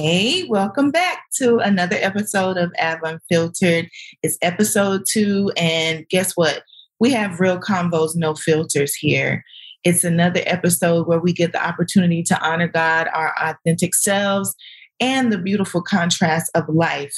Hey, 0.00 0.44
welcome 0.44 0.92
back 0.92 1.24
to 1.38 1.58
another 1.58 1.96
episode 1.98 2.56
of 2.56 2.70
Av 2.80 3.00
Unfiltered. 3.02 3.88
It's 4.22 4.38
episode 4.42 5.02
two, 5.10 5.50
and 5.56 6.08
guess 6.08 6.36
what? 6.36 6.62
We 7.00 7.10
have 7.10 7.40
real 7.40 7.58
convos, 7.58 8.12
no 8.14 8.36
filters 8.36 8.94
here. 8.94 9.42
It's 9.82 10.04
another 10.04 10.42
episode 10.46 11.08
where 11.08 11.18
we 11.18 11.32
get 11.32 11.50
the 11.50 11.66
opportunity 11.66 12.22
to 12.22 12.40
honor 12.40 12.68
God, 12.68 13.08
our 13.12 13.34
authentic 13.42 13.92
selves, 13.92 14.54
and 15.00 15.32
the 15.32 15.38
beautiful 15.38 15.82
contrast 15.82 16.52
of 16.54 16.68
life 16.68 17.16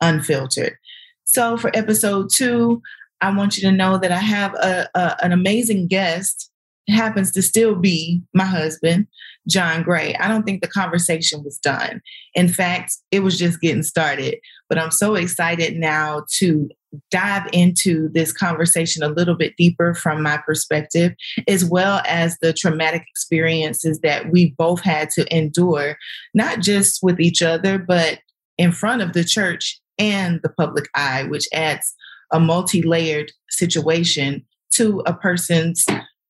unfiltered. 0.00 0.78
So, 1.24 1.58
for 1.58 1.76
episode 1.76 2.30
two, 2.32 2.80
I 3.20 3.36
want 3.36 3.58
you 3.58 3.68
to 3.68 3.76
know 3.76 3.98
that 3.98 4.12
I 4.12 4.20
have 4.20 4.54
a, 4.54 4.88
a 4.94 5.22
an 5.22 5.32
amazing 5.32 5.88
guest 5.88 6.50
happens 6.88 7.32
to 7.32 7.42
still 7.42 7.74
be 7.74 8.22
my 8.32 8.44
husband, 8.44 9.08
John 9.48 9.82
Gray. 9.82 10.14
I 10.16 10.28
don't 10.28 10.44
think 10.44 10.62
the 10.62 10.68
conversation 10.68 11.44
was 11.44 11.58
done. 11.58 12.00
In 12.34 12.48
fact, 12.48 12.96
it 13.10 13.20
was 13.20 13.38
just 13.38 13.60
getting 13.60 13.82
started. 13.82 14.38
But 14.68 14.78
I'm 14.78 14.90
so 14.90 15.14
excited 15.14 15.76
now 15.76 16.24
to 16.38 16.68
dive 17.10 17.48
into 17.52 18.08
this 18.10 18.32
conversation 18.32 19.02
a 19.02 19.08
little 19.08 19.34
bit 19.34 19.56
deeper 19.56 19.94
from 19.94 20.22
my 20.22 20.38
perspective, 20.38 21.14
as 21.48 21.64
well 21.64 22.02
as 22.06 22.38
the 22.38 22.52
traumatic 22.52 23.04
experiences 23.08 24.00
that 24.00 24.30
we 24.30 24.52
both 24.56 24.80
had 24.80 25.10
to 25.10 25.36
endure, 25.36 25.96
not 26.34 26.60
just 26.60 27.00
with 27.02 27.20
each 27.20 27.42
other, 27.42 27.78
but 27.78 28.20
in 28.58 28.72
front 28.72 29.02
of 29.02 29.12
the 29.12 29.24
church 29.24 29.80
and 29.98 30.40
the 30.42 30.48
public 30.48 30.88
eye, 30.94 31.24
which 31.24 31.48
adds 31.52 31.94
a 32.32 32.40
multi 32.40 32.82
layered 32.82 33.32
situation 33.50 34.44
to 34.72 35.02
a 35.06 35.12
person's 35.12 35.84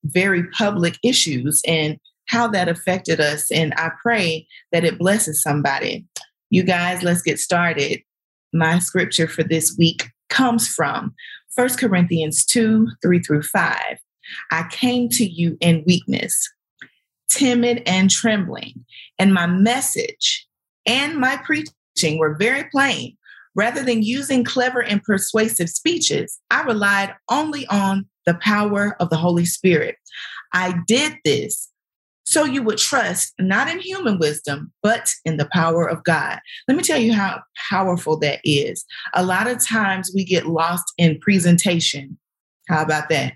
very 0.04 0.44
public 0.50 0.98
issues 1.02 1.62
and 1.66 1.98
how 2.26 2.48
that 2.48 2.68
affected 2.68 3.20
us. 3.20 3.50
And 3.50 3.74
I 3.74 3.90
pray 4.02 4.46
that 4.72 4.84
it 4.84 4.98
blesses 4.98 5.42
somebody. 5.42 6.06
You 6.50 6.62
guys, 6.62 7.02
let's 7.02 7.22
get 7.22 7.38
started. 7.38 8.02
My 8.52 8.78
scripture 8.78 9.28
for 9.28 9.42
this 9.42 9.74
week 9.78 10.08
comes 10.28 10.68
from 10.68 11.14
1 11.56 11.68
Corinthians 11.76 12.44
2 12.44 12.88
3 13.02 13.18
through 13.20 13.42
5. 13.42 13.76
I 14.50 14.66
came 14.70 15.08
to 15.10 15.24
you 15.24 15.56
in 15.60 15.84
weakness, 15.86 16.50
timid 17.28 17.82
and 17.86 18.10
trembling, 18.10 18.84
and 19.18 19.34
my 19.34 19.46
message 19.46 20.46
and 20.86 21.16
my 21.18 21.36
preaching 21.38 22.18
were 22.18 22.36
very 22.36 22.64
plain. 22.70 23.16
Rather 23.56 23.84
than 23.84 24.02
using 24.02 24.42
clever 24.42 24.82
and 24.82 25.02
persuasive 25.02 25.68
speeches, 25.68 26.40
I 26.50 26.64
relied 26.64 27.14
only 27.30 27.66
on 27.68 28.06
the 28.26 28.34
power 28.34 28.96
of 28.98 29.10
the 29.10 29.16
Holy 29.16 29.44
Spirit. 29.44 29.96
I 30.52 30.80
did 30.88 31.14
this 31.24 31.70
so 32.24 32.44
you 32.44 32.62
would 32.62 32.78
trust 32.78 33.34
not 33.38 33.68
in 33.68 33.78
human 33.78 34.18
wisdom, 34.18 34.72
but 34.82 35.10
in 35.24 35.36
the 35.36 35.48
power 35.52 35.86
of 35.86 36.02
God. 36.04 36.40
Let 36.66 36.76
me 36.76 36.82
tell 36.82 36.98
you 36.98 37.12
how 37.12 37.42
powerful 37.70 38.18
that 38.20 38.40
is. 38.44 38.84
A 39.12 39.24
lot 39.24 39.46
of 39.46 39.64
times 39.64 40.10
we 40.14 40.24
get 40.24 40.46
lost 40.46 40.84
in 40.98 41.20
presentation. 41.20 42.18
How 42.68 42.82
about 42.82 43.10
that? 43.10 43.34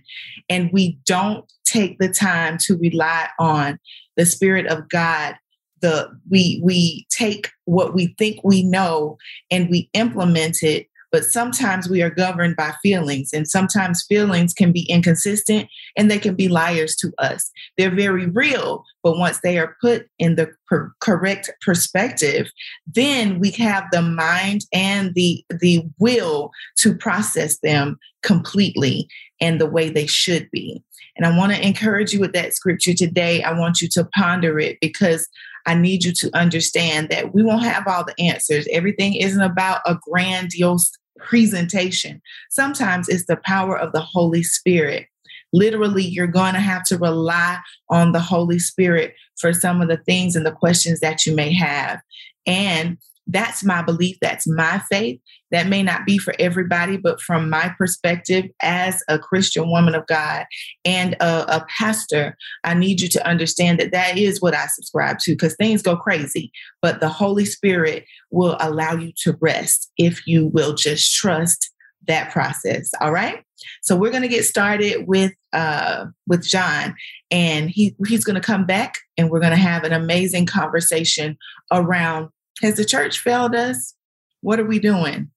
And 0.48 0.70
we 0.72 0.98
don't 1.04 1.44
take 1.66 1.98
the 1.98 2.08
time 2.08 2.56
to 2.62 2.78
rely 2.78 3.28
on 3.38 3.78
the 4.16 4.24
Spirit 4.24 4.66
of 4.66 4.88
God. 4.88 5.36
The 5.80 6.10
we 6.28 6.60
we 6.64 7.06
take 7.08 7.50
what 7.66 7.94
we 7.94 8.14
think 8.18 8.40
we 8.42 8.64
know 8.64 9.16
and 9.50 9.70
we 9.70 9.88
implement 9.92 10.62
it 10.62 10.88
but 11.10 11.24
sometimes 11.24 11.88
we 11.88 12.02
are 12.02 12.10
governed 12.10 12.56
by 12.56 12.72
feelings, 12.82 13.32
and 13.32 13.48
sometimes 13.48 14.04
feelings 14.08 14.52
can 14.52 14.72
be 14.72 14.82
inconsistent 14.90 15.68
and 15.96 16.10
they 16.10 16.18
can 16.18 16.34
be 16.34 16.48
liars 16.48 16.94
to 16.96 17.12
us. 17.18 17.50
They're 17.76 17.94
very 17.94 18.26
real, 18.26 18.84
but 19.02 19.18
once 19.18 19.40
they 19.42 19.58
are 19.58 19.76
put 19.80 20.08
in 20.18 20.36
the 20.36 20.50
per- 20.66 20.92
correct 21.00 21.50
perspective, 21.64 22.50
then 22.86 23.38
we 23.38 23.50
have 23.52 23.84
the 23.92 24.02
mind 24.02 24.66
and 24.72 25.14
the 25.14 25.44
the 25.60 25.84
will 25.98 26.50
to 26.78 26.94
process 26.94 27.58
them 27.60 27.98
completely 28.22 29.08
and 29.40 29.60
the 29.60 29.66
way 29.66 29.88
they 29.88 30.06
should 30.06 30.50
be. 30.50 30.82
And 31.16 31.26
I 31.26 31.36
want 31.36 31.52
to 31.52 31.66
encourage 31.66 32.12
you 32.12 32.20
with 32.20 32.32
that 32.32 32.54
scripture 32.54 32.94
today. 32.94 33.42
I 33.42 33.52
want 33.52 33.80
you 33.80 33.88
to 33.88 34.04
ponder 34.16 34.58
it 34.60 34.78
because 34.80 35.28
I 35.68 35.74
need 35.74 36.02
you 36.02 36.12
to 36.12 36.30
understand 36.34 37.10
that 37.10 37.34
we 37.34 37.42
won't 37.42 37.62
have 37.62 37.86
all 37.86 38.02
the 38.02 38.18
answers. 38.18 38.66
Everything 38.72 39.14
isn't 39.14 39.42
about 39.42 39.82
a 39.84 39.98
grandiose 40.00 40.90
presentation. 41.18 42.22
Sometimes 42.48 43.06
it's 43.06 43.26
the 43.26 43.36
power 43.44 43.78
of 43.78 43.92
the 43.92 44.00
Holy 44.00 44.42
Spirit. 44.42 45.08
Literally, 45.52 46.04
you're 46.04 46.26
going 46.26 46.54
to 46.54 46.60
have 46.60 46.84
to 46.84 46.96
rely 46.96 47.58
on 47.90 48.12
the 48.12 48.20
Holy 48.20 48.58
Spirit 48.58 49.14
for 49.38 49.52
some 49.52 49.82
of 49.82 49.88
the 49.88 49.98
things 49.98 50.34
and 50.34 50.46
the 50.46 50.52
questions 50.52 51.00
that 51.00 51.26
you 51.26 51.34
may 51.34 51.52
have. 51.52 52.00
And 52.46 52.96
that's 53.28 53.62
my 53.62 53.82
belief. 53.82 54.16
That's 54.20 54.46
my 54.46 54.80
faith. 54.90 55.20
That 55.50 55.68
may 55.68 55.82
not 55.82 56.06
be 56.06 56.18
for 56.18 56.34
everybody, 56.38 56.96
but 56.96 57.20
from 57.20 57.50
my 57.50 57.72
perspective 57.76 58.46
as 58.62 59.02
a 59.08 59.18
Christian 59.18 59.70
woman 59.70 59.94
of 59.94 60.06
God 60.06 60.46
and 60.84 61.14
a, 61.20 61.56
a 61.56 61.66
pastor, 61.78 62.36
I 62.64 62.74
need 62.74 63.00
you 63.00 63.08
to 63.08 63.26
understand 63.26 63.78
that 63.80 63.92
that 63.92 64.16
is 64.16 64.40
what 64.40 64.54
I 64.54 64.66
subscribe 64.66 65.18
to 65.20 65.32
because 65.32 65.54
things 65.56 65.82
go 65.82 65.96
crazy. 65.96 66.50
But 66.80 67.00
the 67.00 67.08
Holy 67.08 67.44
Spirit 67.44 68.04
will 68.30 68.56
allow 68.60 68.94
you 68.94 69.12
to 69.24 69.36
rest 69.40 69.90
if 69.98 70.26
you 70.26 70.46
will 70.46 70.74
just 70.74 71.14
trust 71.14 71.70
that 72.06 72.32
process. 72.32 72.90
All 73.00 73.12
right. 73.12 73.42
So 73.82 73.96
we're 73.96 74.10
going 74.10 74.22
to 74.22 74.28
get 74.28 74.44
started 74.44 75.06
with 75.06 75.32
uh, 75.52 76.06
with 76.26 76.44
John, 76.44 76.94
and 77.30 77.68
he 77.68 77.94
he's 78.06 78.24
going 78.24 78.40
to 78.40 78.40
come 78.40 78.64
back, 78.66 78.94
and 79.16 79.30
we're 79.30 79.40
going 79.40 79.50
to 79.50 79.56
have 79.56 79.84
an 79.84 79.92
amazing 79.92 80.46
conversation 80.46 81.36
around 81.72 82.30
has 82.62 82.76
the 82.76 82.84
church 82.84 83.20
failed 83.20 83.54
us? 83.54 83.94
What 84.40 84.60
are 84.60 84.66
we 84.66 84.78
doing? 84.78 85.30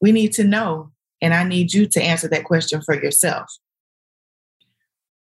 We 0.00 0.12
need 0.12 0.32
to 0.34 0.44
know. 0.44 0.90
And 1.22 1.32
I 1.32 1.44
need 1.44 1.72
you 1.72 1.86
to 1.86 2.02
answer 2.02 2.28
that 2.28 2.44
question 2.44 2.82
for 2.82 2.94
yourself. 2.94 3.50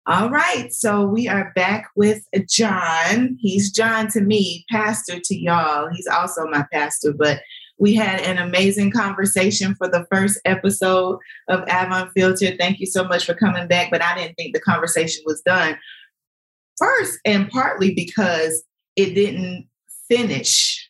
All 0.06 0.28
right. 0.28 0.72
So 0.72 1.04
we 1.06 1.28
are 1.28 1.52
back 1.54 1.88
with 1.96 2.26
John. 2.48 3.38
He's 3.40 3.72
John 3.72 4.08
to 4.08 4.20
me, 4.20 4.66
pastor 4.70 5.18
to 5.18 5.34
y'all. 5.34 5.88
He's 5.94 6.06
also 6.06 6.46
my 6.46 6.66
pastor, 6.72 7.14
but 7.14 7.40
we 7.78 7.94
had 7.94 8.20
an 8.20 8.38
amazing 8.38 8.90
conversation 8.90 9.74
for 9.76 9.88
the 9.88 10.06
first 10.12 10.38
episode 10.44 11.18
of 11.48 11.60
Av 11.68 11.88
Unfiltered. 11.90 12.58
Thank 12.58 12.80
you 12.80 12.86
so 12.86 13.04
much 13.04 13.24
for 13.24 13.34
coming 13.34 13.66
back, 13.66 13.90
but 13.90 14.02
I 14.02 14.16
didn't 14.16 14.34
think 14.34 14.54
the 14.54 14.60
conversation 14.60 15.22
was 15.26 15.40
done. 15.42 15.78
First, 16.76 17.18
and 17.24 17.48
partly 17.48 17.94
because 17.94 18.62
it 18.96 19.14
didn't 19.14 19.68
finish 20.08 20.83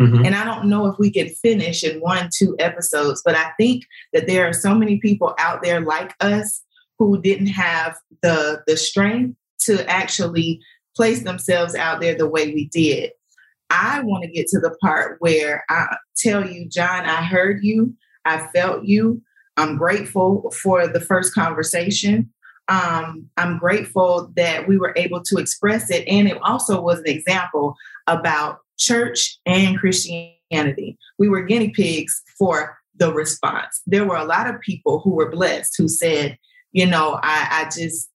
Mm-hmm. 0.00 0.24
And 0.24 0.34
I 0.34 0.44
don't 0.44 0.68
know 0.68 0.86
if 0.86 0.98
we 0.98 1.10
can 1.10 1.28
finish 1.28 1.82
in 1.82 2.00
one, 2.00 2.30
two 2.36 2.54
episodes, 2.58 3.20
but 3.24 3.34
I 3.34 3.50
think 3.58 3.84
that 4.12 4.26
there 4.26 4.46
are 4.48 4.52
so 4.52 4.74
many 4.74 4.98
people 4.98 5.34
out 5.38 5.62
there 5.62 5.80
like 5.80 6.14
us 6.20 6.62
who 6.98 7.20
didn't 7.20 7.48
have 7.48 7.96
the 8.22 8.62
the 8.66 8.76
strength 8.76 9.36
to 9.60 9.88
actually 9.88 10.60
place 10.96 11.22
themselves 11.22 11.74
out 11.74 12.00
there 12.00 12.14
the 12.14 12.28
way 12.28 12.52
we 12.52 12.68
did. 12.68 13.10
I 13.70 14.00
want 14.00 14.24
to 14.24 14.30
get 14.30 14.46
to 14.48 14.60
the 14.60 14.76
part 14.80 15.16
where 15.20 15.64
I 15.68 15.96
tell 16.16 16.48
you, 16.48 16.68
John, 16.68 17.04
I 17.04 17.22
heard 17.22 17.62
you, 17.62 17.94
I 18.24 18.46
felt 18.48 18.84
you. 18.84 19.22
I'm 19.56 19.76
grateful 19.76 20.52
for 20.62 20.86
the 20.86 21.00
first 21.00 21.34
conversation. 21.34 22.30
Um, 22.68 23.28
I'm 23.36 23.58
grateful 23.58 24.30
that 24.36 24.68
we 24.68 24.78
were 24.78 24.92
able 24.96 25.22
to 25.24 25.38
express 25.38 25.90
it. 25.90 26.06
And 26.06 26.28
it 26.28 26.38
also 26.42 26.80
was 26.80 27.00
an 27.00 27.08
example 27.08 27.74
about 28.06 28.60
church 28.78 29.38
and 29.46 29.78
Christianity. 29.78 30.98
We 31.18 31.28
were 31.28 31.42
guinea 31.42 31.70
pigs 31.70 32.22
for 32.38 32.78
the 32.96 33.12
response. 33.12 33.80
There 33.86 34.04
were 34.04 34.16
a 34.16 34.24
lot 34.24 34.52
of 34.52 34.60
people 34.60 35.00
who 35.00 35.10
were 35.10 35.30
blessed 35.30 35.74
who 35.78 35.88
said, 35.88 36.38
you 36.72 36.86
know, 36.86 37.18
I, 37.22 37.64
I 37.66 37.70
just 37.70 38.08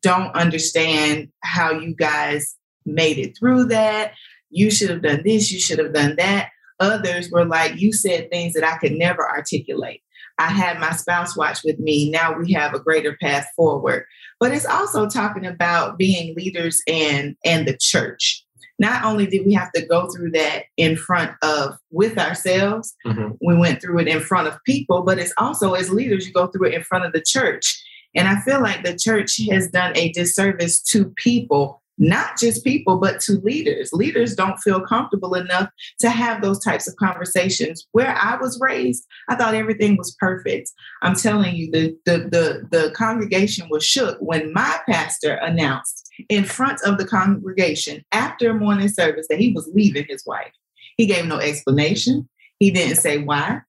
don't 0.00 0.34
understand 0.34 1.28
how 1.42 1.72
you 1.72 1.94
guys 1.94 2.56
made 2.86 3.18
it 3.18 3.36
through 3.38 3.66
that. 3.66 4.12
You 4.50 4.70
should 4.70 4.90
have 4.90 5.02
done 5.02 5.22
this, 5.24 5.50
you 5.50 5.60
should 5.60 5.78
have 5.78 5.92
done 5.92 6.16
that. 6.16 6.50
Others 6.80 7.30
were 7.30 7.44
like, 7.44 7.80
you 7.80 7.92
said 7.92 8.30
things 8.30 8.54
that 8.54 8.64
I 8.64 8.76
could 8.78 8.92
never 8.92 9.28
articulate. 9.28 10.02
I 10.38 10.48
had 10.48 10.80
my 10.80 10.92
spouse 10.92 11.36
watch 11.36 11.60
with 11.64 11.78
me. 11.78 12.10
Now 12.10 12.36
we 12.36 12.52
have 12.52 12.74
a 12.74 12.80
greater 12.80 13.16
path 13.20 13.46
forward. 13.54 14.04
But 14.40 14.52
it's 14.52 14.66
also 14.66 15.08
talking 15.08 15.46
about 15.46 15.98
being 15.98 16.34
leaders 16.34 16.82
and 16.88 17.36
and 17.44 17.66
the 17.66 17.76
church 17.76 18.44
not 18.82 19.04
only 19.04 19.26
did 19.26 19.46
we 19.46 19.54
have 19.54 19.70
to 19.72 19.86
go 19.86 20.08
through 20.08 20.32
that 20.32 20.64
in 20.76 20.96
front 20.96 21.30
of 21.42 21.78
with 21.92 22.18
ourselves, 22.18 22.94
mm-hmm. 23.06 23.30
we 23.40 23.56
went 23.56 23.80
through 23.80 24.00
it 24.00 24.08
in 24.08 24.20
front 24.20 24.48
of 24.48 24.62
people, 24.64 25.02
but 25.02 25.20
it's 25.20 25.32
also 25.38 25.74
as 25.74 25.88
leaders, 25.88 26.26
you 26.26 26.32
go 26.32 26.48
through 26.48 26.66
it 26.66 26.74
in 26.74 26.82
front 26.82 27.04
of 27.04 27.12
the 27.12 27.22
church. 27.22 27.80
And 28.16 28.26
I 28.26 28.40
feel 28.40 28.60
like 28.60 28.82
the 28.84 28.98
church 28.98 29.40
has 29.50 29.70
done 29.70 29.96
a 29.96 30.10
disservice 30.10 30.82
to 30.90 31.06
people, 31.10 31.80
not 31.96 32.36
just 32.38 32.64
people, 32.64 32.98
but 32.98 33.20
to 33.20 33.34
leaders. 33.44 33.90
Leaders 33.92 34.34
don't 34.34 34.58
feel 34.58 34.80
comfortable 34.80 35.34
enough 35.34 35.70
to 36.00 36.10
have 36.10 36.42
those 36.42 36.62
types 36.62 36.88
of 36.88 36.96
conversations. 36.96 37.86
Where 37.92 38.16
I 38.20 38.36
was 38.36 38.58
raised, 38.60 39.06
I 39.28 39.36
thought 39.36 39.54
everything 39.54 39.96
was 39.96 40.16
perfect. 40.18 40.72
I'm 41.02 41.14
telling 41.14 41.54
you, 41.54 41.70
the 41.70 41.96
the 42.04 42.18
the, 42.18 42.68
the 42.76 42.90
congregation 42.90 43.68
was 43.70 43.84
shook 43.84 44.18
when 44.20 44.52
my 44.52 44.80
pastor 44.88 45.34
announced 45.34 46.01
in 46.28 46.44
front 46.44 46.80
of 46.84 46.98
the 46.98 47.06
congregation 47.06 48.04
after 48.12 48.54
morning 48.54 48.88
service 48.88 49.26
that 49.28 49.38
he 49.38 49.52
was 49.52 49.70
leaving 49.74 50.06
his 50.08 50.24
wife. 50.26 50.52
He 50.96 51.06
gave 51.06 51.26
no 51.26 51.38
explanation. 51.38 52.28
He 52.58 52.70
didn't 52.70 52.96
say 52.96 53.18
why. 53.18 53.60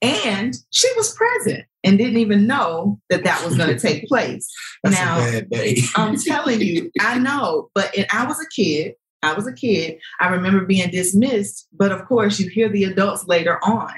And 0.00 0.56
she 0.70 0.88
was 0.96 1.14
present 1.14 1.64
and 1.84 1.96
didn't 1.96 2.18
even 2.18 2.46
know 2.46 3.00
that 3.08 3.24
that 3.24 3.44
was 3.44 3.56
going 3.56 3.68
to 3.68 3.78
take 3.78 4.04
place. 4.08 4.48
now, 4.84 5.40
I'm 5.96 6.16
telling 6.16 6.60
you, 6.60 6.90
I 7.00 7.18
know, 7.18 7.70
but 7.74 7.94
I 8.12 8.26
was 8.26 8.40
a 8.40 8.48
kid. 8.54 8.94
I 9.22 9.34
was 9.34 9.46
a 9.46 9.52
kid. 9.52 9.98
I 10.20 10.28
remember 10.28 10.66
being 10.66 10.90
dismissed, 10.90 11.68
but 11.72 11.92
of 11.92 12.04
course, 12.06 12.40
you 12.40 12.50
hear 12.50 12.68
the 12.68 12.84
adults 12.84 13.26
later 13.28 13.60
on. 13.64 13.92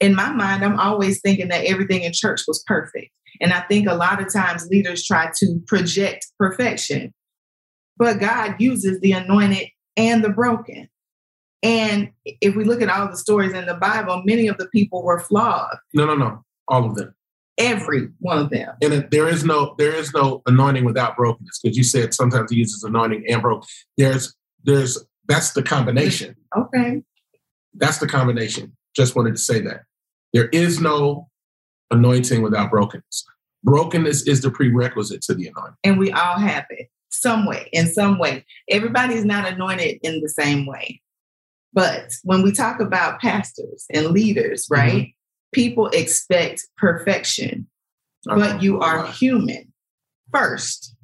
In 0.00 0.14
my 0.14 0.30
mind, 0.30 0.62
I'm 0.62 0.78
always 0.78 1.22
thinking 1.22 1.48
that 1.48 1.64
everything 1.64 2.02
in 2.02 2.12
church 2.12 2.42
was 2.46 2.62
perfect. 2.66 3.10
And 3.40 3.52
I 3.52 3.60
think 3.62 3.88
a 3.88 3.94
lot 3.94 4.20
of 4.20 4.32
times 4.32 4.68
leaders 4.68 5.06
try 5.06 5.30
to 5.36 5.60
project 5.66 6.26
perfection, 6.38 7.14
but 7.96 8.20
God 8.20 8.56
uses 8.58 9.00
the 9.00 9.12
anointed 9.12 9.68
and 9.96 10.22
the 10.22 10.28
broken. 10.28 10.88
And 11.62 12.10
if 12.24 12.54
we 12.54 12.64
look 12.64 12.82
at 12.82 12.88
all 12.88 13.08
the 13.08 13.16
stories 13.16 13.52
in 13.52 13.66
the 13.66 13.74
Bible, 13.74 14.22
many 14.24 14.46
of 14.46 14.58
the 14.58 14.68
people 14.68 15.02
were 15.02 15.18
flawed. 15.18 15.76
No, 15.94 16.06
no, 16.06 16.14
no. 16.14 16.44
All 16.68 16.84
of 16.84 16.94
them. 16.96 17.14
Every 17.58 18.08
one 18.18 18.38
of 18.38 18.50
them. 18.50 18.74
And 18.82 19.08
there 19.10 19.28
is 19.28 19.42
no 19.42 19.74
there 19.78 19.94
is 19.94 20.12
no 20.12 20.42
anointing 20.46 20.84
without 20.84 21.16
brokenness 21.16 21.60
because 21.62 21.76
you 21.76 21.84
said 21.84 22.12
sometimes 22.12 22.50
he 22.50 22.58
uses 22.58 22.84
anointing 22.84 23.24
and 23.28 23.40
broke. 23.40 23.64
There's 23.96 24.34
there's 24.64 25.02
that's 25.26 25.52
the 25.52 25.62
combination. 25.62 26.36
Okay. 26.54 27.02
That's 27.74 27.98
the 27.98 28.06
combination. 28.06 28.76
Just 28.94 29.16
wanted 29.16 29.36
to 29.36 29.42
say 29.42 29.60
that. 29.62 29.82
There 30.34 30.48
is 30.48 30.80
no 30.80 31.28
anointing 31.90 32.42
without 32.42 32.70
brokenness. 32.70 33.24
Brokenness 33.64 34.26
is 34.26 34.42
the 34.42 34.50
prerequisite 34.50 35.22
to 35.22 35.34
the 35.34 35.48
anointing. 35.48 35.76
And 35.82 35.98
we 35.98 36.12
all 36.12 36.38
have 36.38 36.66
it 36.70 36.88
some 37.20 37.46
way, 37.46 37.68
in 37.72 37.86
some 37.86 38.18
way. 38.18 38.44
Everybody's 38.68 39.24
not 39.24 39.50
anointed 39.50 39.98
in 40.02 40.20
the 40.20 40.28
same 40.28 40.66
way. 40.66 41.00
But 41.72 42.10
when 42.22 42.42
we 42.42 42.52
talk 42.52 42.80
about 42.80 43.20
pastors 43.20 43.84
and 43.92 44.08
leaders, 44.08 44.64
mm-hmm. 44.64 44.80
right? 44.80 45.02
Mm-hmm. 45.02 45.10
People 45.52 45.88
expect 45.88 46.66
perfection, 46.76 47.66
but 48.24 48.62
you 48.62 48.80
are 48.80 49.06
human 49.06 49.72
first. 50.32 50.94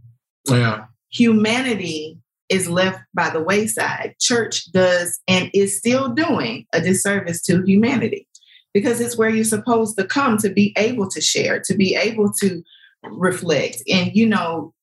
Yeah. 0.48 0.86
Humanity 1.10 2.18
is 2.48 2.68
left 2.68 3.00
by 3.14 3.30
the 3.30 3.40
wayside. 3.40 4.14
Church 4.20 4.70
does 4.72 5.20
and 5.28 5.50
is 5.54 5.78
still 5.78 6.08
doing 6.08 6.66
a 6.72 6.80
disservice 6.80 7.40
to 7.42 7.62
humanity 7.64 8.26
because 8.74 9.00
it's 9.00 9.16
where 9.16 9.30
you're 9.30 9.44
supposed 9.44 9.96
to 9.98 10.04
come 10.04 10.36
to 10.38 10.50
be 10.50 10.74
able 10.76 11.08
to 11.10 11.20
share, 11.20 11.60
to 11.60 11.74
be 11.74 11.94
able 11.94 12.32
to 12.40 12.62
reflect. 13.04 13.82
And 13.90 14.10
you 14.14 14.26
know, 14.26 14.74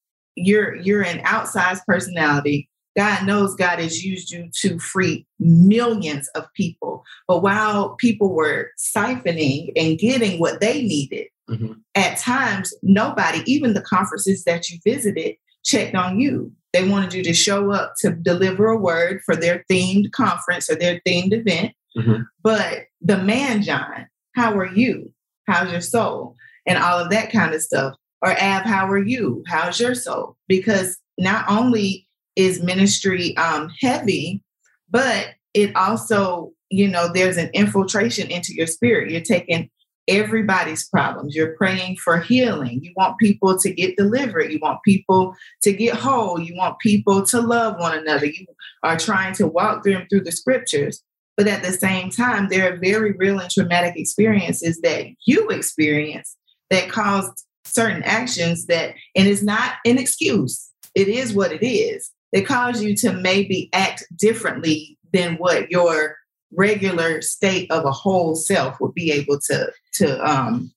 you're 0.45 0.75
you're 0.75 1.03
an 1.03 1.19
outsized 1.19 1.86
personality. 1.86 2.69
God 2.97 3.25
knows 3.25 3.56
God 3.56 3.80
has 3.80 4.03
used 4.03 4.31
you 4.31 4.50
to 4.62 4.80
free 4.80 5.25
millions 5.39 6.27
of 6.36 6.51
people. 6.53 7.03
But 7.27 7.41
while 7.41 7.95
people 7.95 8.33
were 8.33 8.71
siphoning 8.77 9.71
and 9.75 9.97
getting 9.97 10.39
what 10.39 10.59
they 10.59 10.81
needed, 10.81 11.27
mm-hmm. 11.50 11.74
at 11.95 12.18
times 12.18 12.74
nobody, 12.83 13.41
even 13.45 13.74
the 13.74 13.81
conferences 13.81 14.44
that 14.44 14.69
you 14.69 14.80
visited, 14.83 15.36
checked 15.63 15.95
on 15.95 16.19
you. 16.19 16.51
They 16.74 16.88
wanted 16.88 17.13
you 17.13 17.24
to 17.24 17.33
show 17.33 17.71
up 17.71 17.94
to 18.00 18.12
deliver 18.12 18.68
a 18.68 18.77
word 18.77 19.21
for 19.25 19.35
their 19.35 19.63
themed 19.71 20.12
conference 20.12 20.69
or 20.69 20.75
their 20.75 21.01
themed 21.07 21.33
event. 21.33 21.74
Mm-hmm. 21.97 22.24
But 22.44 22.85
the 23.01 23.18
man, 23.18 23.63
John, 23.63 24.07
how 24.35 24.56
are 24.57 24.68
you? 24.68 25.12
How's 25.47 25.71
your 25.71 25.81
soul? 25.81 26.35
And 26.68 26.77
all 26.77 27.00
of 27.00 27.09
that 27.09 27.31
kind 27.31 27.53
of 27.53 27.62
stuff. 27.62 27.95
Or 28.21 28.31
Av, 28.31 28.63
how 28.63 28.88
are 28.88 28.98
you? 28.98 29.44
How's 29.48 29.80
your 29.80 29.95
soul? 29.95 30.36
Because 30.48 30.98
not 31.18 31.45
only 31.50 32.07
is 32.36 32.62
ministry 32.62 33.36
um, 33.38 33.71
heavy, 33.81 34.44
but 34.89 35.36
it 35.54 35.75
also, 35.75 36.51
you 36.69 36.88
know, 36.88 37.10
there's 37.13 37.38
an 37.38 37.50
infiltration 37.54 38.30
into 38.30 38.54
your 38.54 38.68
spirit. 38.68 39.12
You're 39.12 39.21
taking 39.21 39.69
everybody's 40.07 40.88
problems. 40.89 41.36
You're 41.36 41.56
praying 41.56 41.98
for 41.98 42.19
healing. 42.19 42.83
You 42.83 42.92
want 42.95 43.19
people 43.19 43.57
to 43.60 43.71
get 43.71 43.95
delivered. 43.95 44.51
You 44.51 44.60
want 44.62 44.83
people 44.83 45.36
to 45.62 45.71
get 45.71 45.95
whole. 45.95 46.39
You 46.39 46.56
want 46.56 46.80
people 46.80 47.25
to 47.27 47.42
love 47.42 47.80
one 47.80 47.98
another. 47.98 48.25
You 48.25 48.48
are 48.83 48.98
trying 48.98 49.36
to 49.36 49.48
walk 49.48 49.83
them 49.83 50.07
through 50.10 50.24
the 50.24 50.31
scriptures. 50.31 51.04
But 51.38 51.48
at 51.48 51.63
the 51.63 51.71
same 51.71 52.10
time, 52.10 52.50
there 52.50 52.74
are 52.74 52.77
very 52.77 53.13
real 53.13 53.39
and 53.39 53.50
traumatic 53.50 53.95
experiences 53.95 54.81
that 54.81 55.06
you 55.25 55.48
experience 55.50 56.36
that 56.69 56.89
caused 56.89 57.45
certain 57.69 58.04
actions 58.04 58.66
that, 58.66 58.95
and 59.16 59.27
it's 59.27 59.44
not 59.44 59.75
an 59.86 59.98
excuse, 59.98 60.69
it 60.95 61.07
is 61.07 61.33
what 61.33 61.51
it 61.51 61.66
is, 61.66 62.12
that 62.33 62.45
cause 62.45 62.81
you 62.81 62.95
to 62.95 63.13
maybe 63.13 63.69
act 63.74 64.06
differently 64.16 64.98
than 65.13 65.36
what 65.36 65.71
your 65.71 66.18
regular 66.51 67.21
state 67.21 67.69
of 67.71 67.86
a 67.86 67.92
whole 67.92 68.36
self 68.36 68.80
would 68.80 68.94
be 68.94 69.12
able 69.12 69.39
to 69.39 69.71
to 69.94 70.27
um 70.27 70.71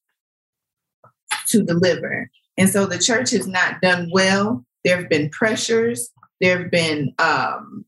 to 1.47 1.62
deliver. 1.62 2.31
And 2.59 2.69
so 2.69 2.87
the 2.87 2.99
church 2.99 3.31
has 3.31 3.47
not 3.47 3.81
done 3.81 4.11
well. 4.12 4.65
There 4.85 4.97
have 4.99 5.09
been 5.09 5.31
pressures. 5.31 6.11
There 6.41 6.59
have 6.59 6.71
been 6.71 7.15
um 7.19 7.85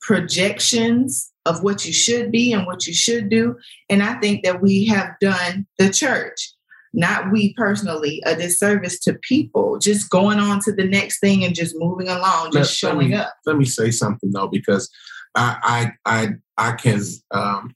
projections 0.00 1.32
of 1.46 1.62
what 1.62 1.86
you 1.86 1.92
should 1.92 2.30
be 2.30 2.52
and 2.52 2.66
what 2.66 2.86
you 2.86 2.94
should 2.94 3.28
do. 3.28 3.56
And 3.88 4.02
I 4.02 4.14
think 4.20 4.44
that 4.44 4.62
we 4.62 4.86
have 4.86 5.14
done 5.20 5.66
the 5.78 5.90
church, 5.90 6.53
not 6.94 7.32
we 7.32 7.54
personally, 7.54 8.22
a 8.24 8.36
disservice 8.36 8.98
to 9.00 9.14
people, 9.14 9.78
just 9.78 10.10
going 10.10 10.38
on 10.38 10.60
to 10.60 10.72
the 10.72 10.86
next 10.86 11.20
thing 11.20 11.44
and 11.44 11.54
just 11.54 11.74
moving 11.76 12.08
along, 12.08 12.52
just 12.52 12.82
let, 12.82 12.90
showing 12.90 13.10
let 13.10 13.16
me, 13.16 13.16
up. 13.16 13.34
Let 13.46 13.56
me 13.56 13.64
say 13.64 13.90
something 13.90 14.30
though, 14.32 14.48
because 14.48 14.90
I 15.34 15.92
I 16.06 16.14
I 16.16 16.28
I 16.56 16.72
can 16.72 17.00
um 17.32 17.74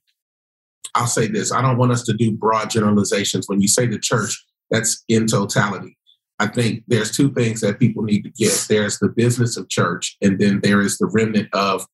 I'll 0.95 1.07
say 1.07 1.27
this. 1.27 1.51
I 1.51 1.61
don't 1.61 1.77
want 1.77 1.91
us 1.91 2.03
to 2.03 2.13
do 2.13 2.31
broad 2.31 2.69
generalizations. 2.69 3.47
When 3.47 3.61
you 3.61 3.67
say 3.67 3.85
the 3.85 3.99
church, 3.99 4.43
that's 4.71 5.03
in 5.07 5.27
totality. 5.27 5.97
I 6.39 6.47
think 6.47 6.83
there's 6.87 7.15
two 7.15 7.33
things 7.33 7.61
that 7.61 7.79
people 7.79 8.03
need 8.03 8.23
to 8.23 8.29
get. 8.29 8.65
There's 8.69 8.97
the 8.99 9.09
business 9.09 9.57
of 9.57 9.69
church, 9.69 10.17
and 10.21 10.39
then 10.39 10.61
there 10.61 10.81
is 10.81 10.97
the 10.97 11.07
remnant 11.07 11.49
of 11.53 11.85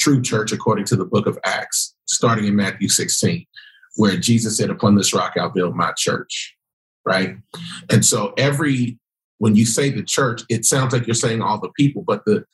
true 0.00 0.20
church 0.20 0.50
according 0.50 0.84
to 0.86 0.96
the 0.96 1.04
book 1.04 1.26
of 1.26 1.38
Acts, 1.44 1.94
starting 2.08 2.46
in 2.46 2.56
Matthew 2.56 2.88
16, 2.88 3.46
where 3.96 4.16
Jesus 4.16 4.56
said, 4.56 4.70
Upon 4.70 4.96
this 4.96 5.14
rock 5.14 5.34
I'll 5.38 5.50
build 5.50 5.76
my 5.76 5.92
church. 5.96 6.56
Right. 7.04 7.36
And 7.90 8.04
so 8.04 8.32
every 8.36 8.98
when 9.38 9.56
you 9.56 9.66
say 9.66 9.90
the 9.90 10.04
church, 10.04 10.42
it 10.48 10.64
sounds 10.64 10.92
like 10.92 11.06
you're 11.06 11.14
saying 11.14 11.42
all 11.42 11.60
the 11.60 11.70
people, 11.70 12.02
but 12.06 12.24
the 12.24 12.44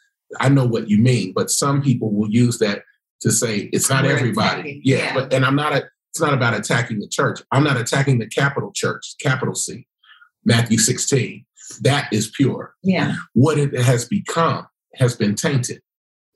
I 0.40 0.48
know 0.48 0.66
what 0.66 0.88
you 0.88 0.98
mean, 0.98 1.32
but 1.34 1.50
some 1.50 1.82
people 1.82 2.12
will 2.12 2.30
use 2.30 2.58
that 2.58 2.82
to 3.20 3.30
say 3.30 3.68
it's 3.72 3.90
not 3.90 4.04
We're 4.04 4.16
everybody. 4.16 4.80
Yeah, 4.84 4.96
yeah, 4.96 5.14
But 5.14 5.32
and 5.32 5.44
I'm 5.44 5.56
not 5.56 5.74
a 5.74 5.88
it's 6.10 6.20
not 6.20 6.34
about 6.34 6.54
attacking 6.54 7.00
the 7.00 7.08
church. 7.08 7.40
I'm 7.52 7.64
not 7.64 7.76
attacking 7.76 8.18
the 8.18 8.26
capital 8.26 8.72
church, 8.74 9.14
capital 9.20 9.54
C, 9.54 9.86
Matthew 10.44 10.78
16. 10.78 11.44
That 11.82 12.10
is 12.12 12.30
pure. 12.30 12.74
Yeah. 12.82 13.16
What 13.34 13.58
it 13.58 13.78
has 13.78 14.06
become 14.06 14.66
has 14.94 15.14
been 15.14 15.34
tainted 15.34 15.82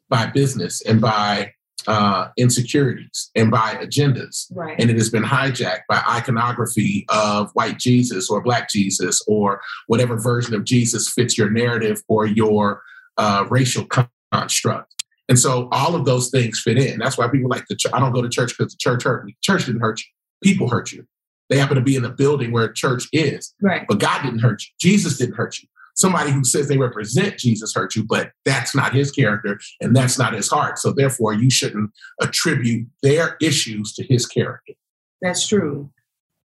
by 0.09 0.26
business 0.26 0.83
and 0.83 1.00
by 1.00 1.54
uh, 1.87 2.29
insecurities 2.37 3.31
and 3.35 3.51
by 3.51 3.75
agendas. 3.75 4.47
Right. 4.53 4.79
And 4.79 4.91
it 4.91 4.97
has 4.97 5.11
been 5.11 5.23
hijacked 5.23 5.83
by 5.89 6.03
iconography 6.09 7.07
of 7.09 7.51
white 7.53 7.79
Jesus 7.79 8.31
or 8.31 8.41
black 8.43 8.71
Jesus 8.71 9.23
or 9.27 9.61
whatever 9.87 10.17
version 10.17 10.55
of 10.55 10.65
Jesus 10.65 11.09
fits 11.09 11.37
your 11.37 11.51
narrative 11.51 12.03
or 12.09 12.27
your 12.27 12.83
uh, 13.19 13.47
racial 13.51 13.87
construct. 13.87 15.05
And 15.29 15.39
so 15.39 15.69
all 15.71 15.95
of 15.95 16.05
those 16.05 16.31
things 16.31 16.61
fit 16.62 16.79
in. 16.79 16.99
That's 16.99 17.17
why 17.17 17.29
people 17.29 17.49
like 17.49 17.67
the 17.69 17.77
church. 17.77 17.93
I 17.95 18.01
don't 18.01 18.12
go 18.12 18.23
to 18.23 18.29
church 18.29 18.57
because 18.57 18.73
the 18.73 18.79
church 18.79 19.05
hurt 19.05 19.25
me. 19.25 19.37
Church 19.43 19.67
didn't 19.67 19.81
hurt 19.81 20.01
you. 20.01 20.07
People 20.43 20.69
hurt 20.69 20.93
you. 20.93 21.07
They 21.49 21.59
happen 21.59 21.77
to 21.77 21.83
be 21.83 21.97
in 21.97 22.03
the 22.03 22.11
building 22.11 22.51
where 22.53 22.71
church 22.73 23.09
is. 23.12 23.55
Right. 23.61 23.87
But 23.89 23.99
God 23.99 24.23
didn't 24.23 24.41
hurt 24.41 24.62
you. 24.62 24.69
Jesus 24.81 25.19
didn't 25.19 25.35
hurt 25.35 25.61
you 25.62 25.69
somebody 25.95 26.31
who 26.31 26.45
says 26.45 26.69
they 26.69 26.79
represent 26.79 27.39
Jesus 27.39 27.75
hurt 27.75 27.95
you, 27.95 28.05
but 28.05 28.33
that's 28.45 28.75
not 28.75 28.95
his 28.95 29.11
character 29.11 29.59
and 29.81 29.95
that's 29.95 30.19
not 30.19 30.35
his 30.35 30.49
heart. 30.49 30.79
So 30.79 30.93
therefore, 30.93 31.35
you 31.35 31.51
shouldn't 31.51 31.91
attribute 32.21 32.89
their 33.03 33.37
issues 33.41 33.93
to 33.95 34.05
his 34.05 34.27
character. 34.27 34.75
That's 35.21 35.47
true. 35.47 35.91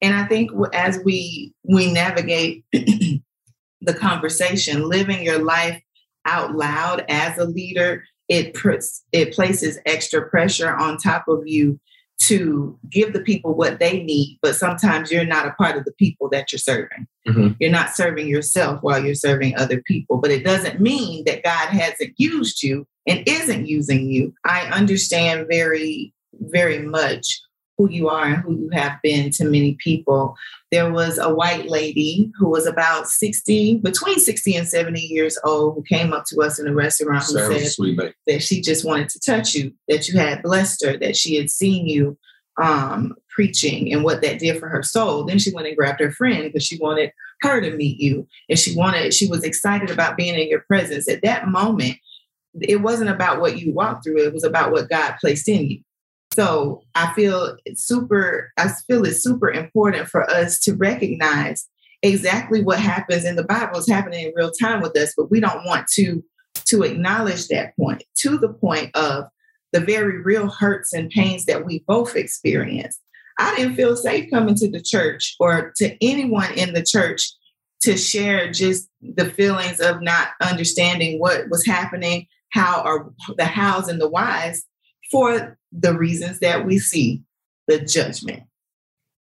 And 0.01 0.15
I 0.15 0.25
think 0.25 0.51
as 0.73 0.99
we 1.03 1.53
we 1.63 1.91
navigate 1.91 2.63
the 2.71 3.93
conversation, 3.93 4.87
living 4.87 5.23
your 5.23 5.43
life 5.43 5.81
out 6.25 6.55
loud 6.55 7.05
as 7.09 7.37
a 7.37 7.45
leader, 7.45 8.03
it 8.27 8.53
puts 8.53 9.03
it 9.11 9.33
places 9.33 9.79
extra 9.85 10.29
pressure 10.29 10.73
on 10.73 10.97
top 10.97 11.27
of 11.27 11.41
you 11.45 11.79
to 12.29 12.77
give 12.89 13.13
the 13.13 13.21
people 13.21 13.53
what 13.53 13.79
they 13.79 14.03
need, 14.03 14.39
but 14.41 14.55
sometimes 14.55 15.11
you're 15.11 15.25
not 15.25 15.47
a 15.47 15.51
part 15.51 15.77
of 15.77 15.85
the 15.85 15.91
people 15.93 16.29
that 16.29 16.51
you're 16.51 16.59
serving. 16.59 17.07
Mm-hmm. 17.27 17.49
You're 17.59 17.71
not 17.71 17.95
serving 17.95 18.27
yourself 18.27 18.81
while 18.81 19.03
you're 19.03 19.15
serving 19.15 19.57
other 19.57 19.81
people, 19.81 20.17
but 20.17 20.31
it 20.31 20.43
doesn't 20.43 20.79
mean 20.79 21.23
that 21.25 21.43
God 21.43 21.69
hasn't 21.69 22.13
used 22.17 22.63
you 22.63 22.87
and 23.07 23.27
isn't 23.27 23.67
using 23.67 24.09
you. 24.09 24.33
I 24.45 24.61
understand 24.67 25.47
very, 25.49 26.13
very 26.39 26.79
much 26.79 27.41
who 27.79 27.89
you 27.89 28.09
are 28.09 28.25
and 28.25 28.43
who 28.43 28.57
you 28.57 28.69
have 28.73 29.01
been 29.01 29.31
to 29.31 29.45
many 29.45 29.75
people. 29.75 30.35
There 30.69 30.91
was 30.91 31.17
a 31.17 31.33
white 31.33 31.69
lady 31.69 32.29
who 32.37 32.49
was 32.49 32.67
about 32.67 33.07
60, 33.07 33.77
between 33.77 34.19
60 34.19 34.55
and 34.57 34.67
70 34.67 34.99
years 34.99 35.39
old, 35.45 35.75
who 35.75 35.83
came 35.83 36.11
up 36.11 36.25
to 36.25 36.41
us 36.41 36.59
in 36.59 36.67
a 36.67 36.73
restaurant 36.73 37.23
who 37.23 37.39
said 37.39 38.13
that 38.27 38.43
she 38.43 38.61
just 38.61 38.85
wanted 38.85 39.07
to 39.09 39.19
touch 39.21 39.55
you, 39.55 39.71
that 39.87 40.09
you 40.09 40.19
had 40.19 40.43
blessed 40.43 40.85
her, 40.85 40.97
that 40.97 41.15
she 41.15 41.37
had 41.37 41.49
seen 41.49 41.87
you 41.87 42.17
um, 42.61 43.15
preaching 43.29 43.93
and 43.93 44.03
what 44.03 44.21
that 44.21 44.39
did 44.39 44.59
for 44.59 44.67
her 44.67 44.83
soul. 44.83 45.23
Then 45.23 45.39
she 45.39 45.53
went 45.53 45.67
and 45.67 45.77
grabbed 45.77 46.01
her 46.01 46.11
friend 46.11 46.43
because 46.43 46.65
she 46.65 46.77
wanted 46.79 47.13
her 47.43 47.61
to 47.61 47.71
meet 47.77 47.97
you. 47.97 48.27
And 48.49 48.59
she 48.59 48.75
wanted, 48.75 49.13
she 49.13 49.29
was 49.29 49.45
excited 49.45 49.89
about 49.89 50.17
being 50.17 50.37
in 50.37 50.49
your 50.49 50.65
presence. 50.67 51.07
At 51.07 51.21
that 51.21 51.47
moment, 51.47 51.95
it 52.59 52.81
wasn't 52.81 53.09
about 53.09 53.39
what 53.39 53.57
you 53.57 53.71
walked 53.71 54.03
through, 54.03 54.25
it 54.25 54.33
was 54.33 54.43
about 54.43 54.73
what 54.73 54.89
God 54.89 55.15
placed 55.21 55.47
in 55.47 55.69
you. 55.69 55.79
So 56.33 56.83
I 56.95 57.11
feel 57.13 57.57
it's 57.65 57.85
super, 57.85 58.51
I 58.57 58.69
feel 58.87 59.05
it's 59.05 59.23
super 59.23 59.49
important 59.49 60.07
for 60.07 60.29
us 60.29 60.59
to 60.61 60.75
recognize 60.75 61.67
exactly 62.01 62.63
what 62.63 62.79
happens 62.79 63.25
in 63.25 63.35
the 63.35 63.43
Bible 63.43 63.79
is 63.79 63.89
happening 63.89 64.27
in 64.27 64.33
real 64.35 64.51
time 64.51 64.81
with 64.81 64.95
us, 64.97 65.13
but 65.17 65.31
we 65.31 65.39
don't 65.39 65.65
want 65.65 65.87
to 65.95 66.23
to 66.65 66.83
acknowledge 66.83 67.47
that 67.47 67.75
point 67.77 68.03
to 68.15 68.37
the 68.37 68.49
point 68.49 68.95
of 68.95 69.25
the 69.71 69.79
very 69.79 70.21
real 70.21 70.49
hurts 70.49 70.93
and 70.93 71.09
pains 71.09 71.45
that 71.45 71.65
we 71.65 71.83
both 71.87 72.15
experience. 72.15 72.99
I 73.39 73.55
didn't 73.55 73.75
feel 73.75 73.95
safe 73.95 74.29
coming 74.31 74.55
to 74.55 74.69
the 74.69 74.81
church 74.81 75.35
or 75.39 75.71
to 75.77 75.95
anyone 76.03 76.51
in 76.53 76.73
the 76.73 76.83
church 76.83 77.31
to 77.81 77.97
share 77.97 78.51
just 78.51 78.89
the 79.01 79.25
feelings 79.25 79.79
of 79.79 80.01
not 80.01 80.29
understanding 80.41 81.19
what 81.19 81.49
was 81.49 81.65
happening, 81.65 82.27
how 82.51 82.81
are 82.81 83.09
the 83.37 83.45
hows 83.45 83.87
and 83.87 84.01
the 84.01 84.09
whys 84.09 84.65
for 85.11 85.57
the 85.71 85.97
reasons 85.97 86.39
that 86.39 86.65
we 86.65 86.79
see 86.79 87.23
the 87.67 87.79
judgment. 87.79 88.43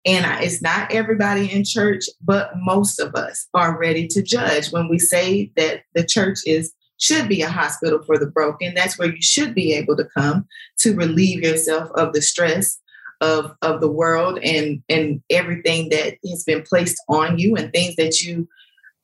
And 0.06 0.44
it's 0.44 0.62
not 0.62 0.92
everybody 0.92 1.52
in 1.52 1.64
church, 1.66 2.06
but 2.22 2.52
most 2.58 3.00
of 3.00 3.16
us 3.16 3.48
are 3.54 3.78
ready 3.78 4.08
to 4.10 4.22
judge 4.22 4.72
when 4.72 4.88
we 4.88 5.00
say 5.00 5.52
that 5.56 5.82
the 5.94 6.04
church 6.04 6.40
is 6.46 6.74
should 6.98 7.28
be 7.28 7.42
a 7.42 7.50
hospital 7.50 8.02
for 8.06 8.18
the 8.18 8.28
broken. 8.28 8.74
That's 8.74 8.98
where 8.98 9.14
you 9.14 9.22
should 9.22 9.54
be 9.54 9.74
able 9.74 9.98
to 9.98 10.08
come 10.16 10.48
to 10.80 10.96
relieve 10.96 11.42
yourself 11.42 11.90
of 11.96 12.14
the 12.14 12.22
stress 12.22 12.80
of, 13.22 13.54
of 13.62 13.82
the 13.82 13.92
world 13.92 14.40
and, 14.44 14.82
and 14.88 15.22
everything 15.30 15.90
that 15.90 16.18
has 16.30 16.44
been 16.46 16.62
placed 16.62 17.02
on 17.10 17.38
you 17.38 17.56
and 17.56 17.72
things 17.72 17.96
that 17.98 18.22
you 18.22 18.48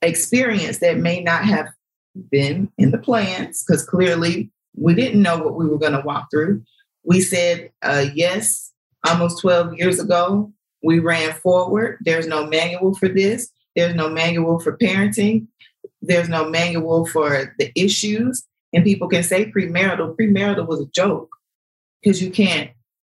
experience 0.00 0.78
that 0.78 0.98
may 0.98 1.22
not 1.22 1.44
have 1.44 1.68
been 2.30 2.70
in 2.78 2.90
the 2.90 2.98
plans 2.98 3.62
because 3.62 3.84
clearly 3.84 4.50
we 4.74 4.94
didn't 4.94 5.22
know 5.22 5.38
what 5.38 5.54
we 5.54 5.66
were 5.66 5.78
going 5.78 5.92
to 5.92 6.02
walk 6.04 6.28
through. 6.30 6.62
We 7.04 7.20
said 7.20 7.70
uh, 7.82 8.06
yes 8.14 8.72
almost 9.06 9.40
12 9.40 9.74
years 9.74 10.00
ago. 10.00 10.52
We 10.82 10.98
ran 10.98 11.32
forward. 11.34 11.98
There's 12.00 12.26
no 12.26 12.46
manual 12.46 12.94
for 12.94 13.08
this. 13.08 13.50
There's 13.76 13.94
no 13.94 14.08
manual 14.08 14.60
for 14.60 14.76
parenting. 14.76 15.46
There's 16.00 16.28
no 16.28 16.48
manual 16.48 17.06
for 17.06 17.54
the 17.58 17.72
issues. 17.76 18.44
And 18.72 18.84
people 18.84 19.08
can 19.08 19.22
say 19.22 19.50
premarital. 19.50 20.16
Premarital 20.16 20.66
was 20.66 20.80
a 20.80 20.86
joke 20.86 21.30
because 22.02 22.22
you 22.22 22.30
can't 22.30 22.70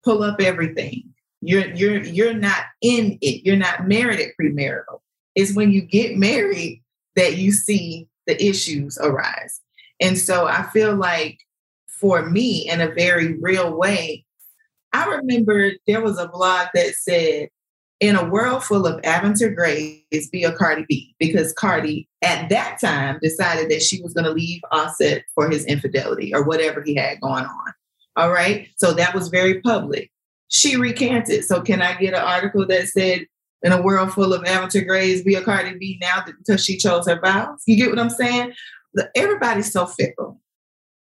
pull 0.03 0.23
up 0.23 0.39
everything. 0.41 1.03
You're 1.41 1.67
you're 1.73 2.03
you're 2.03 2.33
not 2.33 2.63
in 2.81 3.17
it. 3.21 3.45
You're 3.45 3.55
not 3.55 3.87
married 3.87 4.19
at 4.19 4.33
premarital. 4.39 4.99
It's 5.35 5.55
when 5.55 5.71
you 5.71 5.81
get 5.81 6.17
married 6.17 6.83
that 7.15 7.37
you 7.37 7.51
see 7.51 8.07
the 8.27 8.41
issues 8.43 8.97
arise. 8.97 9.61
And 9.99 10.17
so 10.17 10.47
I 10.47 10.63
feel 10.73 10.95
like 10.95 11.39
for 11.87 12.29
me, 12.29 12.69
in 12.69 12.81
a 12.81 12.91
very 12.91 13.39
real 13.39 13.75
way, 13.75 14.25
I 14.93 15.05
remember 15.05 15.71
there 15.87 16.01
was 16.01 16.17
a 16.17 16.27
blog 16.27 16.67
that 16.73 16.95
said, 16.95 17.49
in 18.01 18.17
a 18.17 18.29
world 18.29 18.63
full 18.63 18.85
of 18.85 19.01
Aventer 19.03 19.55
Grays, 19.55 20.29
be 20.29 20.43
a 20.43 20.51
Cardi 20.51 20.85
B, 20.89 21.15
because 21.17 21.53
Cardi 21.53 22.09
at 22.21 22.49
that 22.49 22.77
time 22.81 23.19
decided 23.21 23.69
that 23.71 23.81
she 23.81 24.01
was 24.01 24.13
going 24.13 24.25
to 24.25 24.31
leave 24.31 24.61
Offset 24.71 25.23
for 25.33 25.49
his 25.49 25.65
infidelity 25.65 26.33
or 26.35 26.43
whatever 26.43 26.81
he 26.81 26.95
had 26.95 27.21
going 27.21 27.45
on. 27.45 27.73
All 28.17 28.31
right. 28.31 28.67
So 28.75 28.93
that 28.93 29.15
was 29.15 29.29
very 29.29 29.61
public. 29.61 30.11
She 30.49 30.75
recanted. 30.75 31.45
So 31.45 31.61
can 31.61 31.81
I 31.81 31.95
get 31.95 32.13
an 32.13 32.21
article 32.21 32.67
that 32.67 32.87
said, 32.87 33.27
in 33.63 33.71
a 33.71 33.81
world 33.81 34.13
full 34.13 34.33
of 34.33 34.43
Aventer 34.43 34.85
Grays, 34.85 35.23
be 35.23 35.35
a 35.35 35.41
Cardi 35.41 35.77
B 35.77 35.97
now 35.99 36.23
because 36.25 36.63
she 36.63 36.77
chose 36.77 37.07
her 37.07 37.19
vows? 37.19 37.63
You 37.65 37.77
get 37.77 37.89
what 37.89 37.99
I'm 37.99 38.09
saying? 38.09 38.53
Everybody's 39.15 39.71
so 39.71 39.85
fickle. 39.85 40.39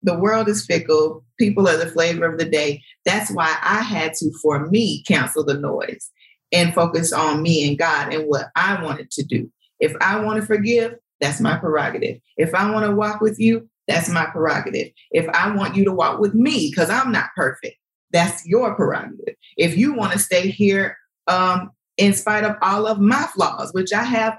The 0.03 0.17
world 0.17 0.49
is 0.49 0.65
fickle. 0.65 1.23
People 1.39 1.67
are 1.67 1.77
the 1.77 1.89
flavor 1.89 2.25
of 2.25 2.37
the 2.37 2.45
day. 2.45 2.81
That's 3.05 3.31
why 3.31 3.57
I 3.61 3.81
had 3.81 4.13
to, 4.15 4.31
for 4.41 4.67
me, 4.67 5.03
cancel 5.03 5.45
the 5.45 5.53
noise 5.53 6.11
and 6.51 6.73
focus 6.73 7.11
on 7.13 7.41
me 7.41 7.67
and 7.67 7.77
God 7.77 8.13
and 8.13 8.27
what 8.27 8.47
I 8.55 8.83
wanted 8.83 9.11
to 9.11 9.23
do. 9.23 9.51
If 9.79 9.95
I 10.01 10.19
want 10.19 10.39
to 10.39 10.45
forgive, 10.45 10.95
that's 11.19 11.39
my 11.39 11.57
prerogative. 11.57 12.19
If 12.37 12.53
I 12.53 12.69
want 12.69 12.85
to 12.85 12.95
walk 12.95 13.21
with 13.21 13.39
you, 13.39 13.69
that's 13.87 14.09
my 14.09 14.25
prerogative. 14.25 14.91
If 15.11 15.27
I 15.29 15.53
want 15.55 15.75
you 15.75 15.85
to 15.85 15.91
walk 15.91 16.19
with 16.19 16.33
me, 16.33 16.69
because 16.69 16.89
I'm 16.89 17.11
not 17.11 17.29
perfect, 17.35 17.77
that's 18.11 18.45
your 18.45 18.75
prerogative. 18.75 19.35
If 19.57 19.77
you 19.77 19.93
want 19.93 20.13
to 20.13 20.19
stay 20.19 20.49
here 20.49 20.97
um, 21.27 21.71
in 21.97 22.13
spite 22.13 22.43
of 22.43 22.55
all 22.61 22.85
of 22.85 22.99
my 22.99 23.23
flaws, 23.33 23.73
which 23.73 23.91
I 23.93 24.03
have 24.03 24.37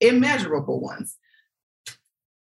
immeasurable 0.00 0.80
ones, 0.80 1.16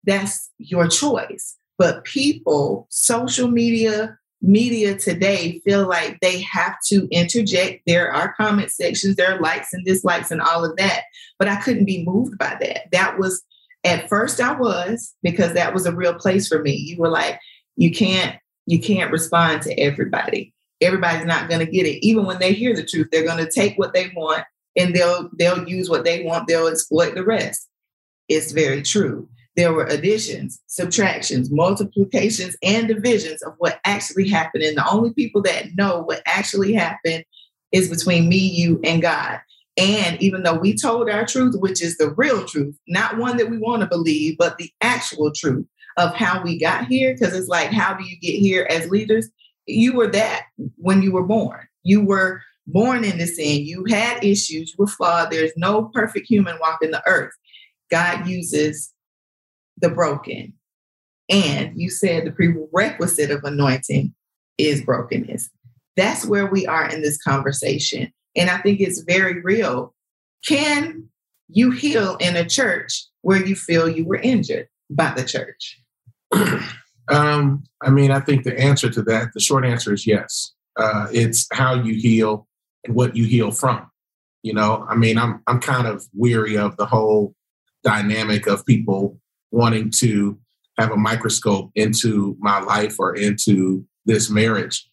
that's 0.05 0.51
your 0.59 0.89
choice. 0.89 1.57
But 1.79 2.05
people, 2.05 2.87
social 2.91 3.49
media, 3.49 4.17
media 4.41 4.97
today 4.97 5.61
feel 5.65 5.89
like 5.89 6.21
they 6.21 6.41
have 6.43 6.77
to 6.87 7.09
interject. 7.11 7.83
There 7.87 8.13
are 8.13 8.35
comment 8.35 8.71
sections, 8.71 9.17
there 9.17 9.35
are 9.35 9.41
likes 9.41 9.73
and 9.73 9.85
dislikes 9.85 10.31
and 10.31 10.41
all 10.41 10.65
of 10.65 10.77
that. 10.77 11.03
But 11.39 11.49
I 11.49 11.57
couldn't 11.57 11.87
be 11.87 12.05
moved 12.05 12.39
by 12.39 12.57
that. 12.61 12.91
That 12.93 13.19
was 13.19 13.43
at 13.83 14.09
first 14.09 14.41
I 14.41 14.53
was 14.53 15.15
because 15.23 15.55
that 15.55 15.75
was 15.75 15.87
a 15.87 15.95
real 15.95 16.15
place 16.15 16.49
for 16.49 16.63
me. 16.63 16.73
You 16.73 16.99
were 16.99 17.09
like, 17.09 17.39
you 17.77 17.91
can't, 17.91 18.39
you 18.67 18.81
can't 18.81 19.13
respond 19.13 19.63
to 19.63 19.79
everybody. 19.79 20.55
Everybody's 20.81 21.27
not 21.27 21.49
going 21.49 21.65
to 21.65 21.71
get 21.71 21.87
it. 21.87 22.05
Even 22.05 22.25
when 22.25 22.39
they 22.39 22.53
hear 22.53 22.75
the 22.75 22.85
truth, 22.85 23.09
they're 23.11 23.27
going 23.27 23.45
to 23.45 23.51
take 23.51 23.77
what 23.79 23.95
they 23.95 24.11
want 24.15 24.45
and 24.77 24.95
they'll 24.95 25.31
they'll 25.39 25.69
use 25.69 25.89
what 25.89 26.05
they 26.05 26.23
want. 26.23 26.49
They'll 26.49 26.67
exploit 26.67 27.15
the 27.15 27.25
rest. 27.25 27.69
It's 28.29 28.53
very 28.53 28.83
true. 28.83 29.29
There 29.57 29.73
were 29.73 29.87
additions, 29.87 30.61
subtractions, 30.67 31.51
multiplications, 31.51 32.57
and 32.63 32.89
divisions 32.89 33.43
of 33.43 33.55
what 33.59 33.81
actually 33.85 34.29
happened. 34.29 34.65
And 34.65 34.77
the 34.77 34.89
only 34.91 35.13
people 35.13 35.43
that 35.43 35.75
know 35.77 36.03
what 36.03 36.23
actually 36.27 36.73
happened 36.73 37.25
is 37.71 37.89
between 37.89 38.29
me, 38.29 38.39
you, 38.39 38.81
and 38.85 39.01
God. 39.01 39.41
And 39.77 40.21
even 40.23 40.43
though 40.43 40.59
we 40.59 40.77
told 40.77 41.11
our 41.11 41.27
truth, 41.27 41.57
which 41.59 41.83
is 41.83 41.97
the 41.97 42.11
real 42.11 42.45
truth, 42.45 42.77
not 42.87 43.19
one 43.19 43.37
that 43.37 43.51
we 43.51 43.59
want 43.59 43.83
to 43.83 43.89
believe, 43.89 44.39
but 44.39 44.57
the 44.59 44.71
actual 44.81 45.33
truth 45.33 45.67
of 45.97 46.15
how 46.15 46.43
we 46.43 46.59
got 46.59 46.87
here, 46.87 47.13
because 47.13 47.35
it's 47.35 47.49
like, 47.49 47.71
how 47.71 47.95
do 47.95 48.05
you 48.05 48.19
get 48.21 48.39
here 48.39 48.67
as 48.71 48.89
leaders? 48.89 49.29
You 49.67 49.95
were 49.95 50.09
that 50.09 50.47
when 50.77 51.03
you 51.03 51.13
were 51.13 51.25
born. 51.25 51.67
You 51.83 52.05
were 52.05 52.43
born 52.67 53.05
into 53.05 53.27
sin. 53.27 53.65
You 53.65 53.85
had 53.89 54.23
issues. 54.23 54.71
You 54.71 54.77
were 54.79 54.87
flawed. 54.87 55.31
There's 55.31 55.53
no 55.57 55.91
perfect 55.93 56.27
human 56.29 56.57
walking 56.61 56.91
the 56.91 57.03
earth. 57.07 57.33
God 57.91 58.27
uses 58.27 58.94
the 59.79 59.89
broken. 59.89 60.55
And 61.29 61.73
you 61.81 61.91
said 61.91 62.25
the 62.25 62.33
prerequisite 62.33 63.31
of 63.31 63.45
anointing 63.45 64.15
is 64.59 64.83
brokenness. 64.83 65.51
That's 65.97 66.27
where 66.27 66.47
we 66.47 66.67
are 66.67 66.89
in 66.89 67.03
this 67.03 67.23
conversation. 67.23 68.13
And 68.37 68.51
I 68.51 68.59
think 68.59 68.81
it's 68.81 69.01
very 69.01 69.41
real. 69.41 69.95
Can 70.45 71.09
you 71.49 71.71
heal 71.71 72.17
in 72.17 72.37
a 72.37 72.49
church 72.49 73.07
where 73.23 73.45
you 73.45 73.55
feel 73.55 73.89
you 73.89 74.05
were 74.05 74.17
injured 74.17 74.69
by 74.91 75.13
the 75.17 75.25
church? 75.25 75.81
um, 77.09 77.65
I 77.83 77.91
mean, 77.91 78.11
I 78.11 78.21
think 78.21 78.45
the 78.45 78.59
answer 78.59 78.91
to 78.91 79.03
that, 79.03 79.29
the 79.35 79.41
short 79.41 79.65
answer 79.65 79.95
is 79.95 80.07
yes. 80.07 80.53
Uh, 80.77 81.07
it's 81.13 81.47
how 81.53 81.75
you 81.75 81.95
heal 81.95 82.49
and 82.85 82.95
what 82.95 83.17
you 83.17 83.25
heal 83.25 83.53
from. 83.53 83.89
You 84.43 84.53
know, 84.53 84.85
I 84.89 84.95
mean, 84.95 85.17
I'm 85.17 85.43
I'm 85.47 85.61
kind 85.61 85.87
of 85.87 86.05
weary 86.13 86.59
of 86.59 86.77
the 86.77 86.85
whole 86.85 87.35
dynamic 87.83 88.47
of 88.47 88.67
people 88.67 89.19
wanting 89.55 89.91
to 89.99 90.39
have 90.79 90.91
a 90.91 90.97
microscope 90.97 91.71
into 91.75 92.37
my 92.41 92.61
life 92.61 92.97
or 92.99 93.15
into 93.15 93.87
this 94.07 94.29
marriage 94.29 94.89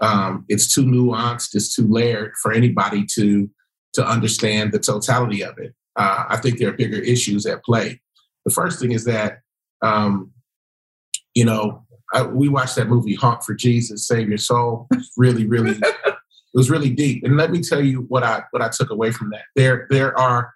um, 0.00 0.44
it's 0.48 0.72
too 0.72 0.84
nuanced, 0.84 1.54
it's 1.54 1.74
too 1.74 1.86
layered 1.88 2.32
for 2.42 2.52
anybody 2.52 3.04
to 3.14 3.50
to 3.94 4.06
understand 4.06 4.72
the 4.72 4.78
totality 4.78 5.42
of 5.42 5.56
it. 5.58 5.74
Uh, 5.96 6.24
I 6.28 6.36
think 6.36 6.58
there 6.58 6.68
are 6.68 6.76
bigger 6.76 6.98
issues 6.98 7.46
at 7.46 7.64
play. 7.64 8.00
The 8.44 8.52
first 8.52 8.78
thing 8.78 8.92
is 8.92 9.04
that, 9.06 9.38
um, 9.80 10.32
you 11.34 11.46
know, 11.46 11.86
I, 12.12 12.22
we 12.22 12.50
watched 12.50 12.76
that 12.76 12.88
movie 12.88 13.14
Honk 13.14 13.42
for 13.42 13.54
Jesus, 13.54 14.06
Save 14.06 14.28
Your 14.28 14.36
Soul. 14.36 14.86
Really, 15.16 15.46
really, 15.46 15.78
it 15.80 16.16
was 16.52 16.68
really 16.68 16.90
deep. 16.90 17.24
And 17.24 17.38
let 17.38 17.50
me 17.50 17.62
tell 17.62 17.82
you 17.82 18.00
what 18.08 18.22
I 18.22 18.42
what 18.50 18.60
I 18.60 18.68
took 18.68 18.90
away 18.90 19.12
from 19.12 19.30
that. 19.30 19.44
There, 19.54 19.86
there 19.88 20.18
are, 20.18 20.52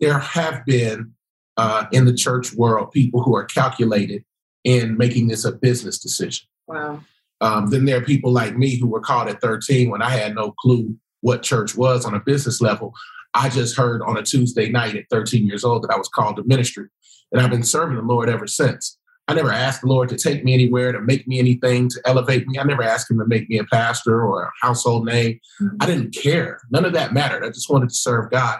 there 0.00 0.18
have 0.18 0.64
been 0.64 1.12
uh, 1.58 1.84
in 1.92 2.06
the 2.06 2.14
church 2.14 2.54
world 2.54 2.90
people 2.92 3.22
who 3.22 3.36
are 3.36 3.44
calculated 3.44 4.24
in 4.64 4.96
making 4.96 5.28
this 5.28 5.44
a 5.44 5.52
business 5.52 5.98
decision. 5.98 6.46
Wow 6.66 7.00
Um, 7.40 7.70
then 7.70 7.84
there 7.84 7.98
are 7.98 8.04
people 8.04 8.32
like 8.32 8.56
me 8.56 8.76
who 8.76 8.86
were 8.86 9.00
called 9.00 9.28
at 9.28 9.40
13 9.40 9.90
when 9.90 10.02
I 10.02 10.10
had 10.10 10.34
no 10.34 10.52
clue 10.52 10.96
what 11.20 11.42
church 11.42 11.76
was 11.76 12.04
on 12.04 12.14
a 12.14 12.20
business 12.20 12.60
level. 12.60 12.92
I 13.34 13.48
just 13.48 13.76
heard 13.76 14.02
on 14.02 14.16
a 14.16 14.22
Tuesday 14.22 14.70
night 14.70 14.96
at 14.96 15.04
13 15.10 15.46
years 15.46 15.64
old 15.64 15.82
that 15.82 15.92
I 15.92 15.98
was 15.98 16.08
called 16.08 16.36
to 16.36 16.44
ministry. 16.44 16.88
And 17.30 17.40
I've 17.40 17.50
been 17.50 17.62
serving 17.62 17.96
the 17.96 18.02
Lord 18.02 18.28
ever 18.28 18.46
since. 18.46 18.98
I 19.28 19.34
never 19.34 19.52
asked 19.52 19.82
the 19.82 19.88
Lord 19.88 20.08
to 20.08 20.16
take 20.16 20.42
me 20.42 20.54
anywhere, 20.54 20.90
to 20.90 21.02
make 21.02 21.28
me 21.28 21.38
anything, 21.38 21.90
to 21.90 22.00
elevate 22.06 22.48
me. 22.48 22.58
I 22.58 22.64
never 22.64 22.82
asked 22.82 23.10
him 23.10 23.18
to 23.18 23.26
make 23.26 23.50
me 23.50 23.58
a 23.58 23.64
pastor 23.64 24.22
or 24.24 24.44
a 24.44 24.50
household 24.62 25.04
name. 25.04 25.38
Mm-hmm. 25.60 25.76
I 25.80 25.86
didn't 25.86 26.14
care. 26.14 26.60
None 26.70 26.86
of 26.86 26.94
that 26.94 27.12
mattered. 27.12 27.44
I 27.44 27.48
just 27.48 27.68
wanted 27.68 27.90
to 27.90 27.94
serve 27.94 28.30
God. 28.30 28.58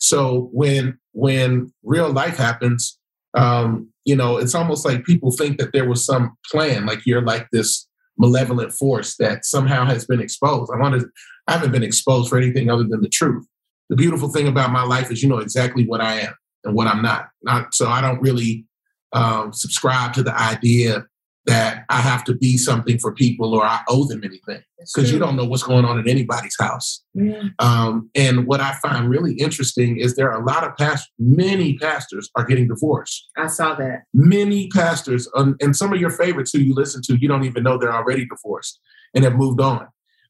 So 0.00 0.48
when 0.52 0.98
when 1.12 1.72
real 1.82 2.10
life 2.10 2.36
happens, 2.36 2.98
um, 3.36 3.88
you 4.04 4.16
know, 4.16 4.36
it's 4.38 4.54
almost 4.54 4.84
like 4.84 5.04
people 5.04 5.30
think 5.30 5.58
that 5.58 5.72
there 5.72 5.88
was 5.88 6.04
some 6.04 6.36
plan, 6.50 6.86
like 6.86 7.04
you're 7.04 7.22
like 7.22 7.48
this 7.52 7.86
malevolent 8.18 8.72
force 8.72 9.16
that 9.16 9.44
somehow 9.44 9.84
has 9.84 10.04
been 10.04 10.20
exposed. 10.20 10.70
I 10.74 10.78
wanted 10.78 11.04
I 11.46 11.52
haven't 11.52 11.72
been 11.72 11.82
exposed 11.82 12.28
for 12.28 12.38
anything 12.38 12.70
other 12.70 12.84
than 12.84 13.00
the 13.00 13.08
truth. 13.08 13.46
The 13.88 13.96
beautiful 13.96 14.28
thing 14.28 14.48
about 14.48 14.72
my 14.72 14.82
life 14.82 15.10
is 15.10 15.22
you 15.22 15.28
know 15.28 15.38
exactly 15.38 15.84
what 15.86 16.00
I 16.00 16.20
am 16.20 16.34
and 16.64 16.74
what 16.74 16.86
I'm 16.86 17.02
not. 17.02 17.28
Not 17.42 17.74
so 17.74 17.88
I 17.88 18.00
don't 18.00 18.20
really 18.20 18.66
um, 19.12 19.52
subscribe 19.52 20.12
to 20.14 20.22
the 20.22 20.38
idea 20.38 21.06
that 21.48 21.86
I 21.88 22.02
have 22.02 22.24
to 22.24 22.34
be 22.34 22.58
something 22.58 22.98
for 22.98 23.14
people 23.14 23.54
or 23.54 23.64
I 23.64 23.80
owe 23.88 24.06
them 24.06 24.22
anything 24.22 24.62
because 24.78 25.10
you 25.10 25.18
don't 25.18 25.34
know 25.34 25.46
what's 25.46 25.62
going 25.62 25.86
on 25.86 25.98
in 25.98 26.06
anybody's 26.06 26.54
house. 26.60 27.02
Yeah. 27.14 27.44
Um, 27.58 28.10
and 28.14 28.46
what 28.46 28.60
I 28.60 28.74
find 28.82 29.08
really 29.08 29.32
interesting 29.32 29.98
is 29.98 30.14
there 30.14 30.30
are 30.30 30.42
a 30.42 30.44
lot 30.44 30.62
of 30.62 30.76
pastors, 30.76 31.10
many 31.18 31.78
pastors 31.78 32.28
are 32.36 32.44
getting 32.44 32.68
divorced. 32.68 33.26
I 33.38 33.46
saw 33.46 33.74
that. 33.76 34.02
Many 34.12 34.68
pastors, 34.68 35.26
um, 35.34 35.56
and 35.62 35.74
some 35.74 35.90
of 35.90 35.98
your 35.98 36.10
favorites 36.10 36.52
who 36.52 36.58
you 36.58 36.74
listen 36.74 37.00
to, 37.06 37.16
you 37.18 37.28
don't 37.28 37.44
even 37.44 37.62
know 37.62 37.78
they're 37.78 37.94
already 37.94 38.26
divorced 38.26 38.78
and 39.14 39.24
have 39.24 39.34
moved 39.34 39.62
on 39.62 39.88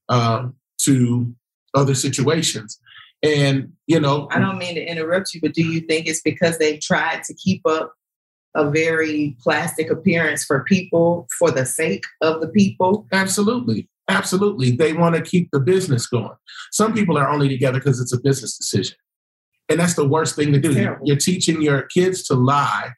um, 0.09 0.55
to 0.83 1.35
other 1.75 1.97
situations. 1.97 2.79
And, 3.25 3.73
you 3.89 3.99
know, 3.99 4.29
I 4.31 4.39
don't 4.39 4.59
mean 4.59 4.77
to 4.77 4.85
interrupt 4.85 5.35
you, 5.35 5.41
but 5.41 5.53
do 5.53 5.65
you 5.65 5.81
think 5.81 6.07
it's 6.07 6.21
because 6.21 6.59
they've 6.59 6.81
tried 6.81 7.25
to 7.25 7.35
keep 7.35 7.67
up 7.67 7.93
a 8.55 8.71
very 8.71 9.37
plastic 9.41 9.91
appearance 9.91 10.45
for 10.45 10.65
people 10.65 11.27
for 11.39 11.51
the 11.51 11.67
sake 11.67 12.05
of 12.21 12.41
the 12.41 12.49
people? 12.49 13.07
Absolutely. 13.13 13.89
Absolutely. 14.09 14.71
They 14.71 14.95
want 14.95 15.15
to 15.17 15.23
keep 15.23 15.51
the 15.53 15.61
business 15.61 16.07
going. 16.07 16.37
Some 16.73 16.95
people 16.95 17.19
are 17.19 17.29
only 17.29 17.49
together 17.49 17.79
because 17.79 18.01
it's 18.01 18.13
a 18.13 18.21
business 18.21 18.57
decision. 18.57 18.97
And 19.69 19.79
that's 19.79 19.95
the 19.95 20.09
worst 20.09 20.35
thing 20.35 20.53
to 20.53 20.59
do. 20.59 20.97
You're 21.05 21.17
teaching 21.17 21.61
your 21.61 21.83
kids 21.83 22.23
to 22.25 22.35
lie 22.35 22.93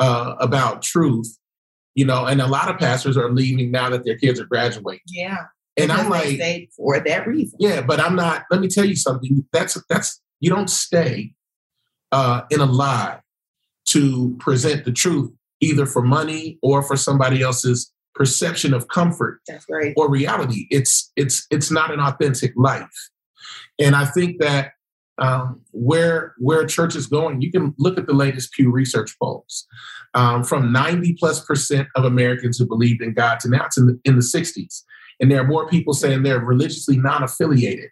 uh, 0.00 0.34
about 0.40 0.82
truth, 0.82 1.38
you 1.94 2.04
know, 2.04 2.26
and 2.26 2.40
a 2.40 2.48
lot 2.48 2.68
of 2.68 2.78
pastors 2.78 3.16
are 3.16 3.30
leaving 3.30 3.70
now 3.70 3.90
that 3.90 4.04
their 4.04 4.16
kids 4.16 4.40
are 4.40 4.46
graduating. 4.46 5.02
Yeah. 5.06 5.36
And 5.76 5.92
I'm 5.92 6.10
like, 6.10 6.70
for 6.76 6.98
that 6.98 7.26
reason. 7.26 7.56
Yeah, 7.60 7.80
but 7.80 8.00
I'm 8.00 8.16
not. 8.16 8.44
Let 8.50 8.60
me 8.60 8.68
tell 8.68 8.84
you 8.84 8.96
something. 8.96 9.46
That's 9.52 9.78
that's 9.88 10.20
you 10.40 10.50
don't 10.50 10.68
stay 10.68 11.32
uh, 12.12 12.42
in 12.50 12.60
a 12.60 12.66
lie 12.66 13.20
to 13.90 14.36
present 14.38 14.84
the 14.84 14.92
truth, 14.92 15.30
either 15.60 15.86
for 15.86 16.02
money 16.02 16.58
or 16.62 16.82
for 16.82 16.96
somebody 16.96 17.42
else's 17.42 17.92
perception 18.14 18.74
of 18.74 18.88
comfort 18.88 19.40
right. 19.68 19.94
or 19.96 20.10
reality. 20.10 20.66
It's 20.70 21.10
it's 21.16 21.46
it's 21.50 21.70
not 21.70 21.92
an 21.92 22.00
authentic 22.00 22.52
life. 22.56 23.10
And 23.78 23.94
I 23.94 24.04
think 24.04 24.40
that 24.40 24.72
um, 25.18 25.60
where 25.72 26.34
where 26.38 26.66
church 26.66 26.96
is 26.96 27.06
going, 27.06 27.40
you 27.40 27.50
can 27.50 27.74
look 27.78 27.98
at 27.98 28.06
the 28.06 28.14
latest 28.14 28.52
Pew 28.52 28.70
Research 28.70 29.16
polls. 29.18 29.66
Um, 30.12 30.42
from 30.42 30.72
90 30.72 31.14
plus 31.20 31.44
percent 31.44 31.86
of 31.94 32.04
Americans 32.04 32.58
who 32.58 32.66
believed 32.66 33.00
in 33.00 33.14
God 33.14 33.38
to 33.40 33.48
now 33.48 33.66
it's 33.66 33.78
in 33.78 33.86
the, 33.86 34.00
in 34.04 34.16
the 34.16 34.22
60s. 34.22 34.82
And 35.20 35.30
there 35.30 35.40
are 35.40 35.46
more 35.46 35.68
people 35.68 35.92
saying 35.92 36.24
they're 36.24 36.40
religiously 36.40 36.96
non 36.96 37.22
affiliated. 37.22 37.90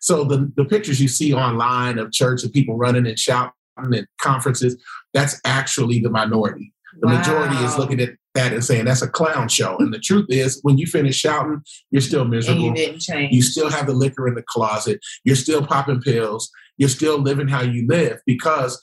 So 0.00 0.24
the, 0.24 0.50
the 0.56 0.64
pictures 0.64 1.00
you 1.00 1.08
see 1.08 1.32
online 1.32 1.98
of 1.98 2.10
church 2.10 2.42
and 2.42 2.52
people 2.52 2.76
running 2.76 3.06
and 3.06 3.18
shouting 3.18 3.52
at 3.78 4.04
conferences, 4.20 4.76
that's 5.14 5.40
actually 5.44 6.00
the 6.00 6.10
minority. 6.10 6.72
The 7.00 7.06
wow. 7.06 7.18
majority 7.18 7.56
is 7.64 7.78
looking 7.78 8.00
at 8.00 8.10
that 8.34 8.52
and 8.52 8.64
saying 8.64 8.84
that's 8.84 9.02
a 9.02 9.08
clown 9.08 9.48
show. 9.48 9.76
And 9.78 9.92
the 9.92 9.98
truth 9.98 10.26
is, 10.28 10.60
when 10.62 10.78
you 10.78 10.86
finish 10.86 11.16
shouting, 11.16 11.62
you're 11.90 12.00
still 12.00 12.24
miserable. 12.24 12.68
And 12.68 12.78
you 12.78 12.86
didn't 12.86 13.00
change. 13.00 13.34
You 13.34 13.42
still 13.42 13.70
have 13.70 13.86
the 13.86 13.92
liquor 13.92 14.28
in 14.28 14.34
the 14.34 14.44
closet. 14.46 15.00
You're 15.24 15.36
still 15.36 15.66
popping 15.66 16.00
pills. 16.00 16.50
You're 16.78 16.88
still 16.88 17.18
living 17.18 17.48
how 17.48 17.62
you 17.62 17.86
live 17.86 18.20
because 18.26 18.80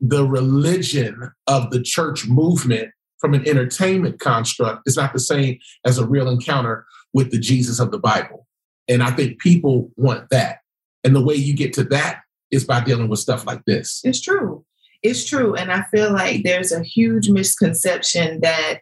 the 0.00 0.26
religion 0.26 1.30
of 1.46 1.70
the 1.70 1.82
church 1.82 2.26
movement 2.26 2.90
from 3.18 3.34
an 3.34 3.48
entertainment 3.48 4.20
construct 4.20 4.82
is 4.86 4.96
not 4.96 5.12
the 5.12 5.18
same 5.18 5.58
as 5.84 5.98
a 5.98 6.06
real 6.06 6.28
encounter 6.28 6.86
with 7.12 7.30
the 7.30 7.38
Jesus 7.38 7.80
of 7.80 7.90
the 7.90 7.98
Bible. 7.98 8.46
And 8.88 9.02
I 9.02 9.10
think 9.10 9.40
people 9.40 9.90
want 9.96 10.30
that. 10.30 10.58
And 11.04 11.14
the 11.14 11.24
way 11.24 11.34
you 11.34 11.54
get 11.54 11.72
to 11.74 11.84
that 11.84 12.20
is 12.50 12.64
by 12.64 12.80
dealing 12.80 13.08
with 13.08 13.18
stuff 13.18 13.46
like 13.46 13.64
this. 13.66 14.00
It's 14.04 14.20
true. 14.20 14.64
It's 15.02 15.28
true. 15.28 15.54
And 15.54 15.70
I 15.70 15.82
feel 15.84 16.12
like 16.12 16.42
there's 16.42 16.72
a 16.72 16.82
huge 16.82 17.28
misconception 17.28 18.40
that 18.40 18.80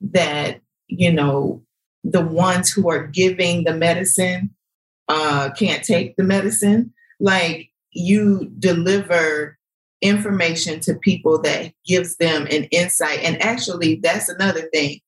that, 0.00 0.60
you 0.86 1.12
know, 1.12 1.62
the 2.04 2.20
ones 2.20 2.70
who 2.70 2.88
are 2.88 3.06
giving 3.06 3.64
the 3.64 3.74
medicine 3.74 4.50
uh, 5.08 5.50
can't 5.58 5.82
take 5.82 6.16
the 6.16 6.22
medicine. 6.22 6.92
Like 7.18 7.70
you 7.90 8.52
deliver 8.58 9.58
information 10.00 10.78
to 10.80 10.94
people 10.94 11.40
that 11.42 11.72
gives 11.84 12.16
them 12.18 12.42
an 12.50 12.64
insight. 12.64 13.20
And 13.24 13.42
actually, 13.42 13.96
that's 13.96 14.28
another 14.28 14.68
thing. 14.72 15.00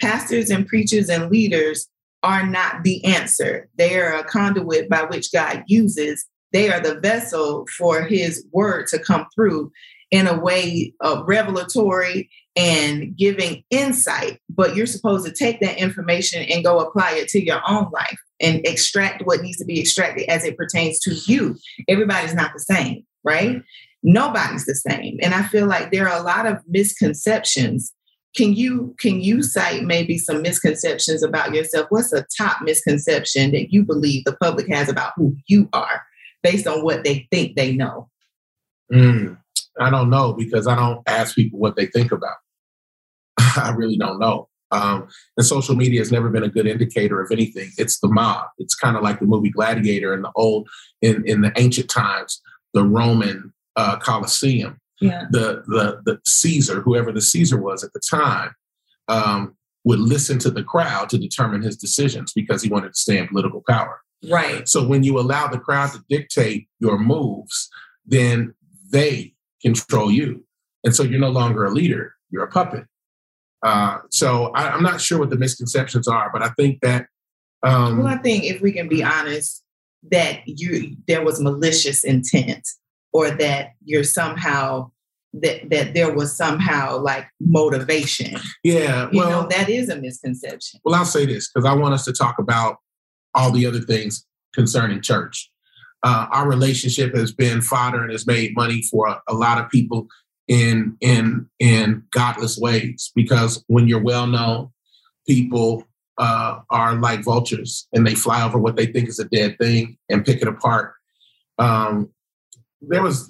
Pastors 0.00 0.50
and 0.50 0.66
preachers 0.66 1.08
and 1.08 1.30
leaders 1.30 1.88
are 2.22 2.46
not 2.46 2.82
the 2.84 3.04
answer. 3.04 3.68
They 3.76 3.98
are 3.98 4.14
a 4.16 4.24
conduit 4.24 4.88
by 4.88 5.04
which 5.04 5.32
God 5.32 5.64
uses 5.66 6.26
they 6.54 6.72
are 6.72 6.80
the 6.80 7.00
vessel 7.00 7.66
for 7.76 8.02
his 8.02 8.46
word 8.52 8.86
to 8.86 8.98
come 8.98 9.26
through 9.34 9.72
in 10.12 10.28
a 10.28 10.38
way 10.38 10.94
of 11.00 11.26
revelatory 11.26 12.30
and 12.54 13.16
giving 13.16 13.64
insight. 13.70 14.38
But 14.48 14.76
you're 14.76 14.86
supposed 14.86 15.26
to 15.26 15.32
take 15.32 15.60
that 15.60 15.78
information 15.78 16.44
and 16.44 16.64
go 16.64 16.78
apply 16.78 17.14
it 17.14 17.28
to 17.30 17.44
your 17.44 17.60
own 17.68 17.90
life 17.92 18.20
and 18.40 18.64
extract 18.64 19.26
what 19.26 19.42
needs 19.42 19.58
to 19.58 19.64
be 19.64 19.80
extracted 19.80 20.28
as 20.28 20.44
it 20.44 20.56
pertains 20.56 21.00
to 21.00 21.14
you. 21.26 21.56
Everybody's 21.88 22.34
not 22.34 22.52
the 22.52 22.60
same, 22.60 23.04
right? 23.24 23.60
Nobody's 24.04 24.64
the 24.64 24.76
same. 24.76 25.18
And 25.22 25.34
I 25.34 25.42
feel 25.42 25.66
like 25.66 25.90
there 25.90 26.08
are 26.08 26.20
a 26.20 26.22
lot 26.22 26.46
of 26.46 26.58
misconceptions 26.68 27.92
can 28.36 28.52
you 28.52 28.96
can 28.98 29.20
you 29.20 29.44
cite 29.44 29.84
maybe 29.84 30.18
some 30.18 30.42
misconceptions 30.42 31.22
about 31.22 31.54
yourself 31.54 31.86
what's 31.90 32.12
a 32.12 32.26
top 32.36 32.62
misconception 32.62 33.52
that 33.52 33.72
you 33.72 33.84
believe 33.84 34.24
the 34.24 34.36
public 34.42 34.68
has 34.68 34.88
about 34.88 35.12
who 35.14 35.36
you 35.46 35.68
are 35.72 36.02
based 36.44 36.68
on 36.68 36.84
what 36.84 37.02
they 37.02 37.26
think 37.32 37.56
they 37.56 37.74
know? 37.74 38.08
Mm, 38.92 39.38
I 39.80 39.90
don't 39.90 40.10
know 40.10 40.34
because 40.34 40.68
I 40.68 40.76
don't 40.76 41.02
ask 41.08 41.34
people 41.34 41.58
what 41.58 41.74
they 41.74 41.86
think 41.86 42.12
about. 42.12 42.36
I 43.38 43.72
really 43.74 43.96
don't 43.96 44.20
know. 44.20 44.48
Um, 44.70 45.08
and 45.36 45.46
social 45.46 45.74
media 45.74 46.00
has 46.00 46.12
never 46.12 46.28
been 46.28 46.42
a 46.42 46.48
good 46.48 46.66
indicator 46.66 47.20
of 47.20 47.30
anything. 47.30 47.70
It's 47.78 48.00
the 48.00 48.08
mob. 48.08 48.46
It's 48.58 48.74
kind 48.74 48.96
of 48.96 49.02
like 49.02 49.20
the 49.20 49.26
movie 49.26 49.50
Gladiator 49.50 50.14
in 50.14 50.22
the 50.22 50.32
old, 50.36 50.68
in, 51.00 51.26
in 51.26 51.40
the 51.40 51.52
ancient 51.56 51.88
times, 51.88 52.40
the 52.74 52.84
Roman 52.84 53.52
uh, 53.76 53.96
Colosseum. 53.98 54.78
Yeah. 55.00 55.24
The, 55.30 55.62
the 55.66 56.00
the 56.04 56.20
Caesar, 56.24 56.80
whoever 56.80 57.12
the 57.12 57.20
Caesar 57.20 57.60
was 57.60 57.82
at 57.82 57.92
the 57.92 58.00
time, 58.08 58.54
um, 59.08 59.56
would 59.84 59.98
listen 59.98 60.38
to 60.40 60.50
the 60.50 60.62
crowd 60.62 61.08
to 61.10 61.18
determine 61.18 61.62
his 61.62 61.76
decisions 61.76 62.32
because 62.32 62.62
he 62.62 62.70
wanted 62.70 62.94
to 62.94 62.98
stay 62.98 63.18
in 63.18 63.28
political 63.28 63.62
power. 63.68 64.00
Right. 64.30 64.68
So 64.68 64.86
when 64.86 65.02
you 65.02 65.18
allow 65.18 65.48
the 65.48 65.58
crowd 65.58 65.92
to 65.92 66.04
dictate 66.08 66.68
your 66.78 66.98
moves, 66.98 67.68
then 68.06 68.54
they 68.90 69.34
control 69.62 70.10
you. 70.10 70.44
And 70.84 70.94
so 70.94 71.02
you're 71.02 71.20
no 71.20 71.30
longer 71.30 71.64
a 71.64 71.70
leader, 71.70 72.14
you're 72.30 72.44
a 72.44 72.50
puppet. 72.50 72.84
Uh, 73.64 73.98
so 74.10 74.52
I, 74.54 74.74
am 74.74 74.82
not 74.82 75.00
sure 75.00 75.18
what 75.18 75.30
the 75.30 75.38
misconceptions 75.38 76.06
are, 76.06 76.30
but 76.32 76.42
I 76.42 76.50
think 76.50 76.80
that. 76.82 77.06
Um, 77.62 77.98
well, 77.98 78.06
I 78.08 78.18
think 78.18 78.44
if 78.44 78.60
we 78.60 78.72
can 78.72 78.88
be 78.88 79.02
honest, 79.02 79.62
that 80.10 80.40
you 80.44 80.96
there 81.08 81.24
was 81.24 81.40
malicious 81.40 82.04
intent, 82.04 82.68
or 83.14 83.30
that 83.30 83.70
you're 83.82 84.04
somehow 84.04 84.90
that 85.32 85.70
that 85.70 85.94
there 85.94 86.14
was 86.14 86.36
somehow 86.36 86.98
like 86.98 87.26
motivation. 87.40 88.38
Yeah, 88.62 89.08
you 89.10 89.20
well, 89.20 89.42
know 89.42 89.48
that 89.48 89.70
is 89.70 89.88
a 89.88 89.96
misconception. 89.96 90.80
Well, 90.84 90.94
I'll 90.94 91.06
say 91.06 91.24
this 91.24 91.50
because 91.50 91.66
I 91.66 91.74
want 91.74 91.94
us 91.94 92.04
to 92.04 92.12
talk 92.12 92.38
about 92.38 92.76
all 93.34 93.50
the 93.50 93.66
other 93.66 93.80
things 93.80 94.26
concerning 94.54 95.00
church. 95.00 95.50
Uh, 96.02 96.26
our 96.30 96.48
relationship 96.48 97.14
has 97.14 97.32
been 97.32 97.62
fodder 97.62 98.02
and 98.02 98.12
has 98.12 98.26
made 98.26 98.54
money 98.54 98.82
for 98.82 99.06
a, 99.08 99.22
a 99.28 99.34
lot 99.34 99.58
of 99.58 99.70
people 99.70 100.06
in 100.48 100.96
in 101.00 101.48
in 101.58 102.02
godless 102.12 102.58
ways 102.58 103.10
because 103.14 103.64
when 103.68 103.88
you're 103.88 104.02
well 104.02 104.26
known, 104.26 104.70
people 105.26 105.84
uh, 106.18 106.60
are 106.70 106.94
like 106.96 107.24
vultures 107.24 107.88
and 107.92 108.06
they 108.06 108.14
fly 108.14 108.42
over 108.42 108.58
what 108.58 108.76
they 108.76 108.86
think 108.86 109.08
is 109.08 109.18
a 109.18 109.24
dead 109.24 109.56
thing 109.58 109.96
and 110.08 110.24
pick 110.24 110.42
it 110.42 110.48
apart. 110.48 110.94
Um, 111.58 112.10
there 112.82 113.02
was 113.02 113.28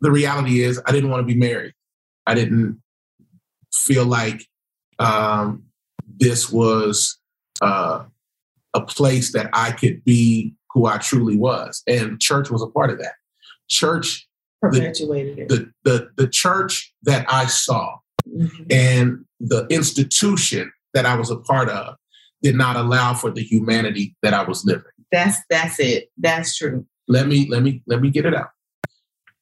the 0.00 0.10
reality 0.10 0.62
is 0.62 0.80
I 0.86 0.92
didn't 0.92 1.10
want 1.10 1.20
to 1.20 1.32
be 1.32 1.38
married. 1.38 1.74
I 2.26 2.34
didn't 2.34 2.82
feel 3.72 4.04
like 4.04 4.46
um, 4.98 5.64
this 6.06 6.50
was 6.50 7.18
uh, 7.62 8.04
a 8.74 8.80
place 8.80 9.32
that 9.32 9.50
I 9.52 9.72
could 9.72 10.04
be 10.04 10.54
who 10.70 10.86
I 10.86 10.98
truly 10.98 11.36
was. 11.36 11.82
And 11.86 12.20
church 12.20 12.50
was 12.50 12.62
a 12.62 12.66
part 12.66 12.90
of 12.90 12.98
that. 12.98 13.14
Church 13.68 14.28
perpetuated 14.60 15.36
the, 15.36 15.42
it. 15.42 15.48
The, 15.48 15.72
the, 15.84 16.10
the 16.16 16.28
church 16.28 16.92
that 17.02 17.26
I 17.28 17.46
saw 17.46 17.96
mm-hmm. 18.28 18.64
and 18.70 19.24
the 19.40 19.66
institution 19.68 20.72
that 20.94 21.06
I 21.06 21.14
was 21.14 21.30
a 21.30 21.36
part 21.36 21.68
of 21.68 21.96
did 22.42 22.54
not 22.54 22.76
allow 22.76 23.14
for 23.14 23.30
the 23.30 23.42
humanity 23.42 24.16
that 24.22 24.34
I 24.34 24.42
was 24.44 24.64
living. 24.64 24.84
That's 25.10 25.38
that's 25.48 25.80
it. 25.80 26.10
That's 26.18 26.56
true. 26.56 26.86
Let 27.08 27.26
me 27.26 27.48
let 27.48 27.62
me 27.62 27.82
let 27.86 28.00
me 28.00 28.10
get 28.10 28.26
it 28.26 28.34
out. 28.34 28.50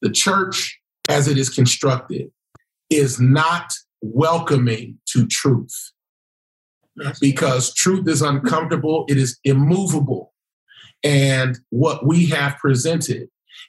The 0.00 0.10
church 0.10 0.78
as 1.08 1.28
it 1.28 1.38
is 1.38 1.50
constructed 1.50 2.30
is 2.90 3.20
not 3.20 3.72
welcoming 4.00 4.98
to 5.08 5.26
truth 5.26 5.92
because 7.20 7.74
truth 7.74 8.09
is 8.09 8.22
uncomfortable, 8.22 9.04
it 9.09 9.16
is 9.16 9.38
immovable. 9.44 10.32
And 11.04 11.59
what 11.70 12.06
we 12.06 12.26
have 12.26 12.56
presented 12.59 13.28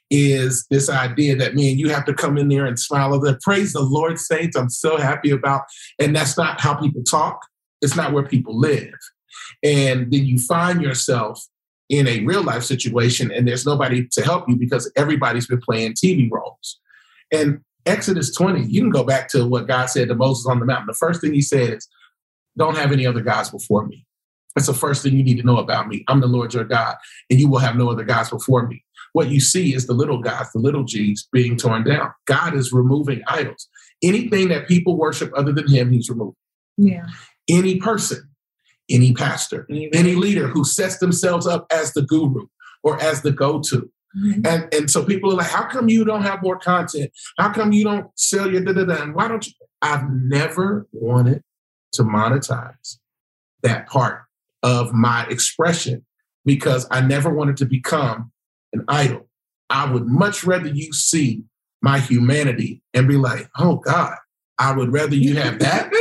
is 0.09 0.65
this 0.69 0.89
idea 0.89 1.35
that 1.35 1.53
me 1.53 1.71
and 1.71 1.79
you 1.79 1.89
have 1.89 2.05
to 2.05 2.13
come 2.13 2.37
in 2.37 2.47
there 2.47 2.65
and 2.65 2.79
smile 2.79 3.13
over 3.13 3.37
praise 3.41 3.73
the 3.73 3.81
Lord, 3.81 4.19
saints. 4.19 4.55
I'm 4.55 4.69
so 4.69 4.97
happy 4.97 5.31
about. 5.31 5.63
And 5.99 6.15
that's 6.15 6.37
not 6.37 6.61
how 6.61 6.75
people 6.75 7.03
talk. 7.03 7.41
It's 7.81 7.95
not 7.95 8.13
where 8.13 8.23
people 8.23 8.57
live. 8.57 8.93
And 9.63 10.11
then 10.11 10.25
you 10.25 10.39
find 10.39 10.81
yourself 10.81 11.45
in 11.89 12.07
a 12.07 12.23
real 12.25 12.43
life 12.43 12.63
situation 12.63 13.31
and 13.31 13.47
there's 13.47 13.65
nobody 13.65 14.07
to 14.11 14.21
help 14.21 14.47
you 14.49 14.55
because 14.57 14.91
everybody's 14.95 15.47
been 15.47 15.61
playing 15.61 15.93
TV 15.93 16.29
roles. 16.31 16.79
And 17.31 17.61
Exodus 17.85 18.33
20, 18.35 18.63
you 18.63 18.81
can 18.81 18.89
go 18.89 19.03
back 19.03 19.29
to 19.29 19.47
what 19.47 19.67
God 19.67 19.85
said 19.85 20.09
to 20.09 20.15
Moses 20.15 20.45
on 20.47 20.59
the 20.59 20.65
mountain. 20.65 20.87
The 20.87 20.93
first 20.93 21.21
thing 21.21 21.33
he 21.33 21.41
said 21.41 21.75
is, 21.75 21.87
Don't 22.57 22.77
have 22.77 22.91
any 22.91 23.05
other 23.05 23.21
gods 23.21 23.49
before 23.49 23.85
me. 23.85 24.05
That's 24.55 24.67
the 24.67 24.73
first 24.73 25.03
thing 25.03 25.15
you 25.15 25.23
need 25.23 25.37
to 25.37 25.45
know 25.45 25.57
about 25.57 25.87
me. 25.87 26.03
I'm 26.07 26.19
the 26.19 26.27
Lord 26.27 26.53
your 26.53 26.63
God, 26.63 26.95
and 27.29 27.39
you 27.39 27.47
will 27.47 27.59
have 27.59 27.75
no 27.75 27.91
other 27.91 28.03
gods 28.03 28.31
before 28.31 28.67
me. 28.67 28.83
What 29.13 29.29
you 29.29 29.39
see 29.39 29.73
is 29.73 29.85
the 29.85 29.93
little 29.93 30.19
gods, 30.19 30.51
the 30.51 30.59
little 30.59 30.83
g's 30.83 31.27
being 31.31 31.57
torn 31.57 31.83
down. 31.83 32.11
God 32.25 32.55
is 32.55 32.73
removing 32.73 33.21
idols. 33.27 33.67
Anything 34.03 34.49
that 34.49 34.67
people 34.67 34.97
worship 34.97 35.31
other 35.35 35.51
than 35.51 35.67
him, 35.67 35.91
he's 35.91 36.09
removing. 36.09 36.35
Yeah. 36.77 37.05
Any 37.47 37.79
person, 37.79 38.29
any 38.89 39.13
pastor, 39.13 39.67
any 39.69 40.15
leader 40.15 40.47
who 40.47 40.63
sets 40.63 40.97
themselves 40.97 41.47
up 41.47 41.67
as 41.71 41.93
the 41.93 42.01
guru 42.01 42.47
or 42.83 43.01
as 43.01 43.21
the 43.21 43.31
go-to. 43.31 43.91
Mm-hmm. 44.17 44.45
And, 44.45 44.73
and 44.73 44.89
so 44.89 45.03
people 45.03 45.31
are 45.31 45.35
like, 45.35 45.51
how 45.51 45.67
come 45.67 45.89
you 45.89 46.03
don't 46.03 46.23
have 46.23 46.41
more 46.41 46.57
content? 46.57 47.11
How 47.37 47.51
come 47.51 47.71
you 47.71 47.83
don't 47.83 48.07
sell 48.15 48.51
your 48.51 48.61
da 48.61 48.73
da 48.73 48.85
da? 48.85 49.03
And 49.03 49.13
why 49.13 49.27
don't 49.27 49.45
you? 49.45 49.53
I've 49.81 50.09
never 50.09 50.87
wanted 50.91 51.43
to 51.93 52.03
monetize 52.03 52.97
that 53.63 53.87
part 53.87 54.23
of 54.63 54.93
my 54.93 55.25
expression 55.27 56.05
because 56.45 56.87
I 56.91 57.01
never 57.01 57.29
wanted 57.29 57.57
to 57.57 57.65
become 57.65 58.31
an 58.73 58.83
idol. 58.87 59.27
I 59.69 59.91
would 59.91 60.07
much 60.07 60.43
rather 60.43 60.67
you 60.67 60.93
see 60.93 61.43
my 61.81 61.99
humanity 61.99 62.81
and 62.93 63.07
be 63.07 63.17
like, 63.17 63.49
oh 63.59 63.77
God, 63.77 64.15
I 64.57 64.75
would 64.75 64.91
rather 64.91 65.15
you 65.15 65.35
have 65.35 65.59
that 65.59 65.91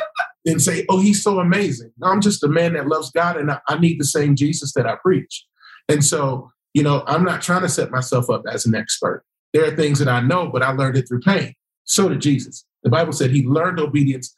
than 0.44 0.58
say, 0.58 0.84
oh, 0.88 1.00
he's 1.00 1.22
so 1.22 1.38
amazing. 1.38 1.92
No, 1.98 2.08
I'm 2.08 2.20
just 2.20 2.42
a 2.42 2.48
man 2.48 2.74
that 2.74 2.88
loves 2.88 3.10
God 3.10 3.36
and 3.36 3.50
I, 3.50 3.60
I 3.68 3.78
need 3.78 4.00
the 4.00 4.04
same 4.04 4.36
Jesus 4.36 4.72
that 4.74 4.86
I 4.86 4.96
preach. 4.96 5.46
And 5.88 6.04
so, 6.04 6.50
you 6.74 6.82
know, 6.82 7.04
I'm 7.06 7.24
not 7.24 7.42
trying 7.42 7.62
to 7.62 7.68
set 7.68 7.90
myself 7.90 8.28
up 8.28 8.42
as 8.50 8.66
an 8.66 8.74
expert. 8.74 9.24
There 9.52 9.64
are 9.64 9.76
things 9.76 9.98
that 9.98 10.08
I 10.08 10.20
know, 10.20 10.48
but 10.48 10.62
I 10.62 10.72
learned 10.72 10.96
it 10.96 11.06
through 11.08 11.20
pain. 11.20 11.54
So 11.84 12.08
did 12.08 12.20
Jesus. 12.20 12.64
The 12.82 12.90
Bible 12.90 13.12
said 13.12 13.30
he 13.30 13.46
learned 13.46 13.78
obedience. 13.78 14.34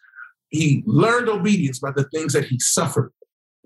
He 0.50 0.82
learned 0.86 1.28
obedience 1.28 1.78
by 1.78 1.90
the 1.90 2.04
things 2.04 2.32
that 2.32 2.44
he 2.44 2.58
suffered. 2.60 3.12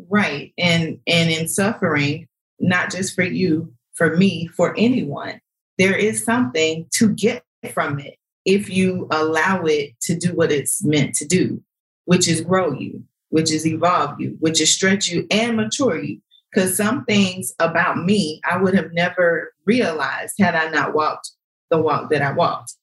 Right. 0.09 0.53
And 0.57 0.99
and 1.07 1.31
in 1.31 1.49
suffering, 1.49 2.29
not 2.61 2.91
just 2.91 3.15
for 3.15 3.25
you, 3.25 3.73
for 3.95 4.17
me, 4.17 4.47
for 4.49 4.75
anyone, 4.79 5.41
there 5.77 5.97
is 5.97 6.25
something 6.25 6.87
to 6.95 7.09
get 7.11 7.45
from 7.73 7.99
it 7.99 8.17
if 8.45 8.71
you 8.71 9.09
allow 9.11 9.65
it 9.65 10.01
to 10.03 10.17
do 10.17 10.35
what 10.35 10.53
it's 10.53 10.83
meant 10.85 11.15
to 11.17 11.27
do 11.27 11.63
which 12.09 12.27
is 12.27 12.41
grow 12.41 12.73
you, 12.73 13.05
which 13.29 13.53
is 13.53 13.67
evolve 13.67 14.19
you, 14.19 14.35
which 14.41 14.63
is 14.63 14.73
stretch 14.73 15.09
you 15.09 15.27
and 15.31 15.59
mature 15.59 16.03
you. 16.03 16.19
Because 16.51 16.75
some 16.75 17.05
things 17.05 17.53
about 17.59 18.03
me 18.03 18.41
I 18.51 18.57
would 18.57 18.73
have 18.73 18.95
never 18.95 19.53
realized 19.67 20.37
had 20.39 20.55
I 20.55 20.71
not 20.71 20.95
walked 20.95 21.33
the 21.69 21.77
walk 21.77 22.09
that 22.09 22.23
I 22.23 22.33
walked. 22.33 22.77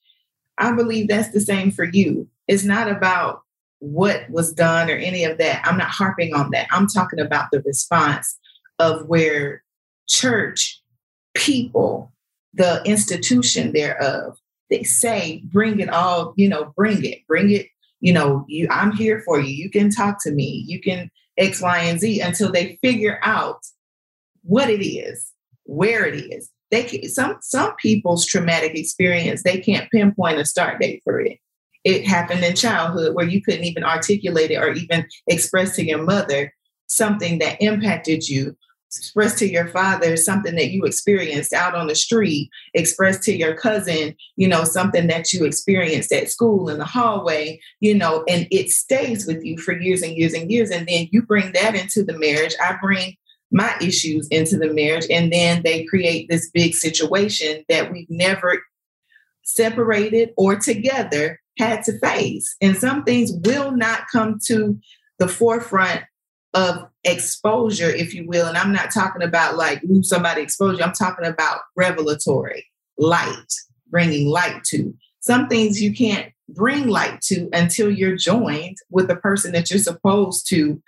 I 0.60 0.73
believe 0.73 1.08
that's 1.08 1.31
the 1.31 1.41
same 1.41 1.71
for 1.71 1.86
you. 1.86 2.29
It's 2.47 2.63
not 2.63 2.88
about 2.88 3.41
what 3.79 4.29
was 4.29 4.53
done 4.53 4.89
or 4.89 4.95
any 4.95 5.23
of 5.23 5.38
that. 5.38 5.61
I'm 5.65 5.77
not 5.77 5.89
harping 5.89 6.33
on 6.33 6.51
that. 6.51 6.67
I'm 6.71 6.88
talking 6.88 7.19
about 7.19 7.51
the 7.51 7.61
response 7.61 8.38
of 8.79 9.05
where 9.07 9.63
church, 10.07 10.81
people, 11.33 12.11
the 12.53 12.81
institution 12.85 13.73
thereof, 13.73 14.38
they 14.69 14.83
say, 14.83 15.43
bring 15.45 15.79
it 15.79 15.89
all, 15.89 16.33
you 16.38 16.49
know, 16.49 16.73
bring 16.75 17.03
it, 17.05 17.19
bring 17.27 17.51
it 17.51 17.67
you 18.05 18.13
know, 18.13 18.45
you 18.47 18.67
I'm 18.69 18.91
here 18.91 19.23
for 19.25 19.39
you. 19.39 19.49
You 19.49 19.69
can 19.69 19.89
talk 19.89 20.21
to 20.23 20.31
me. 20.31 20.63
You 20.67 20.79
can 20.79 21.09
X, 21.39 21.59
Y, 21.59 21.79
and 21.79 21.99
Z 21.99 22.21
until 22.21 22.51
they 22.51 22.77
figure 22.83 23.19
out 23.23 23.61
what 24.43 24.69
it 24.69 24.85
is, 24.85 25.31
where 25.63 26.05
it 26.05 26.15
is. 26.15 26.51
They 26.69 26.83
can, 26.83 27.09
some 27.09 27.38
some 27.41 27.75
people's 27.77 28.25
traumatic 28.25 28.75
experience 28.75 29.41
they 29.41 29.59
can't 29.59 29.89
pinpoint 29.89 30.39
a 30.39 30.45
start 30.45 30.79
date 30.79 31.01
for 31.03 31.19
it. 31.19 31.39
It 31.86 32.06
happened 32.06 32.43
in 32.43 32.56
childhood 32.56 33.15
where 33.15 33.28
you 33.28 33.41
couldn't 33.41 33.63
even 33.63 33.84
articulate 33.84 34.52
it 34.52 34.58
or 34.58 34.74
even 34.74 35.08
express 35.28 35.76
to 35.78 35.86
your 35.86 36.04
mother 36.04 36.54
something 36.88 37.39
that 37.39 37.62
impacted 37.62 38.28
you 38.28 38.58
express 38.98 39.38
to 39.39 39.48
your 39.48 39.67
father 39.67 40.15
something 40.15 40.56
that 40.56 40.71
you 40.71 40.84
experienced 40.86 41.54
out 41.54 41.76
on 41.76 41.88
the 41.88 41.95
street, 41.95 42.50
express 42.74 43.19
to 43.26 43.36
your 43.36 43.56
cousin, 43.56 44.15
you 44.36 44.48
know, 44.48 44.63
something 44.63 45.08
that 45.08 45.34
you 45.34 45.45
experienced 45.45 46.12
at 46.12 46.30
school 46.30 46.69
in 46.69 46.78
the 46.78 46.86
hallway, 46.86 47.60
you 47.80 47.93
know, 47.93 48.24
and 48.28 48.48
it 48.52 48.69
stays 48.69 49.26
with 49.26 49.43
you 49.43 49.58
for 49.58 49.78
years 49.78 50.02
and 50.02 50.15
years 50.15 50.34
and 50.34 50.50
years. 50.52 50.69
And 50.69 50.88
then 50.88 51.08
you 51.12 51.21
bring 51.21 51.52
that 51.54 51.76
into 51.76 52.04
the 52.04 52.17
marriage. 52.17 52.56
I 52.62 52.78
bring 52.82 53.15
my 53.52 53.76
issues 53.82 54.28
into 54.30 54.58
the 54.58 54.74
marriage, 54.74 55.06
and 55.10 55.32
then 55.32 55.62
they 55.63 55.86
create 55.86 56.28
this 56.30 56.50
big 56.50 56.74
situation 56.74 57.63
that 57.69 57.91
we've 57.91 58.10
never 58.10 58.62
separated 59.43 60.32
or 60.36 60.56
together 60.56 61.39
had 61.58 61.84
to 61.84 61.98
face. 62.00 62.56
And 62.62 62.78
some 62.78 63.04
things 63.04 63.32
will 63.44 63.72
not 63.72 64.02
come 64.12 64.39
to 64.48 64.80
the 65.20 65.28
forefront 65.28 66.04
of 66.54 66.88
exposure, 67.04 67.89
if 67.89 68.13
you 68.13 68.28
will. 68.28 68.48
And 68.48 68.58
I'm 68.58 68.72
not 68.72 68.94
talking 68.94 69.22
about 69.22 69.58
like 69.58 69.82
lose 69.84 70.10
somebody 70.10 70.41
exposure. 70.41 70.84
I'm 70.84 70.94
talking 70.94 71.26
about 71.26 71.62
revelatory 71.76 72.65
light, 72.98 73.54
bringing 73.89 74.28
light 74.28 74.63
to. 74.65 74.94
Some 75.20 75.48
things 75.48 75.82
you 75.82 75.94
can't 75.94 76.32
bring 76.50 76.88
light 76.88 77.22
to 77.22 77.50
until 77.52 77.89
you're 77.89 78.15
joined 78.15 78.78
with 78.89 79.08
the 79.08 79.15
person 79.15 79.52
that 79.54 79.70
you're 79.70 79.80
supposed 79.80 80.48
to, 80.50 80.82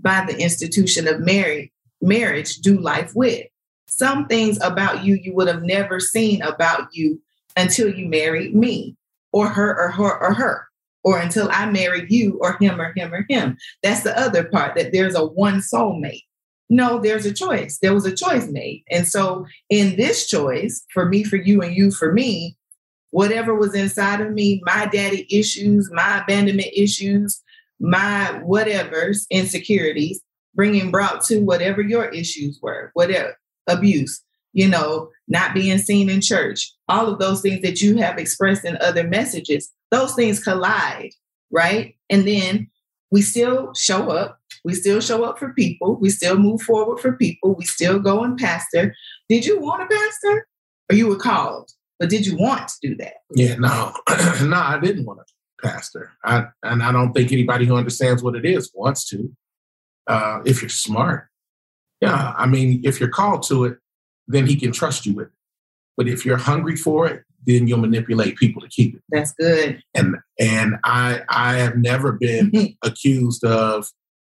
by 0.00 0.24
the 0.26 0.36
institution 0.38 1.06
of 1.06 1.20
marriage, 1.20 1.70
marriage, 2.00 2.56
do 2.56 2.78
life 2.78 3.12
with. 3.14 3.46
Some 3.86 4.26
things 4.26 4.58
about 4.62 5.04
you 5.04 5.18
you 5.22 5.34
would 5.34 5.48
have 5.48 5.62
never 5.62 6.00
seen 6.00 6.42
about 6.42 6.88
you 6.92 7.20
until 7.56 7.88
you 7.94 8.08
married 8.08 8.54
me, 8.54 8.96
or 9.32 9.48
her, 9.48 9.78
or 9.78 9.90
her, 9.90 10.18
or 10.20 10.34
her 10.34 10.68
or 11.04 11.18
until 11.18 11.48
I 11.50 11.70
marry 11.70 12.06
you 12.08 12.38
or 12.40 12.56
him 12.60 12.80
or 12.80 12.92
him 12.94 13.12
or 13.12 13.26
him. 13.28 13.56
That's 13.82 14.02
the 14.02 14.18
other 14.18 14.44
part 14.44 14.76
that 14.76 14.92
there's 14.92 15.14
a 15.14 15.26
one 15.26 15.58
soulmate. 15.58 16.22
No, 16.70 17.00
there's 17.00 17.26
a 17.26 17.34
choice. 17.34 17.78
There 17.78 17.92
was 17.92 18.06
a 18.06 18.16
choice 18.16 18.48
made. 18.48 18.84
And 18.90 19.06
so 19.06 19.46
in 19.68 19.96
this 19.96 20.26
choice, 20.26 20.84
for 20.92 21.06
me, 21.06 21.22
for 21.22 21.36
you, 21.36 21.60
and 21.60 21.76
you, 21.76 21.90
for 21.90 22.12
me, 22.12 22.56
whatever 23.10 23.54
was 23.54 23.74
inside 23.74 24.20
of 24.20 24.32
me, 24.32 24.62
my 24.64 24.86
daddy 24.86 25.26
issues, 25.30 25.90
my 25.92 26.22
abandonment 26.22 26.70
issues, 26.74 27.42
my 27.78 28.40
whatever's 28.42 29.26
insecurities, 29.28 30.22
bringing 30.54 30.90
brought 30.90 31.22
to 31.24 31.40
whatever 31.40 31.82
your 31.82 32.06
issues 32.06 32.58
were, 32.62 32.90
whatever 32.94 33.36
abuse, 33.66 34.22
you 34.52 34.68
know, 34.68 35.10
not 35.28 35.54
being 35.54 35.78
seen 35.78 36.10
in 36.10 36.20
church, 36.20 36.72
all 36.88 37.08
of 37.08 37.18
those 37.18 37.40
things 37.40 37.62
that 37.62 37.80
you 37.80 37.96
have 37.96 38.18
expressed 38.18 38.64
in 38.64 38.76
other 38.80 39.04
messages, 39.04 39.70
those 39.90 40.14
things 40.14 40.42
collide, 40.42 41.10
right? 41.50 41.94
And 42.10 42.26
then 42.26 42.70
we 43.10 43.22
still 43.22 43.72
show 43.74 44.10
up. 44.10 44.38
We 44.64 44.74
still 44.74 45.00
show 45.00 45.24
up 45.24 45.38
for 45.38 45.52
people. 45.52 45.96
We 45.96 46.10
still 46.10 46.38
move 46.38 46.62
forward 46.62 47.00
for 47.00 47.12
people. 47.12 47.54
We 47.54 47.64
still 47.64 47.98
go 47.98 48.22
and 48.22 48.38
pastor. 48.38 48.94
Did 49.28 49.44
you 49.44 49.60
want 49.60 49.82
a 49.82 49.86
pastor? 49.86 50.46
Or 50.90 50.96
you 50.96 51.08
were 51.08 51.16
called, 51.16 51.70
but 51.98 52.10
did 52.10 52.26
you 52.26 52.36
want 52.36 52.68
to 52.68 52.74
do 52.82 52.96
that? 52.96 53.14
Yeah, 53.34 53.54
no, 53.54 53.92
no, 54.42 54.56
I 54.56 54.78
didn't 54.82 55.04
want 55.04 55.20
a 55.20 55.66
pastor. 55.66 56.10
I, 56.24 56.46
and 56.62 56.82
I 56.82 56.92
don't 56.92 57.12
think 57.12 57.32
anybody 57.32 57.66
who 57.66 57.76
understands 57.76 58.22
what 58.22 58.34
it 58.34 58.44
is 58.44 58.70
wants 58.74 59.08
to. 59.10 59.32
Uh, 60.08 60.40
if 60.44 60.60
you're 60.60 60.68
smart, 60.68 61.28
yeah. 62.00 62.34
I 62.36 62.46
mean, 62.46 62.80
if 62.84 62.98
you're 62.98 63.08
called 63.08 63.44
to 63.44 63.64
it, 63.66 63.78
then 64.26 64.46
he 64.46 64.56
can 64.56 64.72
trust 64.72 65.06
you 65.06 65.14
with 65.14 65.28
it. 65.28 65.32
But 65.96 66.08
if 66.08 66.24
you're 66.24 66.38
hungry 66.38 66.76
for 66.76 67.06
it, 67.06 67.24
then 67.46 67.66
you'll 67.66 67.78
manipulate 67.78 68.36
people 68.36 68.62
to 68.62 68.68
keep 68.68 68.94
it. 68.94 69.02
That's 69.10 69.32
good. 69.32 69.82
And 69.94 70.16
and 70.38 70.76
I 70.84 71.22
I 71.28 71.54
have 71.54 71.76
never 71.76 72.12
been 72.12 72.52
accused 72.82 73.44
of 73.44 73.86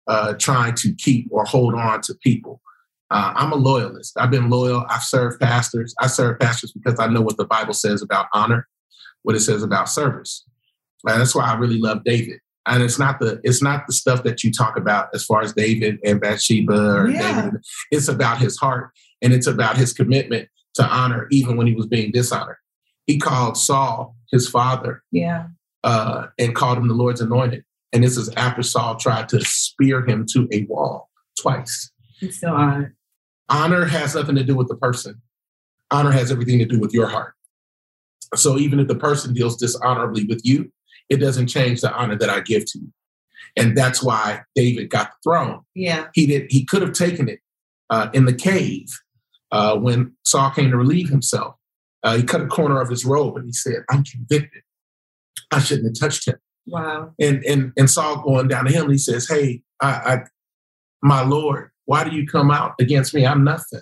uh, 0.07 0.33
trying 0.33 0.75
to 0.75 0.93
keep 0.95 1.27
or 1.31 1.45
hold 1.45 1.75
on 1.75 2.01
to 2.01 2.15
people. 2.15 2.61
Uh, 3.11 3.33
I'm 3.35 3.51
a 3.51 3.55
loyalist. 3.55 4.13
I've 4.19 4.31
been 4.31 4.49
loyal. 4.49 4.85
I've 4.89 5.03
served 5.03 5.39
pastors. 5.39 5.95
I 5.99 6.07
serve 6.07 6.39
pastors 6.39 6.71
because 6.71 6.99
I 6.99 7.07
know 7.07 7.21
what 7.21 7.37
the 7.37 7.45
Bible 7.45 7.73
says 7.73 8.01
about 8.01 8.27
honor, 8.33 8.67
what 9.23 9.35
it 9.35 9.39
says 9.39 9.63
about 9.63 9.89
service. 9.89 10.45
And 11.05 11.19
that's 11.19 11.33
why 11.33 11.45
I 11.45 11.55
really 11.55 11.79
love 11.79 12.03
David. 12.03 12.39
And 12.67 12.83
it's 12.83 12.99
not 12.99 13.19
the 13.19 13.39
it's 13.43 13.63
not 13.63 13.87
the 13.87 13.93
stuff 13.93 14.23
that 14.23 14.43
you 14.43 14.51
talk 14.51 14.77
about 14.77 15.09
as 15.13 15.25
far 15.25 15.41
as 15.41 15.53
David 15.53 15.97
and 16.03 16.21
Bathsheba 16.21 16.97
or 16.97 17.09
yeah. 17.09 17.43
David. 17.43 17.61
It's 17.89 18.07
about 18.07 18.37
his 18.37 18.57
heart 18.57 18.91
and 19.21 19.33
it's 19.33 19.47
about 19.47 19.77
his 19.77 19.93
commitment 19.93 20.49
to 20.75 20.83
honor 20.83 21.27
even 21.31 21.57
when 21.57 21.67
he 21.67 21.73
was 21.73 21.87
being 21.87 22.11
dishonored. 22.11 22.57
He 23.05 23.17
called 23.17 23.57
Saul 23.57 24.15
his 24.31 24.47
father. 24.47 25.03
Yeah. 25.11 25.47
Uh, 25.83 26.27
and 26.37 26.55
called 26.55 26.77
him 26.77 26.87
the 26.87 26.93
Lord's 26.93 27.21
anointed. 27.21 27.63
And 27.93 28.03
this 28.03 28.17
is 28.17 28.29
after 28.35 28.61
Saul 28.61 28.97
tried 28.97 29.29
to 29.29 29.41
spear 29.41 30.05
him 30.05 30.25
to 30.33 30.47
a 30.51 30.63
wall 30.65 31.09
twice. 31.39 31.89
Still 32.29 32.53
honored. 32.53 32.95
Honor 33.47 33.85
has 33.85 34.13
nothing 34.13 34.35
to 34.35 34.43
do 34.43 34.55
with 34.55 34.67
the 34.67 34.75
person. 34.75 35.21
Honor 35.89 36.11
has 36.11 36.31
everything 36.31 36.59
to 36.59 36.65
do 36.65 36.79
with 36.79 36.93
your 36.93 37.07
heart. 37.07 37.33
So 38.35 38.57
even 38.57 38.79
if 38.79 38.87
the 38.87 38.95
person 38.95 39.33
deals 39.33 39.57
dishonorably 39.57 40.25
with 40.25 40.41
you, 40.43 40.71
it 41.09 41.17
doesn't 41.17 41.47
change 41.47 41.81
the 41.81 41.91
honor 41.93 42.15
that 42.17 42.29
I 42.29 42.41
give 42.41 42.65
to 42.65 42.79
you. 42.79 42.93
And 43.57 43.75
that's 43.75 44.03
why 44.03 44.41
David 44.53 44.89
got 44.89 45.11
the 45.11 45.17
throne. 45.23 45.61
Yeah. 45.73 46.07
He 46.13 46.27
did 46.27 46.51
he 46.51 46.65
could 46.65 46.83
have 46.83 46.93
taken 46.93 47.27
it 47.27 47.39
uh, 47.89 48.09
in 48.13 48.25
the 48.25 48.33
cave 48.33 48.87
uh, 49.51 49.77
when 49.77 50.13
Saul 50.25 50.51
came 50.51 50.71
to 50.71 50.77
relieve 50.77 51.09
himself. 51.09 51.55
Uh, 52.03 52.17
he 52.17 52.23
cut 52.23 52.41
a 52.41 52.47
corner 52.47 52.79
of 52.79 52.89
his 52.89 53.03
robe 53.03 53.35
and 53.35 53.45
he 53.45 53.51
said, 53.51 53.83
I'm 53.89 54.03
convicted. 54.03 54.63
I 55.51 55.59
shouldn't 55.59 55.87
have 55.87 55.99
touched 55.99 56.27
him. 56.27 56.37
Wow. 56.67 57.13
And 57.19 57.43
and 57.45 57.73
and 57.77 57.89
Saul 57.89 58.21
going 58.21 58.47
down 58.47 58.65
to 58.65 58.71
him, 58.71 58.89
he 58.89 58.97
says, 58.97 59.27
Hey, 59.27 59.63
I, 59.81 59.87
I 59.89 60.19
my 61.01 61.23
Lord, 61.23 61.71
why 61.85 62.03
do 62.03 62.15
you 62.15 62.27
come 62.27 62.51
out 62.51 62.75
against 62.79 63.13
me? 63.13 63.25
I'm 63.25 63.43
nothing. 63.43 63.81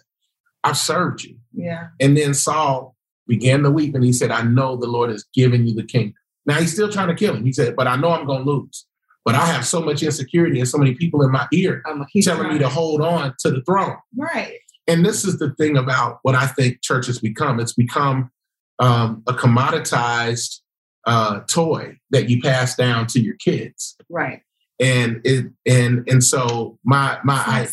I've 0.63 0.77
served 0.77 1.23
you. 1.23 1.38
Yeah. 1.53 1.88
And 1.99 2.15
then 2.15 2.34
Saul 2.34 2.95
began 3.27 3.63
to 3.63 3.71
weep 3.71 3.95
and 3.95 4.03
he 4.03 4.13
said, 4.13 4.32
I 4.32 4.43
know 4.43 4.77
the 4.77 4.88
Lord 4.88 5.10
has 5.10 5.25
given 5.34 5.67
you 5.67 5.75
the 5.75 5.84
kingdom. 5.84 6.13
Now 6.45 6.56
he's 6.56 6.73
still 6.73 6.89
trying 6.89 7.10
to 7.10 7.15
kill 7.15 7.36
him. 7.36 7.45
He 7.45 7.53
said, 7.53 7.75
but 7.75 7.88
I 7.88 7.97
know 7.97 8.12
I'm 8.12 8.25
going 8.25 8.45
to 8.45 8.49
lose. 8.49 8.86
But 9.25 9.36
I 9.36 9.45
have 9.45 9.65
so 9.65 9.82
much 9.82 10.01
insecurity 10.01 10.60
and 10.60 10.69
so 10.69 10.77
many 10.77 10.95
people 10.95 11.21
in 11.21 11.32
my 11.32 11.45
ear 11.51 11.84
telling 11.86 12.08
trying. 12.23 12.53
me 12.53 12.60
to 12.60 12.69
hold 12.69 13.01
on 13.01 13.34
to 13.39 13.51
the 13.51 13.62
throne. 13.63 13.97
Right. 14.15 14.53
And 14.88 15.06
this 15.06 15.26
is 15.26 15.39
the 15.39 15.52
thing 15.52 15.78
about 15.78 16.19
what 16.21 16.36
I 16.36 16.47
think 16.47 16.82
church 16.82 17.08
has 17.08 17.19
become. 17.19 17.60
It's 17.60 17.73
become 17.73 18.32
um, 18.80 19.23
a 19.28 19.34
commoditized 19.34 20.60
uh, 21.06 21.41
toy 21.41 21.97
that 22.12 22.30
you 22.30 22.41
pass 22.41 22.76
down 22.76 23.08
to 23.08 23.19
your 23.19 23.36
kids. 23.36 23.97
Right. 24.10 24.41
And 24.80 25.21
it 25.23 25.47
and 25.65 26.08
and 26.08 26.23
so 26.23 26.78
my 26.84 27.17
my 27.23 27.34
I, 27.36 27.67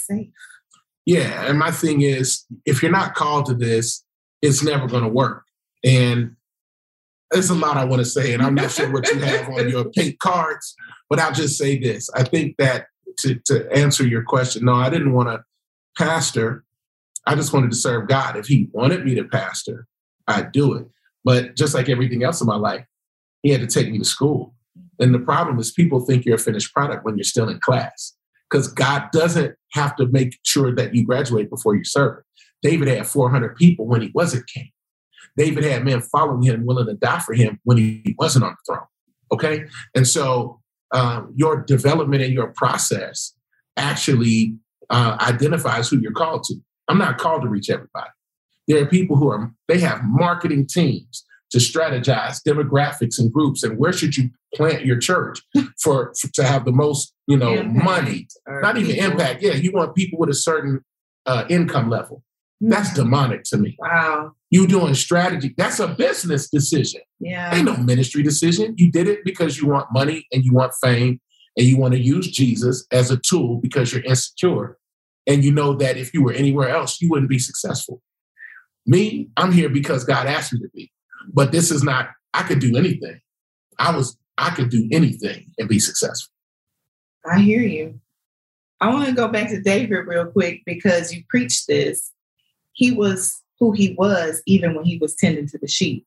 yeah, 1.04 1.46
and 1.46 1.58
my 1.58 1.70
thing 1.70 2.00
is 2.00 2.46
if 2.64 2.82
you're 2.82 2.90
not 2.90 3.14
called 3.14 3.46
to 3.46 3.54
this, 3.54 4.02
it's 4.40 4.62
never 4.62 4.86
going 4.86 5.02
to 5.02 5.08
work. 5.08 5.44
And 5.84 6.36
there's 7.30 7.50
a 7.50 7.54
lot 7.54 7.76
I 7.76 7.84
want 7.84 8.00
to 8.00 8.06
say, 8.06 8.32
and 8.32 8.42
I'm 8.42 8.54
not 8.54 8.70
sure 8.70 8.90
what 8.90 9.06
you 9.12 9.18
have 9.18 9.48
on 9.50 9.68
your 9.68 9.84
pink 9.96 10.18
cards, 10.18 10.74
but 11.10 11.18
I'll 11.18 11.32
just 11.32 11.58
say 11.58 11.78
this. 11.78 12.08
I 12.14 12.22
think 12.22 12.56
that 12.56 12.86
to, 13.18 13.34
to 13.46 13.70
answer 13.70 14.06
your 14.06 14.22
question, 14.22 14.64
no, 14.64 14.74
I 14.74 14.88
didn't 14.88 15.12
want 15.12 15.28
to 15.28 15.44
pastor. 15.96 16.63
I 17.26 17.34
just 17.34 17.52
wanted 17.52 17.70
to 17.70 17.76
serve 17.76 18.08
God. 18.08 18.36
If 18.36 18.46
He 18.46 18.68
wanted 18.72 19.04
me 19.04 19.14
to 19.14 19.24
pastor, 19.24 19.86
I'd 20.26 20.52
do 20.52 20.74
it. 20.74 20.86
But 21.24 21.56
just 21.56 21.74
like 21.74 21.88
everything 21.88 22.22
else 22.22 22.40
in 22.40 22.46
my 22.46 22.56
life, 22.56 22.84
He 23.42 23.50
had 23.50 23.60
to 23.60 23.66
take 23.66 23.90
me 23.90 23.98
to 23.98 24.04
school. 24.04 24.54
And 24.98 25.14
the 25.14 25.18
problem 25.18 25.58
is, 25.58 25.72
people 25.72 26.00
think 26.00 26.24
you're 26.24 26.36
a 26.36 26.38
finished 26.38 26.72
product 26.72 27.04
when 27.04 27.16
you're 27.16 27.24
still 27.24 27.48
in 27.48 27.58
class 27.60 28.14
because 28.50 28.68
God 28.68 29.10
doesn't 29.12 29.56
have 29.72 29.96
to 29.96 30.06
make 30.06 30.38
sure 30.44 30.74
that 30.74 30.94
you 30.94 31.04
graduate 31.04 31.50
before 31.50 31.74
you 31.74 31.84
serve. 31.84 32.22
David 32.62 32.88
had 32.88 33.06
400 33.06 33.56
people 33.56 33.86
when 33.86 34.00
he 34.00 34.10
wasn't 34.14 34.46
king. 34.46 34.70
David 35.36 35.64
had 35.64 35.84
men 35.84 36.00
following 36.00 36.42
him, 36.42 36.64
willing 36.64 36.86
to 36.86 36.94
die 36.94 37.18
for 37.18 37.34
him 37.34 37.58
when 37.64 37.76
he 37.76 38.14
wasn't 38.18 38.44
on 38.44 38.52
the 38.52 38.72
throne. 38.72 38.86
Okay. 39.32 39.64
And 39.94 40.06
so 40.06 40.60
um, 40.92 41.32
your 41.34 41.62
development 41.62 42.22
and 42.22 42.32
your 42.32 42.52
process 42.56 43.34
actually 43.76 44.56
uh, 44.90 45.16
identifies 45.20 45.88
who 45.88 45.98
you're 45.98 46.12
called 46.12 46.44
to. 46.44 46.54
I'm 46.88 46.98
not 46.98 47.18
called 47.18 47.42
to 47.42 47.48
reach 47.48 47.70
everybody. 47.70 48.10
There 48.68 48.82
are 48.82 48.86
people 48.86 49.16
who 49.16 49.28
are, 49.28 49.52
they 49.68 49.78
have 49.78 50.00
marketing 50.04 50.66
teams 50.66 51.24
to 51.50 51.58
strategize 51.58 52.40
demographics 52.46 53.18
and 53.18 53.32
groups 53.32 53.62
and 53.62 53.78
where 53.78 53.92
should 53.92 54.16
you 54.16 54.30
plant 54.54 54.84
your 54.84 54.98
church 54.98 55.40
for, 55.82 56.12
for 56.18 56.28
to 56.34 56.44
have 56.44 56.64
the 56.64 56.72
most, 56.72 57.14
you 57.26 57.36
know, 57.36 57.52
impact 57.54 57.84
money, 57.84 58.28
not 58.48 58.76
even 58.76 58.96
impact. 58.96 59.42
Yeah, 59.42 59.54
you 59.54 59.72
want 59.72 59.94
people 59.94 60.18
with 60.18 60.30
a 60.30 60.34
certain 60.34 60.84
uh, 61.26 61.44
income 61.48 61.90
level. 61.90 62.22
That's 62.60 62.90
mm. 62.90 62.96
demonic 62.96 63.44
to 63.44 63.58
me. 63.58 63.76
Wow. 63.78 64.32
You 64.50 64.66
doing 64.66 64.94
strategy. 64.94 65.54
That's 65.56 65.80
a 65.80 65.88
business 65.88 66.48
decision. 66.48 67.02
Yeah. 67.20 67.54
Ain't 67.54 67.66
no 67.66 67.76
ministry 67.76 68.22
decision. 68.22 68.74
You 68.78 68.90
did 68.90 69.08
it 69.08 69.24
because 69.24 69.58
you 69.58 69.68
want 69.68 69.88
money 69.92 70.26
and 70.32 70.44
you 70.44 70.52
want 70.52 70.72
fame 70.82 71.20
and 71.56 71.66
you 71.66 71.76
want 71.76 71.94
to 71.94 72.00
use 72.00 72.28
Jesus 72.28 72.86
as 72.90 73.10
a 73.10 73.16
tool 73.16 73.60
because 73.60 73.92
you're 73.92 74.04
insecure. 74.04 74.78
And 75.26 75.44
you 75.44 75.52
know 75.52 75.74
that 75.74 75.96
if 75.96 76.12
you 76.12 76.22
were 76.22 76.32
anywhere 76.32 76.68
else, 76.68 77.00
you 77.00 77.08
wouldn't 77.08 77.30
be 77.30 77.38
successful. 77.38 78.02
Me, 78.86 79.28
I'm 79.36 79.52
here 79.52 79.70
because 79.70 80.04
God 80.04 80.26
asked 80.26 80.52
me 80.52 80.60
to 80.60 80.68
be. 80.74 80.92
But 81.32 81.52
this 81.52 81.70
is 81.70 81.82
not, 81.82 82.10
I 82.34 82.42
could 82.42 82.58
do 82.58 82.76
anything. 82.76 83.20
I 83.78 83.96
was, 83.96 84.18
I 84.36 84.50
could 84.50 84.68
do 84.68 84.86
anything 84.92 85.50
and 85.58 85.68
be 85.68 85.78
successful. 85.78 86.32
I 87.24 87.40
hear 87.40 87.62
you. 87.62 87.98
I 88.80 88.92
want 88.92 89.08
to 89.08 89.14
go 89.14 89.28
back 89.28 89.48
to 89.48 89.62
David 89.62 90.06
real 90.06 90.26
quick 90.26 90.62
because 90.66 91.12
you 91.12 91.22
preached 91.30 91.66
this 91.66 92.12
he 92.74 92.92
was 92.92 93.40
who 93.58 93.72
he 93.72 93.94
was 93.96 94.42
even 94.46 94.74
when 94.74 94.84
he 94.84 94.98
was 94.98 95.14
tending 95.14 95.48
to 95.48 95.58
the 95.58 95.68
sheep, 95.68 96.06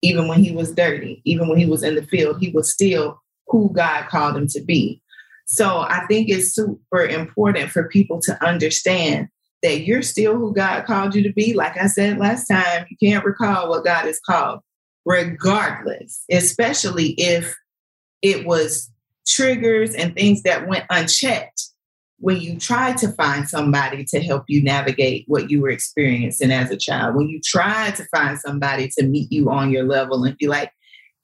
even 0.00 0.26
when 0.28 0.42
he 0.42 0.52
was 0.52 0.72
dirty, 0.72 1.20
even 1.24 1.48
when 1.48 1.58
he 1.58 1.66
was 1.66 1.82
in 1.82 1.96
the 1.96 2.02
field, 2.02 2.38
he 2.40 2.50
was 2.50 2.72
still 2.72 3.20
who 3.48 3.70
God 3.74 4.08
called 4.08 4.36
him 4.36 4.46
to 4.48 4.62
be. 4.62 5.02
So 5.46 5.80
I 5.80 6.06
think 6.06 6.28
it's 6.28 6.54
super 6.54 7.04
important 7.04 7.70
for 7.70 7.88
people 7.88 8.20
to 8.22 8.44
understand 8.44 9.28
that 9.62 9.80
you're 9.80 10.02
still 10.02 10.36
who 10.36 10.54
God 10.54 10.84
called 10.84 11.14
you 11.14 11.22
to 11.22 11.32
be. 11.32 11.54
Like 11.54 11.76
I 11.78 11.86
said 11.86 12.18
last 12.18 12.46
time, 12.46 12.86
you 12.88 12.96
can't 12.96 13.24
recall 13.24 13.68
what 13.68 13.84
God 13.84 14.06
is 14.06 14.20
called, 14.20 14.60
regardless, 15.04 16.24
especially 16.30 17.10
if 17.18 17.54
it 18.22 18.46
was 18.46 18.90
triggers 19.26 19.94
and 19.94 20.14
things 20.14 20.42
that 20.42 20.68
went 20.68 20.84
unchecked 20.90 21.62
when 22.18 22.40
you 22.40 22.58
try 22.58 22.92
to 22.92 23.08
find 23.08 23.48
somebody 23.48 24.04
to 24.04 24.20
help 24.20 24.44
you 24.48 24.62
navigate 24.62 25.24
what 25.28 25.50
you 25.50 25.60
were 25.60 25.68
experiencing 25.68 26.50
as 26.50 26.70
a 26.70 26.76
child, 26.76 27.14
when 27.14 27.28
you 27.28 27.40
try 27.44 27.90
to 27.90 28.04
find 28.06 28.38
somebody 28.38 28.88
to 28.96 29.04
meet 29.04 29.30
you 29.30 29.50
on 29.50 29.70
your 29.70 29.84
level 29.84 30.24
and 30.24 30.36
be 30.38 30.46
like, 30.46 30.70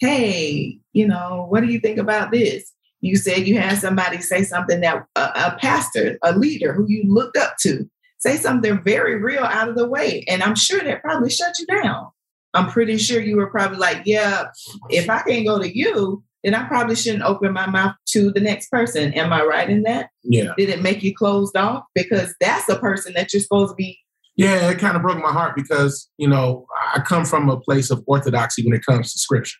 hey, 0.00 0.78
you 0.92 1.06
know, 1.06 1.46
what 1.48 1.60
do 1.60 1.68
you 1.68 1.80
think 1.80 1.98
about 1.98 2.30
this? 2.30 2.72
You 3.00 3.16
said 3.16 3.46
you 3.46 3.58
had 3.58 3.78
somebody 3.78 4.20
say 4.20 4.42
something 4.42 4.80
that 4.80 5.04
a, 5.16 5.20
a 5.20 5.58
pastor, 5.60 6.18
a 6.22 6.36
leader 6.36 6.72
who 6.72 6.86
you 6.88 7.04
looked 7.06 7.36
up 7.36 7.56
to, 7.62 7.88
say 8.18 8.36
something 8.36 8.82
very 8.82 9.16
real 9.16 9.44
out 9.44 9.68
of 9.68 9.76
the 9.76 9.88
way. 9.88 10.24
And 10.28 10.42
I'm 10.42 10.54
sure 10.54 10.80
that 10.80 11.02
probably 11.02 11.30
shut 11.30 11.58
you 11.58 11.66
down. 11.66 12.08
I'm 12.52 12.68
pretty 12.68 12.98
sure 12.98 13.20
you 13.20 13.36
were 13.36 13.50
probably 13.50 13.78
like, 13.78 14.02
yeah, 14.04 14.48
if 14.90 15.08
I 15.08 15.22
can't 15.22 15.46
go 15.46 15.58
to 15.58 15.76
you, 15.76 16.22
then 16.42 16.54
I 16.54 16.66
probably 16.66 16.96
shouldn't 16.96 17.22
open 17.22 17.52
my 17.52 17.66
mouth 17.66 17.94
to 18.08 18.32
the 18.32 18.40
next 18.40 18.70
person. 18.70 19.12
Am 19.14 19.32
I 19.32 19.42
right 19.44 19.68
in 19.68 19.82
that? 19.82 20.10
Yeah. 20.24 20.52
Did 20.56 20.68
it 20.68 20.82
make 20.82 21.02
you 21.02 21.14
closed 21.14 21.56
off? 21.56 21.84
Because 21.94 22.34
that's 22.40 22.68
a 22.68 22.78
person 22.78 23.12
that 23.14 23.32
you're 23.32 23.42
supposed 23.42 23.72
to 23.72 23.74
be. 23.76 23.98
Yeah, 24.36 24.70
it 24.70 24.78
kind 24.78 24.96
of 24.96 25.02
broke 25.02 25.18
my 25.18 25.32
heart 25.32 25.54
because, 25.54 26.08
you 26.16 26.26
know, 26.26 26.66
I 26.94 27.00
come 27.00 27.24
from 27.24 27.50
a 27.50 27.60
place 27.60 27.90
of 27.90 28.02
orthodoxy 28.06 28.64
when 28.64 28.74
it 28.74 28.84
comes 28.84 29.12
to 29.12 29.18
scripture. 29.18 29.58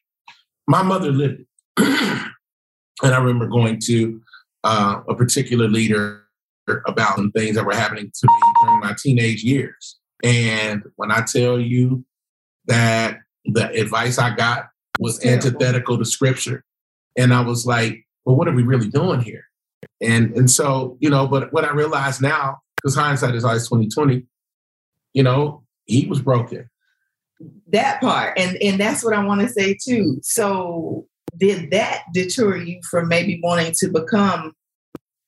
My 0.67 0.83
mother 0.83 1.13
lived 1.13 1.41
it. 1.77 2.27
and 3.03 3.15
I 3.15 3.19
remember 3.19 3.47
going 3.47 3.81
to 3.87 4.21
uh, 4.65 5.01
a 5.09 5.15
particular 5.15 5.69
leader 5.69 6.25
about 6.87 7.17
some 7.17 7.33
things 7.33 7.57
that 7.57 7.65
were 7.65 7.75
happening 7.75 8.11
to 8.13 8.27
me 8.27 8.53
during 8.63 8.81
my 8.81 8.95
teenage 8.99 9.43
years. 9.43 9.99
And 10.23 10.83
when 10.97 11.11
I 11.11 11.23
tell 11.23 11.59
you 11.59 12.05
that 12.67 13.19
the 13.45 13.71
advice 13.71 14.19
I 14.19 14.35
got 14.35 14.69
was 14.99 15.25
antithetical 15.25 15.99
to 15.99 16.05
scripture, 16.05 16.65
and 17.17 17.33
I 17.33 17.41
was 17.41 17.67
like, 17.67 18.07
well, 18.25 18.37
what 18.37 18.49
are 18.49 18.55
we 18.55 18.63
really 18.63 18.89
doing 18.89 19.21
here? 19.21 19.45
And 20.01 20.37
and 20.37 20.51
so, 20.51 20.97
you 21.01 21.11
know, 21.11 21.27
but 21.27 21.53
what 21.53 21.65
I 21.65 21.73
realize 21.73 22.21
now, 22.21 22.59
because 22.77 22.95
hindsight 22.95 23.35
is 23.35 23.45
always 23.45 23.65
2020, 23.69 24.27
you 25.15 25.23
know, 25.23 25.65
he 25.87 26.07
was 26.07 26.21
broken. 26.21 26.69
That 27.73 28.01
part. 28.01 28.39
And 28.39 28.57
and 28.63 28.79
that's 28.79 29.03
what 29.03 29.15
I 29.15 29.25
want 29.25 29.41
to 29.41 29.49
say 29.49 29.77
too. 29.83 30.19
So 30.23 31.07
did 31.37 31.71
that 31.71 32.05
deter 32.13 32.57
you 32.57 32.81
from 32.91 33.09
maybe 33.09 33.41
wanting 33.43 33.73
to 33.79 33.89
become 33.89 34.53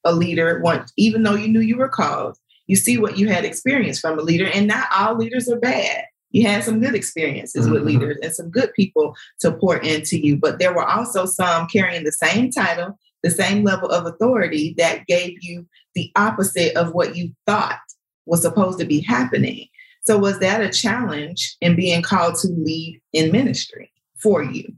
a 0.04 0.12
leader 0.12 0.60
once, 0.60 0.92
even 0.96 1.22
though 1.22 1.34
you 1.34 1.48
knew 1.48 1.60
you 1.60 1.76
were 1.76 1.88
called? 1.88 2.36
You 2.66 2.76
see 2.76 2.98
what 2.98 3.18
you 3.18 3.28
had 3.28 3.44
experienced 3.44 4.00
from 4.00 4.18
a 4.18 4.22
leader, 4.22 4.46
and 4.46 4.66
not 4.66 4.88
all 4.94 5.16
leaders 5.16 5.48
are 5.48 5.58
bad 5.58 6.04
you 6.32 6.46
had 6.46 6.64
some 6.64 6.80
good 6.80 6.94
experiences 6.94 7.64
mm-hmm. 7.64 7.74
with 7.74 7.84
leaders 7.84 8.18
and 8.22 8.34
some 8.34 8.50
good 8.50 8.72
people 8.74 9.14
to 9.40 9.52
pour 9.52 9.76
into 9.76 10.18
you, 10.18 10.36
but 10.36 10.58
there 10.58 10.74
were 10.74 10.86
also 10.86 11.26
some 11.26 11.68
carrying 11.68 12.04
the 12.04 12.12
same 12.12 12.50
title, 12.50 12.98
the 13.22 13.30
same 13.30 13.62
level 13.62 13.88
of 13.90 14.06
authority 14.06 14.74
that 14.78 15.06
gave 15.06 15.36
you 15.42 15.66
the 15.94 16.10
opposite 16.16 16.74
of 16.76 16.92
what 16.92 17.14
you 17.14 17.32
thought 17.46 17.78
was 18.26 18.42
supposed 18.42 18.78
to 18.80 18.84
be 18.84 19.00
happening. 19.00 19.66
So, 20.04 20.18
was 20.18 20.40
that 20.40 20.60
a 20.60 20.70
challenge 20.70 21.56
in 21.60 21.76
being 21.76 22.02
called 22.02 22.34
to 22.36 22.48
lead 22.48 23.00
in 23.12 23.30
ministry 23.30 23.92
for 24.18 24.42
you? 24.42 24.74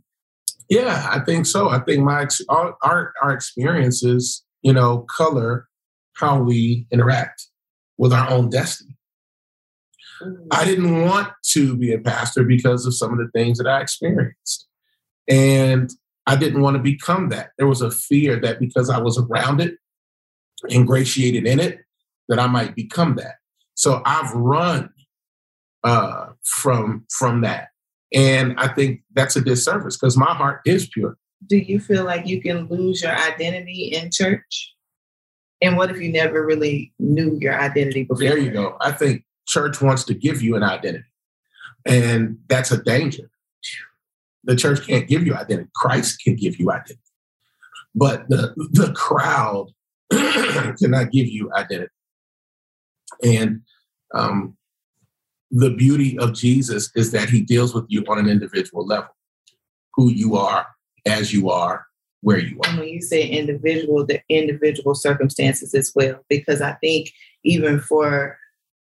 Yeah, 0.68 1.08
I 1.10 1.20
think 1.20 1.46
so. 1.46 1.68
I 1.68 1.80
think 1.80 2.02
my 2.02 2.26
our 2.48 2.76
our, 2.82 3.12
our 3.22 3.32
experiences, 3.32 4.44
you 4.62 4.72
know, 4.72 5.00
color 5.16 5.68
how 6.14 6.40
we 6.40 6.86
interact 6.90 7.48
with 7.98 8.12
our 8.12 8.28
own 8.30 8.48
destiny. 8.48 8.96
Mm-hmm. 10.22 10.46
I 10.50 10.64
didn't 10.64 11.02
want 11.02 11.32
to 11.50 11.76
be 11.76 11.92
a 11.92 11.98
pastor 11.98 12.44
because 12.44 12.86
of 12.86 12.94
some 12.94 13.12
of 13.12 13.18
the 13.18 13.30
things 13.32 13.58
that 13.58 13.66
I 13.66 13.80
experienced. 13.80 14.68
And 15.28 15.90
I 16.26 16.36
didn't 16.36 16.62
want 16.62 16.76
to 16.76 16.82
become 16.82 17.28
that. 17.30 17.50
There 17.58 17.66
was 17.66 17.82
a 17.82 17.90
fear 17.90 18.40
that 18.40 18.60
because 18.60 18.90
I 18.90 18.98
was 18.98 19.18
around 19.18 19.60
it, 19.60 19.74
ingratiated 20.70 21.46
in 21.46 21.60
it, 21.60 21.80
that 22.28 22.38
I 22.38 22.46
might 22.46 22.74
become 22.74 23.16
that. 23.16 23.34
So 23.74 24.02
I've 24.04 24.32
run 24.32 24.90
uh, 25.82 26.28
from 26.42 27.04
from 27.10 27.42
that, 27.42 27.68
and 28.14 28.54
I 28.58 28.68
think 28.68 29.02
that's 29.12 29.34
a 29.36 29.40
disservice 29.40 29.96
because 29.96 30.16
my 30.16 30.32
heart 30.32 30.60
is 30.64 30.88
pure. 30.88 31.18
Do 31.46 31.56
you 31.56 31.80
feel 31.80 32.04
like 32.04 32.26
you 32.26 32.40
can 32.40 32.68
lose 32.68 33.02
your 33.02 33.12
identity 33.12 33.92
in 33.92 34.10
church? 34.10 34.72
And 35.60 35.76
what 35.76 35.90
if 35.90 36.00
you 36.00 36.10
never 36.10 36.44
really 36.46 36.92
knew 36.98 37.36
your 37.40 37.58
identity 37.58 38.04
before? 38.04 38.22
There 38.22 38.38
you 38.38 38.50
go. 38.50 38.76
I 38.80 38.92
think 38.92 39.24
church 39.46 39.80
wants 39.80 40.04
to 40.04 40.14
give 40.14 40.42
you 40.42 40.56
an 40.56 40.62
identity, 40.62 41.04
and 41.84 42.38
that's 42.48 42.70
a 42.70 42.82
danger. 42.82 43.30
The 44.44 44.56
church 44.56 44.86
can't 44.86 45.08
give 45.08 45.26
you 45.26 45.34
identity. 45.34 45.70
Christ 45.74 46.20
can 46.22 46.36
give 46.36 46.58
you 46.58 46.70
identity, 46.70 47.00
but 47.94 48.28
the 48.28 48.54
the 48.72 48.92
crowd 48.92 49.70
cannot 50.10 51.10
give 51.10 51.26
you 51.26 51.50
identity. 51.54 51.90
And 53.22 53.62
um, 54.14 54.56
the 55.54 55.70
beauty 55.70 56.18
of 56.18 56.32
Jesus 56.34 56.90
is 56.96 57.12
that 57.12 57.30
he 57.30 57.40
deals 57.40 57.74
with 57.74 57.84
you 57.88 58.04
on 58.08 58.18
an 58.18 58.28
individual 58.28 58.84
level, 58.84 59.14
who 59.94 60.10
you 60.10 60.36
are, 60.36 60.66
as 61.06 61.32
you 61.32 61.48
are, 61.48 61.86
where 62.22 62.38
you 62.38 62.58
are. 62.60 62.70
And 62.70 62.80
when 62.80 62.88
you 62.88 63.00
say 63.00 63.24
individual, 63.24 64.04
the 64.04 64.20
individual 64.28 64.96
circumstances 64.96 65.72
as 65.72 65.92
well, 65.94 66.18
because 66.28 66.60
I 66.60 66.72
think 66.82 67.12
even 67.44 67.78
for 67.78 68.36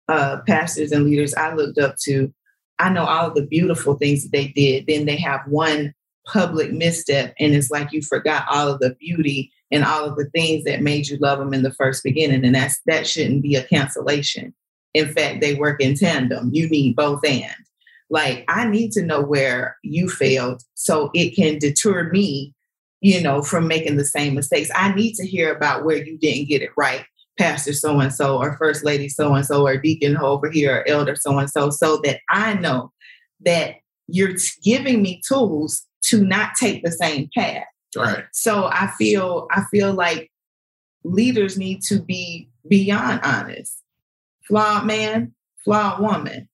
uh, 0.07 0.37
pastors 0.47 0.91
and 0.91 1.05
leaders 1.05 1.35
I 1.35 1.53
looked 1.53 1.77
up 1.77 1.95
to, 2.05 2.33
I 2.79 2.89
know 2.89 3.05
all 3.05 3.27
of 3.27 3.35
the 3.35 3.45
beautiful 3.45 3.93
things 3.93 4.23
that 4.23 4.31
they 4.31 4.47
did. 4.47 4.87
Then 4.87 5.05
they 5.05 5.17
have 5.17 5.41
one 5.45 5.93
public 6.25 6.71
misstep, 6.71 7.35
and 7.39 7.53
it's 7.53 7.69
like 7.69 7.91
you 7.91 8.01
forgot 8.01 8.47
all 8.49 8.67
of 8.67 8.79
the 8.79 8.95
beauty 8.95 9.51
and 9.71 9.85
all 9.85 10.05
of 10.05 10.15
the 10.15 10.25
things 10.31 10.63
that 10.63 10.81
made 10.81 11.07
you 11.07 11.17
love 11.17 11.37
them 11.37 11.53
in 11.53 11.61
the 11.61 11.73
first 11.73 12.03
beginning, 12.03 12.43
and 12.43 12.55
that's 12.55 12.81
that 12.87 13.05
shouldn't 13.05 13.43
be 13.43 13.55
a 13.55 13.63
cancellation. 13.63 14.55
In 14.93 15.11
fact, 15.11 15.41
they 15.41 15.55
work 15.55 15.81
in 15.81 15.95
tandem. 15.95 16.49
You 16.53 16.69
need 16.69 16.95
both 16.95 17.25
and. 17.25 17.55
Like, 18.09 18.45
I 18.47 18.67
need 18.67 18.91
to 18.91 19.03
know 19.03 19.21
where 19.21 19.77
you 19.81 20.07
failed 20.07 20.61
so 20.75 21.09
it 21.13 21.35
can 21.35 21.57
deter 21.57 22.11
me, 22.11 22.53
you 23.01 23.21
know, 23.21 23.41
from 23.41 23.67
making 23.67 23.97
the 23.97 24.05
same 24.05 24.35
mistakes. 24.35 24.69
I 24.75 24.93
need 24.93 25.15
to 25.15 25.25
hear 25.25 25.51
about 25.51 25.83
where 25.83 25.97
you 25.97 26.17
didn't 26.17 26.47
get 26.47 26.61
it 26.61 26.69
right, 26.77 27.05
Pastor 27.39 27.73
so 27.73 27.99
and 27.99 28.13
so, 28.13 28.37
or 28.37 28.55
First 28.57 28.83
Lady 28.83 29.09
so 29.09 29.33
and 29.33 29.45
so, 29.45 29.65
or 29.65 29.77
Deacon 29.77 30.17
over 30.17 30.51
here, 30.51 30.77
or 30.77 30.87
Elder 30.87 31.15
so 31.15 31.37
and 31.39 31.49
so, 31.49 31.71
so 31.71 31.97
that 32.03 32.19
I 32.29 32.53
know 32.53 32.91
that 33.45 33.75
you're 34.07 34.35
giving 34.63 35.01
me 35.01 35.21
tools 35.27 35.83
to 36.03 36.23
not 36.23 36.51
take 36.55 36.83
the 36.83 36.91
same 36.91 37.29
path. 37.35 37.63
Right. 37.95 38.25
So 38.31 38.65
I 38.65 38.91
feel 38.97 39.47
I 39.51 39.63
feel 39.71 39.93
like 39.93 40.31
leaders 41.03 41.57
need 41.57 41.81
to 41.83 42.01
be 42.01 42.49
beyond 42.67 43.21
honest 43.23 43.82
flawed 44.47 44.85
man, 44.85 45.33
flawed 45.63 46.01
woman 46.01 46.49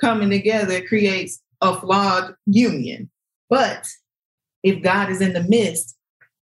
coming 0.00 0.30
together 0.30 0.80
creates 0.86 1.42
a 1.60 1.78
flawed 1.78 2.34
union. 2.46 3.10
But 3.50 3.86
if 4.62 4.82
God 4.82 5.10
is 5.10 5.20
in 5.20 5.32
the 5.32 5.42
midst, 5.42 5.96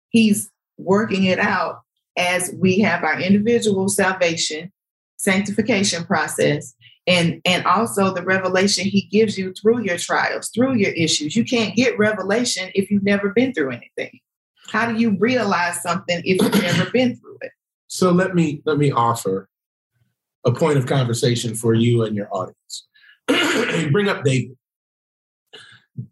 He's 0.08 0.50
working 0.78 1.24
it 1.24 1.38
out 1.38 1.80
as 2.16 2.54
we 2.58 2.78
have 2.80 3.02
our 3.02 3.18
individual 3.18 3.88
salvation, 3.88 4.70
sanctification 5.16 6.04
process, 6.04 6.74
and, 7.06 7.40
and 7.44 7.64
also 7.64 8.12
the 8.12 8.22
revelation 8.22 8.84
He 8.84 9.02
gives 9.02 9.38
you 9.38 9.52
through 9.54 9.82
your 9.82 9.98
trials, 9.98 10.50
through 10.50 10.74
your 10.74 10.92
issues. 10.92 11.34
You 11.36 11.44
can't 11.44 11.74
get 11.74 11.98
revelation 11.98 12.70
if 12.74 12.90
you've 12.90 13.04
never 13.04 13.30
been 13.30 13.52
through 13.52 13.70
anything. 13.70 14.20
How 14.68 14.90
do 14.90 14.98
you 14.98 15.16
realize 15.18 15.82
something 15.82 16.22
if 16.24 16.40
you've 16.40 16.62
never 16.62 16.90
been 16.90 17.16
through 17.16 17.38
it? 17.40 17.52
So 17.88 18.10
let 18.10 18.34
me 18.34 18.62
let 18.64 18.78
me 18.78 18.90
offer 18.90 19.48
a 20.44 20.52
point 20.52 20.78
of 20.78 20.86
conversation 20.86 21.54
for 21.54 21.74
you 21.74 22.02
and 22.04 22.16
your 22.16 22.28
audience. 22.32 22.88
you 23.28 23.90
bring 23.92 24.08
up 24.08 24.24
David. 24.24 24.56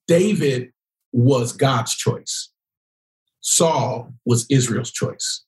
David 0.06 0.72
was 1.12 1.52
God's 1.52 1.94
choice. 1.94 2.50
Saul 3.40 4.12
was 4.24 4.46
Israel's 4.50 4.92
choice. 4.92 5.44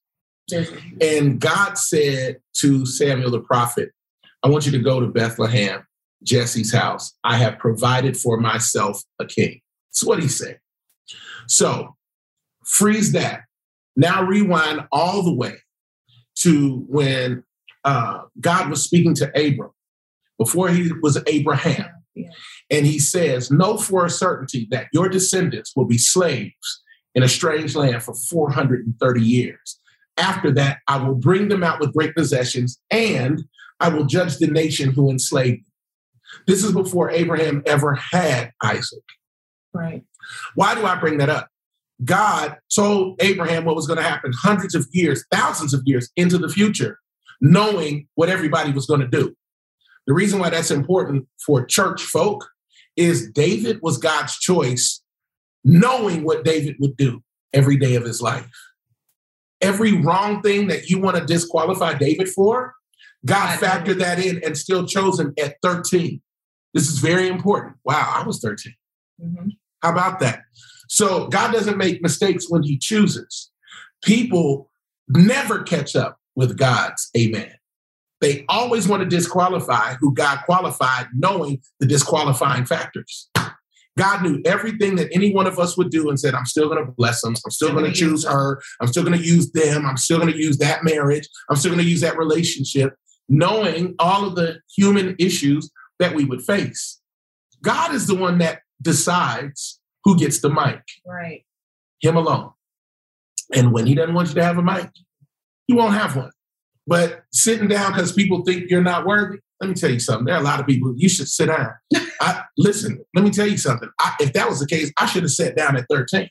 And 1.01 1.41
God 1.41 1.79
said 1.79 2.39
to 2.59 2.85
Samuel 2.85 3.31
the 3.31 3.41
prophet, 3.41 3.91
I 4.43 4.49
want 4.49 4.67
you 4.67 4.73
to 4.73 4.79
go 4.79 5.01
to 5.01 5.07
Bethlehem, 5.07 5.87
Jesse's 6.23 6.73
house. 6.73 7.15
I 7.23 7.37
have 7.37 7.59
provided 7.59 8.17
for 8.17 8.39
myself 8.39 9.03
a 9.19 9.27
king. 9.27 9.61
That's 9.91 10.05
what 10.05 10.21
he 10.21 10.29
said. 10.29 10.59
So 11.47 11.97
freeze 12.65 13.13
that. 13.13 13.43
Now 13.97 14.25
rewind 14.25 14.87
all 14.91 15.23
the 15.23 15.33
way 15.33 15.55
to 16.37 16.85
when 16.89 17.45
uh, 17.85 18.23
God 18.41 18.71
was 18.71 18.85
speaking 18.85 19.15
to 19.17 19.29
Abram 19.31 19.71
before 20.39 20.69
he 20.69 20.91
was 21.03 21.23
Abraham. 21.27 21.91
Yeah. 22.15 22.31
And 22.71 22.87
he 22.87 22.99
says, 22.99 23.51
Know 23.51 23.77
for 23.77 24.05
a 24.05 24.11
certainty 24.11 24.69
that 24.71 24.89
your 24.93 25.09
descendants 25.09 25.73
will 25.75 25.87
be 25.87 25.99
slaves 25.99 26.83
in 27.15 27.23
a 27.23 27.29
strange 27.29 27.75
land 27.75 28.03
for 28.03 28.15
430 28.15 29.21
years. 29.21 29.81
After 30.19 30.51
that, 30.53 30.79
I 30.89 30.97
will 30.99 31.15
bring 31.15 31.49
them 31.49 31.63
out 31.63 31.81
with 31.81 31.95
great 31.95 32.15
possessions 32.15 32.81
and 32.91 33.43
I 33.81 33.89
will 33.89 34.05
judge 34.05 34.39
the 34.39 34.47
nation 34.47 34.93
who 34.93 35.11
enslaved 35.11 35.61
them. 35.61 35.73
This 36.47 36.65
is 36.65 36.73
before 36.73 37.11
Abraham 37.11 37.63
ever 37.67 37.95
had 37.95 38.53
Isaac. 38.63 39.03
Right. 39.75 40.05
Why 40.55 40.75
do 40.75 40.87
I 40.87 40.97
bring 40.97 41.19
that 41.19 41.29
up? 41.29 41.49
God 42.05 42.57
told 42.75 43.21
Abraham 43.23 43.65
what 43.65 43.77
was 43.77 43.87
going 43.87 43.99
to 43.99 44.03
happen 44.03 44.33
hundreds 44.35 44.75
of 44.75 44.87
years, 44.93 45.25
thousands 45.31 45.73
of 45.73 45.83
years 45.85 46.11
into 46.17 46.39
the 46.39 46.49
future 46.49 46.99
knowing 47.43 48.07
what 48.15 48.31
everybody 48.31 48.73
was 48.73 48.87
going 48.87 49.01
to 49.01 49.09
do. 49.09 49.35
The 50.07 50.15
reason 50.15 50.39
why 50.39 50.49
that's 50.49 50.71
important 50.71 51.27
for 51.45 51.67
church 51.67 52.03
folk 52.03 52.49
is 52.97 53.31
David 53.31 53.81
was 53.83 53.99
God's 53.99 54.39
choice, 54.39 55.03
knowing 55.65 56.25
what 56.25 56.45
David 56.45 56.77
would 56.79 56.97
do 56.97 57.23
every 57.53 57.77
day 57.77 57.97
of 57.97 58.05
his 58.05 58.23
life. 58.23 58.49
Every 59.61 60.01
wrong 60.01 60.41
thing 60.41 60.69
that 60.69 60.89
you 60.89 61.01
want 61.01 61.17
to 61.17 61.25
disqualify 61.25 61.95
David 61.95 62.29
for, 62.29 62.75
God 63.27 63.59
factored 63.59 63.99
that 63.99 64.19
in 64.19 64.43
and 64.45 64.57
still 64.57 64.87
chose 64.87 65.21
him 65.21 65.35
at 65.41 65.57
13. 65.63 66.21
This 66.75 66.89
is 66.89 66.99
very 66.99 67.29
important. 67.29 67.77
Wow, 67.85 68.13
I 68.17 68.27
was 68.27 68.41
13. 68.41 68.73
Mm-hmm. 69.23 69.49
How 69.83 69.91
about 69.91 70.21
that? 70.21 70.41
So 70.89 71.29
God 71.29 71.53
doesn't 71.53 71.77
make 71.77 72.03
mistakes 72.03 72.47
when 72.49 72.63
he 72.63 72.79
chooses. 72.79 73.51
People 74.03 74.71
never 75.09 75.63
catch 75.63 75.95
up 75.95 76.19
with 76.35 76.57
God's 76.57 77.11
amen. 77.17 77.53
They 78.21 78.45
always 78.49 78.87
want 78.87 79.03
to 79.03 79.09
disqualify 79.09 79.95
who 79.95 80.15
God 80.15 80.39
qualified, 80.45 81.09
knowing 81.13 81.61
the 81.81 81.87
disqualifying 81.87 82.65
factors. 82.67 83.29
God 83.99 84.23
knew 84.23 84.41
everything 84.47 84.97
that 84.97 85.09
any 85.13 85.35
one 85.35 85.47
of 85.47 85.59
us 85.59 85.77
would 85.77 85.91
do 85.91 86.09
and 86.09 86.19
said, 86.19 86.35
I'm 86.35 86.47
still 86.47 86.69
going 86.69 86.85
to 86.85 86.91
bless 86.93 87.21
them. 87.21 87.35
I'm 87.45 87.51
still 87.51 87.73
going 87.73 87.85
to 87.85 87.93
choose 87.93 88.25
her. 88.25 88.63
I'm 88.81 88.87
still 88.87 89.03
going 89.03 89.19
to 89.19 89.25
use 89.25 89.51
them. 89.53 89.85
I'm 89.85 89.97
still 89.97 90.19
going 90.19 90.33
to 90.33 90.39
use 90.39 90.57
that 90.59 90.85
marriage. 90.85 91.29
I'm 91.51 91.57
still 91.57 91.73
going 91.73 91.85
to 91.85 91.91
use 91.91 92.01
that 92.01 92.17
relationship, 92.17 92.95
knowing 93.29 93.95
all 93.99 94.25
of 94.25 94.35
the 94.35 94.61
human 94.75 95.17
issues 95.19 95.71
that 95.99 96.15
we 96.15 96.25
would 96.25 96.43
face. 96.43 97.01
God 97.61 97.95
is 97.95 98.07
the 98.07 98.15
one 98.15 98.39
that 98.39 98.61
decides 98.81 99.81
who 100.05 100.19
gets 100.19 100.41
the 100.41 100.49
mic. 100.49 100.83
Right. 101.07 101.45
Him 102.01 102.17
alone. 102.17 102.53
And 103.55 103.73
when 103.73 103.87
he 103.87 103.95
doesn't 103.95 104.15
want 104.15 104.29
you 104.29 104.35
to 104.37 104.45
have 104.45 104.59
a 104.59 104.63
mic, 104.63 104.89
you 105.73 105.79
won't 105.79 105.95
have 105.95 106.17
one. 106.17 106.31
But 106.87 107.23
sitting 107.33 107.69
down 107.69 107.93
because 107.93 108.13
people 108.13 108.45
think 108.45 108.69
you're 108.69 108.83
not 108.83 109.07
worthy, 109.07 109.39
let 109.61 109.69
me 109.69 109.75
tell 109.75 109.91
you 109.91 110.01
something. 110.01 110.27
There 110.27 110.35
are 110.35 110.41
a 110.41 110.45
lot 110.45 110.61
of 110.61 110.67
people, 110.67 110.93
you 110.97 111.09
should 111.09 111.29
sit 111.29 111.47
down. 111.47 111.71
I, 112.21 112.43
listen, 112.59 113.03
let 113.15 113.25
me 113.25 113.31
tell 113.31 113.47
you 113.47 113.57
something. 113.57 113.89
I, 114.01 114.15
if 114.21 114.33
that 114.33 114.49
was 114.49 114.61
the 114.61 114.67
case, 114.67 114.93
I 114.99 115.07
should 115.07 115.23
have 115.23 115.31
sat 115.31 115.57
down 115.57 115.77
at 115.77 115.87
13. 115.89 116.29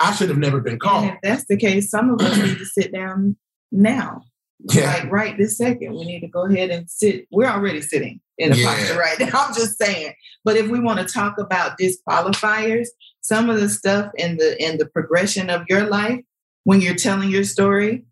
I 0.00 0.12
should 0.12 0.28
have 0.28 0.38
never 0.38 0.60
been 0.60 0.78
called. 0.78 1.04
And 1.04 1.12
if 1.14 1.18
that's 1.22 1.44
the 1.48 1.56
case, 1.56 1.90
some 1.90 2.10
of 2.10 2.20
us 2.20 2.38
need 2.38 2.58
to 2.58 2.64
sit 2.64 2.92
down 2.92 3.36
now. 3.72 4.22
Yeah. 4.72 4.94
Like 4.94 5.10
right 5.10 5.38
this 5.38 5.58
second, 5.58 5.92
we 5.92 6.04
need 6.04 6.20
to 6.20 6.28
go 6.28 6.46
ahead 6.46 6.70
and 6.70 6.88
sit. 6.88 7.26
We're 7.30 7.46
already 7.46 7.80
sitting 7.80 8.20
in 8.38 8.52
a 8.52 8.56
yeah. 8.56 8.66
posture 8.66 8.98
right 8.98 9.18
now. 9.18 9.30
I'm 9.34 9.54
just 9.54 9.78
saying. 9.78 10.14
But 10.44 10.56
if 10.56 10.68
we 10.68 10.80
want 10.80 11.00
to 11.00 11.12
talk 11.12 11.38
about 11.38 11.78
disqualifiers, 11.78 12.86
some 13.20 13.50
of 13.50 13.60
the 13.60 13.68
stuff 13.68 14.10
in 14.16 14.36
the 14.36 14.60
in 14.64 14.78
the 14.78 14.86
progression 14.86 15.50
of 15.50 15.62
your 15.68 15.86
life 15.86 16.20
when 16.68 16.82
you're 16.82 16.94
telling 16.94 17.30
your 17.30 17.44
story, 17.44 18.04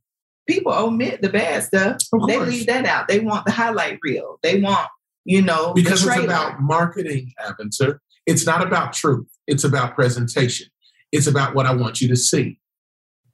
people 0.49 0.73
omit 0.73 1.21
the 1.21 1.29
bad 1.29 1.63
stuff. 1.63 1.99
They 2.27 2.39
leave 2.39 2.67
that 2.69 2.87
out. 2.87 3.07
They 3.07 3.21
want 3.21 3.45
the 3.45 3.53
highlight 3.53 3.99
reel. 4.03 4.39
They 4.43 4.63
want, 4.63 4.89
you 5.27 5.43
know, 5.43 5.75
because 5.75 6.07
it's 6.07 6.17
about 6.17 6.63
marketing, 6.63 7.35
Aventer. 7.39 7.99
It's 8.25 8.47
not 8.47 8.67
about 8.67 8.95
truth. 8.95 9.29
It's 9.47 9.63
about 9.63 9.95
presentation. 9.95 10.69
It's 11.13 11.27
about 11.27 11.55
what 11.55 11.67
I 11.67 11.75
want 11.75 12.01
you 12.01 12.09
to 12.09 12.17
see. 12.17 12.59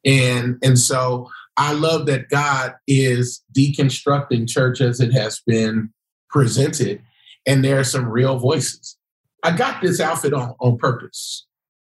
And 0.04 0.56
and 0.60 0.76
so 0.76 1.30
I 1.56 1.72
love 1.72 2.06
that 2.06 2.28
God 2.28 2.74
is 2.88 3.44
deconstructing 3.56 4.48
church 4.48 4.80
as 4.80 4.98
it 4.98 5.12
has 5.12 5.40
been 5.46 5.92
presented, 6.30 7.00
and 7.46 7.64
there 7.64 7.78
are 7.78 7.84
some 7.84 8.06
real 8.06 8.40
voices. 8.40 8.96
I 9.44 9.56
got 9.56 9.82
this 9.82 10.00
outfit 10.00 10.34
on 10.34 10.56
on 10.58 10.78
purpose. 10.78 11.46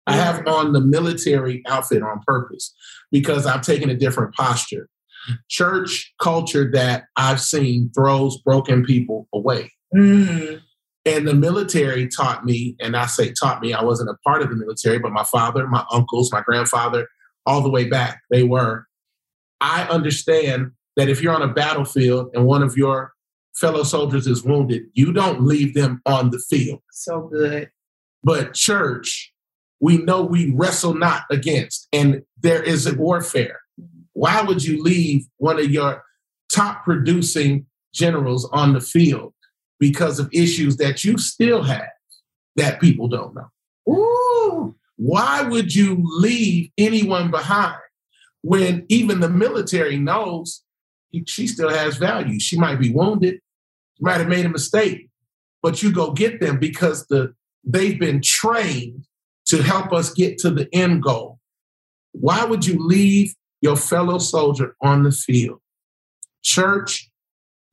I 0.07 0.13
have 0.15 0.45
on 0.47 0.73
the 0.73 0.81
military 0.81 1.63
outfit 1.67 2.01
on 2.01 2.21
purpose 2.25 2.73
because 3.11 3.45
I've 3.45 3.61
taken 3.61 3.89
a 3.89 3.95
different 3.95 4.33
posture. 4.33 4.89
Church 5.49 6.13
culture 6.19 6.69
that 6.71 7.03
I've 7.15 7.39
seen 7.39 7.91
throws 7.93 8.41
broken 8.41 8.83
people 8.83 9.27
away. 9.33 9.71
Mm. 9.95 10.61
And 11.05 11.27
the 11.27 11.33
military 11.33 12.07
taught 12.07 12.45
me, 12.45 12.75
and 12.79 12.95
I 12.95 13.05
say 13.07 13.31
taught 13.31 13.61
me, 13.61 13.73
I 13.73 13.83
wasn't 13.83 14.09
a 14.09 14.17
part 14.25 14.41
of 14.41 14.49
the 14.49 14.55
military, 14.55 14.99
but 14.99 15.11
my 15.11 15.23
father, 15.23 15.67
my 15.67 15.83
uncles, 15.91 16.31
my 16.31 16.41
grandfather, 16.41 17.07
all 17.45 17.61
the 17.61 17.69
way 17.69 17.85
back, 17.85 18.21
they 18.29 18.43
were. 18.43 18.85
I 19.59 19.83
understand 19.83 20.71
that 20.95 21.09
if 21.09 21.21
you're 21.21 21.33
on 21.33 21.41
a 21.41 21.53
battlefield 21.53 22.31
and 22.33 22.45
one 22.45 22.63
of 22.63 22.77
your 22.77 23.13
fellow 23.55 23.83
soldiers 23.83 24.27
is 24.27 24.43
wounded, 24.43 24.83
you 24.93 25.13
don't 25.13 25.41
leave 25.41 25.73
them 25.73 26.01
on 26.05 26.29
the 26.29 26.39
field. 26.39 26.81
So 26.91 27.29
good. 27.31 27.69
But 28.23 28.53
church, 28.53 29.33
we 29.81 29.97
know 29.97 30.21
we 30.21 30.53
wrestle 30.53 30.93
not 30.93 31.23
against, 31.31 31.87
and 31.91 32.21
there 32.39 32.61
is 32.61 32.85
a 32.85 32.95
warfare. 32.95 33.59
Why 34.13 34.41
would 34.43 34.63
you 34.63 34.81
leave 34.81 35.25
one 35.37 35.59
of 35.59 35.71
your 35.71 36.03
top 36.53 36.85
producing 36.85 37.65
generals 37.93 38.47
on 38.53 38.73
the 38.73 38.79
field 38.79 39.33
because 39.79 40.19
of 40.19 40.29
issues 40.31 40.77
that 40.77 41.03
you 41.03 41.17
still 41.17 41.63
have 41.63 41.89
that 42.55 42.79
people 42.79 43.07
don't 43.07 43.33
know? 43.33 43.47
Ooh, 43.91 44.75
why 44.97 45.41
would 45.41 45.73
you 45.73 45.99
leave 46.03 46.69
anyone 46.77 47.31
behind 47.31 47.79
when 48.43 48.85
even 48.87 49.19
the 49.19 49.29
military 49.29 49.97
knows 49.97 50.61
she 51.25 51.47
still 51.47 51.69
has 51.69 51.97
value? 51.97 52.39
She 52.39 52.57
might 52.57 52.79
be 52.79 52.91
wounded, 52.91 53.39
might 53.99 54.19
have 54.19 54.27
made 54.27 54.45
a 54.45 54.49
mistake, 54.49 55.09
but 55.63 55.81
you 55.81 55.91
go 55.91 56.11
get 56.11 56.39
them 56.39 56.59
because 56.59 57.07
the 57.07 57.33
they've 57.63 57.99
been 57.99 58.21
trained 58.21 59.07
to 59.47 59.61
help 59.61 59.91
us 59.93 60.13
get 60.13 60.37
to 60.39 60.51
the 60.51 60.67
end 60.73 61.03
goal. 61.03 61.39
Why 62.13 62.45
would 62.45 62.65
you 62.65 62.77
leave 62.79 63.33
your 63.61 63.75
fellow 63.75 64.17
soldier 64.17 64.75
on 64.81 65.03
the 65.03 65.11
field? 65.11 65.59
Church, 66.43 67.09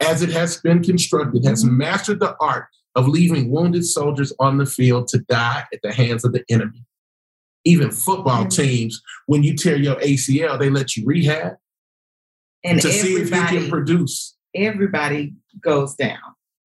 as 0.01 0.23
it 0.23 0.31
has 0.31 0.61
been 0.61 0.83
constructed, 0.83 1.45
has 1.45 1.65
mm-hmm. 1.65 1.79
mastered 1.79 2.21
the 2.21 2.37
art 2.41 2.67
of 2.95 3.09
leaving 3.09 3.51
wounded 3.51 3.85
soldiers 3.85 4.33
on 4.39 4.59
the 4.59 4.67
field 4.67 5.09
to 5.09 5.19
die 5.29 5.65
at 5.73 5.81
the 5.83 5.93
hands 5.93 6.25
of 6.25 6.33
the 6.33 6.45
enemy. 6.49 6.85
Even 7.65 7.91
football 7.91 8.45
mm-hmm. 8.45 8.49
teams, 8.49 9.01
when 9.27 9.43
you 9.43 9.55
tear 9.55 9.77
your 9.77 9.97
ACL, 9.97 10.59
they 10.59 10.71
let 10.71 10.97
you 10.97 11.05
rehab 11.05 11.57
and 12.65 12.81
to 12.81 12.91
see 12.91 13.15
if 13.15 13.31
you 13.31 13.43
can 13.43 13.69
produce. 13.69 14.37
Everybody 14.55 15.35
goes 15.63 15.95
down 15.95 16.19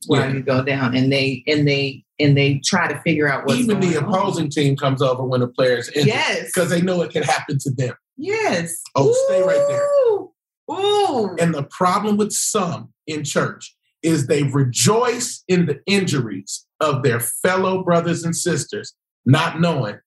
while 0.08 0.22
yeah. 0.22 0.34
you 0.34 0.42
go 0.42 0.64
down, 0.64 0.96
and 0.96 1.12
they 1.12 1.44
and 1.48 1.68
they 1.68 2.04
and 2.20 2.38
they 2.38 2.60
try 2.64 2.88
to 2.92 3.00
figure 3.02 3.28
out 3.28 3.46
what. 3.46 3.58
Even 3.58 3.80
the 3.80 3.96
opposing 3.96 4.46
on. 4.46 4.50
team 4.50 4.76
comes 4.76 5.02
over 5.02 5.24
when 5.24 5.42
the 5.42 5.48
players 5.48 5.90
injured. 5.90 6.08
Yes, 6.08 6.52
because 6.54 6.70
they 6.70 6.82
know 6.82 7.02
it 7.02 7.12
can 7.12 7.24
happen 7.24 7.58
to 7.60 7.72
them. 7.72 7.96
Yes. 8.18 8.82
Oh, 8.96 9.10
Ooh. 9.10 9.26
stay 9.26 9.42
right 9.42 9.66
there. 9.68 9.88
Ooh. 10.72 11.36
And 11.40 11.54
the 11.54 11.64
problem 11.64 12.18
with 12.18 12.32
some 12.32 12.94
in 13.08 13.24
church 13.24 13.76
is 14.02 14.28
they 14.28 14.44
rejoice 14.44 15.44
in 15.48 15.66
the 15.66 15.82
injuries 15.86 16.66
of 16.80 17.04
their 17.04 17.20
fellow 17.20 17.84
brothers 17.84 18.24
and 18.24 18.36
sisters, 18.36 18.94
not 19.26 19.60
knowing 19.60 19.98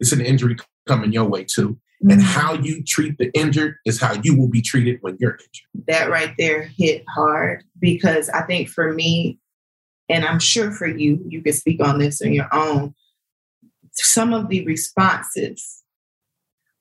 it's 0.00 0.12
an 0.12 0.20
injury 0.20 0.56
coming 0.86 1.12
your 1.12 1.24
way 1.24 1.44
too. 1.44 1.78
Mm-hmm. 2.02 2.10
And 2.10 2.22
how 2.22 2.54
you 2.54 2.82
treat 2.82 3.16
the 3.18 3.30
injured 3.32 3.76
is 3.86 4.00
how 4.00 4.14
you 4.22 4.36
will 4.36 4.48
be 4.48 4.60
treated 4.60 4.98
when 5.00 5.16
you're 5.20 5.32
injured. 5.32 5.86
That 5.86 6.10
right 6.10 6.34
there 6.38 6.62
hit 6.62 7.04
hard 7.08 7.62
because 7.78 8.28
I 8.28 8.42
think 8.42 8.68
for 8.68 8.92
me, 8.92 9.38
and 10.08 10.24
I'm 10.24 10.38
sure 10.38 10.70
for 10.70 10.86
you, 10.86 11.24
you 11.28 11.42
can 11.42 11.52
speak 11.52 11.82
on 11.82 11.98
this 11.98 12.20
on 12.20 12.32
your 12.32 12.48
own. 12.52 12.94
Some 13.92 14.32
of 14.32 14.48
the 14.48 14.64
responses, 14.66 15.82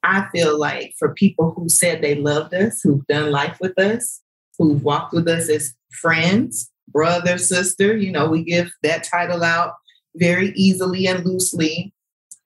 I 0.03 0.27
feel 0.31 0.59
like 0.59 0.93
for 0.97 1.13
people 1.13 1.53
who 1.55 1.69
said 1.69 2.01
they 2.01 2.15
loved 2.15 2.53
us, 2.53 2.81
who've 2.81 3.05
done 3.07 3.31
life 3.31 3.57
with 3.61 3.77
us, 3.79 4.21
who've 4.57 4.83
walked 4.83 5.13
with 5.13 5.27
us 5.27 5.49
as 5.49 5.73
friends, 5.91 6.69
brother, 6.89 7.37
sister, 7.37 7.95
you 7.95 8.11
know, 8.11 8.27
we 8.29 8.43
give 8.43 8.71
that 8.83 9.03
title 9.03 9.43
out 9.43 9.73
very 10.15 10.51
easily 10.55 11.07
and 11.07 11.25
loosely. 11.25 11.93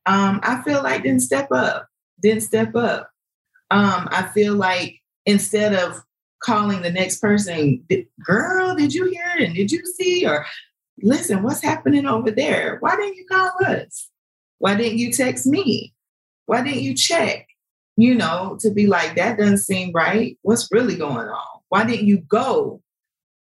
Um, 0.06 0.40
I 0.44 0.62
feel 0.62 0.84
like 0.84 1.04
didn't 1.04 1.22
step 1.22 1.52
up, 1.52 1.88
didn't 2.22 2.44
step 2.44 2.76
up. 2.76 3.10
Um, 3.72 4.08
I 4.12 4.30
feel 4.34 4.54
like 4.54 5.02
instead 5.26 5.74
of 5.74 6.02
calling 6.42 6.82
the 6.82 6.92
next 6.92 7.20
person, 7.20 7.84
girl, 8.24 8.76
did 8.76 8.94
you 8.94 9.06
hear 9.06 9.34
it? 9.38 9.44
And 9.44 9.56
did 9.56 9.72
you 9.72 9.84
see? 9.86 10.26
Or 10.26 10.46
listen, 11.02 11.43
what's 11.43 11.64
happening 11.64 12.06
over 12.06 12.32
there? 12.32 12.78
Why 12.80 12.95
didn't 12.95 13.16
you 13.16 13.26
call 13.26 13.52
us? 13.66 14.10
Why 14.60 14.76
didn't 14.76 14.98
you 14.98 15.12
text 15.12 15.45
me? 15.45 15.93
Why 16.45 16.62
didn't 16.62 16.82
you 16.82 16.95
check? 16.95 17.48
You 17.95 18.16
know, 18.16 18.58
to 18.62 18.72
be 18.72 18.88
like, 18.88 19.16
that 19.16 19.38
doesn't 19.38 19.58
seem 19.60 19.91
right. 19.91 20.38
What's 20.43 20.72
really 20.72 20.95
going 20.95 21.28
on? 21.28 21.60
Why 21.70 21.84
didn't 21.84 22.08
you 22.08 22.20
go 22.20 22.82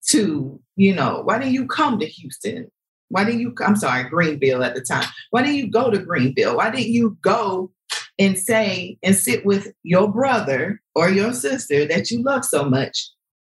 to, 0.08 0.60
you 0.76 0.96
know, 0.96 1.22
why 1.24 1.40
didn't 1.40 1.54
you 1.54 1.68
come 1.68 2.00
to 2.00 2.06
Houston? 2.06 2.70
Why 3.10 3.24
didn't 3.24 3.42
you, 3.42 3.54
I'm 3.66 3.76
sorry, 3.76 4.04
Greenville 4.10 4.64
at 4.64 4.76
the 4.76 4.82
time. 4.82 5.08
Why 5.32 5.42
didn't 5.42 5.58
you 5.58 5.70
go 5.70 5.90
to 5.90 6.00
Greenville? 6.00 6.58
Why 6.58 6.70
didn't 6.70 6.92
you 6.92 7.18
go 7.22 7.72
and 8.20 8.38
say 8.38 8.98
and 9.02 9.16
sit 9.16 9.46
with 9.46 9.72
your 9.84 10.12
brother 10.12 10.82
or 10.94 11.10
your 11.10 11.34
sister 11.34 11.86
that 11.86 12.12
you 12.12 12.22
love 12.22 12.46
so 12.46 12.66
much 12.66 13.10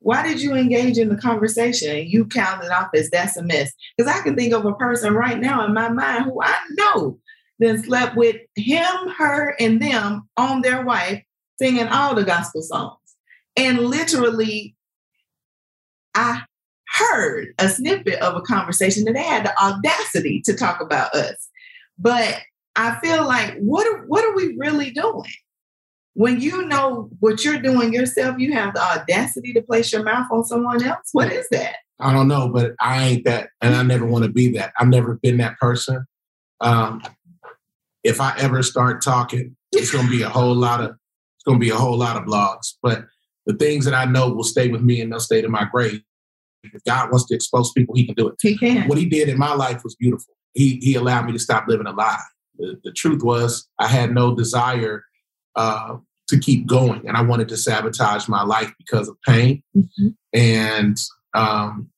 why 0.02 0.26
did 0.26 0.40
you 0.40 0.54
engage 0.54 0.98
in 0.98 1.08
the 1.08 1.16
conversation 1.16 2.06
you 2.08 2.26
count 2.26 2.64
it 2.64 2.70
off 2.70 2.90
as 2.94 3.10
that's 3.10 3.36
a 3.36 3.42
mess? 3.42 3.72
Because 3.96 4.12
I 4.12 4.22
can 4.22 4.36
think 4.36 4.52
of 4.52 4.64
a 4.64 4.74
person 4.74 5.14
right 5.14 5.38
now 5.38 5.64
in 5.64 5.74
my 5.74 5.88
mind 5.88 6.24
who 6.24 6.42
I 6.42 6.56
know 6.72 7.18
then 7.62 7.82
slept 7.82 8.16
with 8.16 8.36
him, 8.56 9.08
her, 9.16 9.54
and 9.60 9.80
them 9.80 10.28
on 10.36 10.62
their 10.62 10.84
wife, 10.84 11.22
singing 11.60 11.86
all 11.86 12.14
the 12.14 12.24
gospel 12.24 12.60
songs. 12.60 12.98
And 13.56 13.78
literally, 13.78 14.74
I 16.14 16.42
heard 16.88 17.54
a 17.58 17.68
snippet 17.68 18.20
of 18.20 18.36
a 18.36 18.42
conversation 18.42 19.04
that 19.04 19.14
they 19.14 19.22
had 19.22 19.46
the 19.46 19.62
audacity 19.62 20.42
to 20.44 20.54
talk 20.54 20.80
about 20.80 21.14
us. 21.14 21.48
But 21.98 22.40
I 22.74 22.98
feel 23.00 23.24
like 23.26 23.56
what 23.58 23.86
are, 23.86 24.06
what 24.06 24.24
are 24.24 24.34
we 24.34 24.56
really 24.58 24.90
doing? 24.90 25.30
When 26.14 26.40
you 26.40 26.66
know 26.66 27.08
what 27.20 27.44
you're 27.44 27.60
doing 27.60 27.92
yourself, 27.92 28.38
you 28.38 28.52
have 28.52 28.74
the 28.74 28.82
audacity 28.82 29.52
to 29.54 29.62
place 29.62 29.92
your 29.92 30.02
mouth 30.02 30.26
on 30.30 30.44
someone 30.44 30.82
else. 30.82 31.08
What 31.12 31.32
is 31.32 31.48
that? 31.50 31.76
I 32.00 32.12
don't 32.12 32.28
know, 32.28 32.48
but 32.48 32.72
I 32.80 33.02
ain't 33.04 33.24
that, 33.24 33.50
and 33.60 33.74
I 33.74 33.82
never 33.82 34.04
want 34.04 34.24
to 34.24 34.30
be 34.30 34.52
that. 34.52 34.72
I've 34.78 34.88
never 34.88 35.18
been 35.22 35.38
that 35.38 35.58
person. 35.58 36.04
Um, 36.60 37.02
if 38.04 38.20
I 38.20 38.34
ever 38.38 38.62
start 38.62 39.02
talking, 39.02 39.56
it's 39.70 39.92
going 39.92 40.06
to 40.06 40.10
be 40.10 40.22
a 40.22 40.28
whole 40.28 40.54
lot 40.54 40.80
of 40.80 40.90
it's 40.90 41.44
going 41.44 41.58
to 41.58 41.64
be 41.64 41.70
a 41.70 41.76
whole 41.76 41.96
lot 41.96 42.16
of 42.16 42.24
blogs. 42.24 42.74
But 42.82 43.04
the 43.46 43.54
things 43.54 43.84
that 43.84 43.94
I 43.94 44.04
know 44.04 44.32
will 44.32 44.44
stay 44.44 44.68
with 44.68 44.82
me 44.82 45.00
and 45.00 45.10
they'll 45.10 45.20
stay 45.20 45.40
to 45.40 45.48
my 45.48 45.64
grave. 45.64 46.02
If 46.62 46.84
God 46.84 47.10
wants 47.10 47.26
to 47.26 47.34
expose 47.34 47.72
people, 47.72 47.94
He 47.94 48.06
can 48.06 48.14
do 48.14 48.28
it. 48.28 48.34
He 48.40 48.56
can. 48.56 48.88
What 48.88 48.98
He 48.98 49.06
did 49.06 49.28
in 49.28 49.38
my 49.38 49.54
life 49.54 49.82
was 49.82 49.96
beautiful. 49.96 50.34
He 50.54 50.76
He 50.82 50.94
allowed 50.94 51.26
me 51.26 51.32
to 51.32 51.38
stop 51.38 51.66
living 51.68 51.86
a 51.86 51.92
lie. 51.92 52.22
The, 52.58 52.78
the 52.84 52.92
truth 52.92 53.22
was, 53.22 53.68
I 53.78 53.88
had 53.88 54.12
no 54.12 54.34
desire 54.34 55.04
uh, 55.56 55.96
to 56.28 56.38
keep 56.38 56.66
going, 56.66 57.06
and 57.06 57.16
I 57.16 57.22
wanted 57.22 57.48
to 57.48 57.56
sabotage 57.56 58.28
my 58.28 58.42
life 58.42 58.72
because 58.78 59.08
of 59.08 59.16
pain. 59.26 59.62
Mm-hmm. 59.76 60.08
And 60.32 60.96
um, 61.34 61.90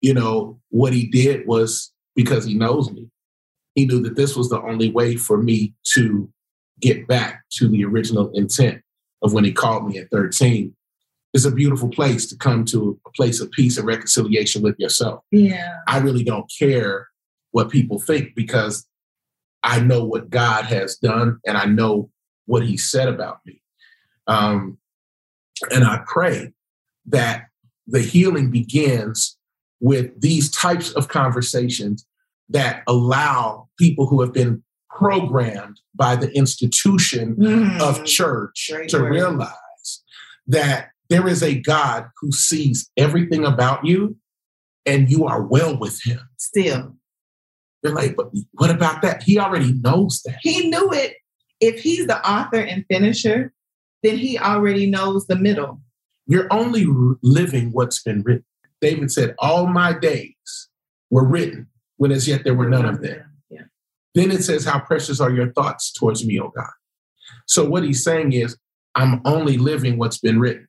you 0.00 0.14
know 0.14 0.60
what 0.70 0.92
he 0.92 1.06
did 1.06 1.46
was 1.46 1.92
because 2.14 2.44
he 2.44 2.54
knows 2.54 2.90
me. 2.90 3.08
He 3.74 3.86
knew 3.86 4.00
that 4.02 4.16
this 4.16 4.36
was 4.36 4.50
the 4.50 4.62
only 4.62 4.90
way 4.90 5.16
for 5.16 5.42
me 5.42 5.74
to 5.94 6.30
get 6.80 7.06
back 7.08 7.44
to 7.54 7.68
the 7.68 7.84
original 7.84 8.30
intent 8.34 8.82
of 9.22 9.32
when 9.32 9.44
he 9.44 9.52
called 9.52 9.88
me 9.88 9.98
at 9.98 10.10
13. 10.10 10.74
It's 11.32 11.44
a 11.44 11.50
beautiful 11.50 11.88
place 11.88 12.26
to 12.26 12.36
come 12.36 12.64
to 12.66 13.00
a 13.06 13.10
place 13.10 13.40
of 13.40 13.50
peace 13.50 13.76
and 13.76 13.86
reconciliation 13.86 14.62
with 14.62 14.78
yourself. 14.78 15.24
Yeah. 15.32 15.78
I 15.88 15.98
really 15.98 16.22
don't 16.22 16.50
care 16.58 17.08
what 17.50 17.70
people 17.70 17.98
think 17.98 18.34
because 18.36 18.86
I 19.62 19.80
know 19.80 20.04
what 20.04 20.30
God 20.30 20.66
has 20.66 20.96
done 20.96 21.40
and 21.46 21.56
I 21.56 21.64
know 21.64 22.10
what 22.46 22.64
he 22.64 22.76
said 22.76 23.08
about 23.08 23.38
me. 23.46 23.60
Um, 24.26 24.78
and 25.70 25.84
I 25.84 26.00
pray 26.06 26.52
that 27.06 27.46
the 27.86 28.00
healing 28.00 28.50
begins 28.50 29.36
with 29.80 30.20
these 30.20 30.50
types 30.50 30.92
of 30.92 31.08
conversations 31.08 32.06
that 32.48 32.82
allow 32.86 33.68
people 33.78 34.06
who 34.06 34.20
have 34.20 34.32
been 34.32 34.62
programmed 34.88 35.80
by 35.94 36.16
the 36.16 36.30
institution 36.36 37.36
mm. 37.36 37.80
of 37.80 38.04
church 38.04 38.70
Great 38.72 38.88
to 38.90 39.00
word. 39.00 39.10
realize 39.10 40.02
that 40.46 40.90
there 41.10 41.26
is 41.28 41.42
a 41.42 41.60
God 41.60 42.06
who 42.20 42.32
sees 42.32 42.90
everything 42.96 43.44
about 43.44 43.84
you 43.84 44.16
and 44.86 45.10
you 45.10 45.26
are 45.26 45.42
well 45.42 45.78
with 45.78 46.00
him. 46.04 46.20
Still. 46.38 46.96
You're 47.82 47.94
like, 47.94 48.16
but 48.16 48.30
what 48.52 48.70
about 48.70 49.02
that? 49.02 49.22
He 49.22 49.38
already 49.38 49.72
knows 49.72 50.22
that. 50.24 50.38
He 50.42 50.68
knew 50.68 50.90
it. 50.92 51.16
If 51.60 51.80
he's 51.80 52.06
the 52.06 52.26
author 52.28 52.60
and 52.60 52.84
finisher, 52.88 53.52
then 54.02 54.16
he 54.18 54.38
already 54.38 54.88
knows 54.88 55.26
the 55.26 55.36
middle. 55.36 55.80
You're 56.26 56.52
only 56.52 56.86
living 57.22 57.72
what's 57.72 58.02
been 58.02 58.22
written. 58.22 58.44
David 58.80 59.10
said, 59.10 59.34
All 59.38 59.66
my 59.66 59.92
days 59.92 60.68
were 61.10 61.24
written 61.24 61.68
when 61.96 62.12
as 62.12 62.28
yet 62.28 62.44
there 62.44 62.54
were 62.54 62.68
none 62.68 62.84
of 62.84 63.00
them. 63.00 63.24
Yeah. 63.50 63.62
Then 64.14 64.30
it 64.30 64.42
says, 64.42 64.64
How 64.64 64.80
precious 64.80 65.20
are 65.20 65.30
your 65.30 65.52
thoughts 65.52 65.92
towards 65.92 66.26
me, 66.26 66.38
O 66.40 66.48
God. 66.48 66.70
So 67.46 67.68
what 67.68 67.84
he's 67.84 68.04
saying 68.04 68.32
is, 68.32 68.56
I'm 68.94 69.20
only 69.24 69.58
living 69.58 69.98
what's 69.98 70.18
been 70.18 70.38
written, 70.38 70.68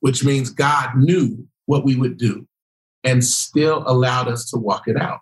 which 0.00 0.24
means 0.24 0.50
God 0.50 0.96
knew 0.96 1.46
what 1.66 1.84
we 1.84 1.96
would 1.96 2.18
do 2.18 2.46
and 3.02 3.24
still 3.24 3.82
allowed 3.86 4.28
us 4.28 4.50
to 4.50 4.58
walk 4.58 4.88
it 4.88 4.96
out. 4.96 5.20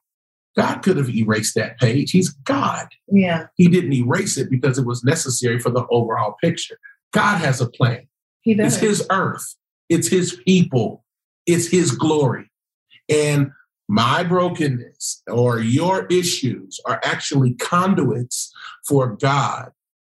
God 0.57 0.82
could 0.82 0.96
have 0.96 1.09
erased 1.09 1.55
that 1.55 1.78
page. 1.78 2.11
He's 2.11 2.30
God. 2.30 2.88
Yeah. 3.09 3.46
He 3.57 3.68
didn't 3.68 3.94
erase 3.94 4.36
it 4.36 4.50
because 4.50 4.78
it 4.78 4.86
was 4.86 5.03
necessary 5.03 5.59
for 5.59 5.70
the 5.70 5.86
overall 5.90 6.36
picture. 6.42 6.78
God 7.12 7.38
has 7.38 7.61
a 7.61 7.68
plan. 7.68 8.07
He 8.42 8.55
does. 8.55 8.74
It's 8.74 8.82
his 8.82 9.07
earth. 9.11 9.57
It's 9.88 10.09
his 10.09 10.40
people. 10.46 11.05
It's 11.46 11.68
his 11.68 11.92
glory. 11.92 12.50
And 13.09 13.50
my 13.88 14.22
brokenness 14.22 15.22
or 15.26 15.61
your 15.61 16.07
issues 16.07 16.80
are 16.86 17.00
actually 17.05 17.55
conduits 17.55 18.53
for 18.86 19.16
God 19.16 19.70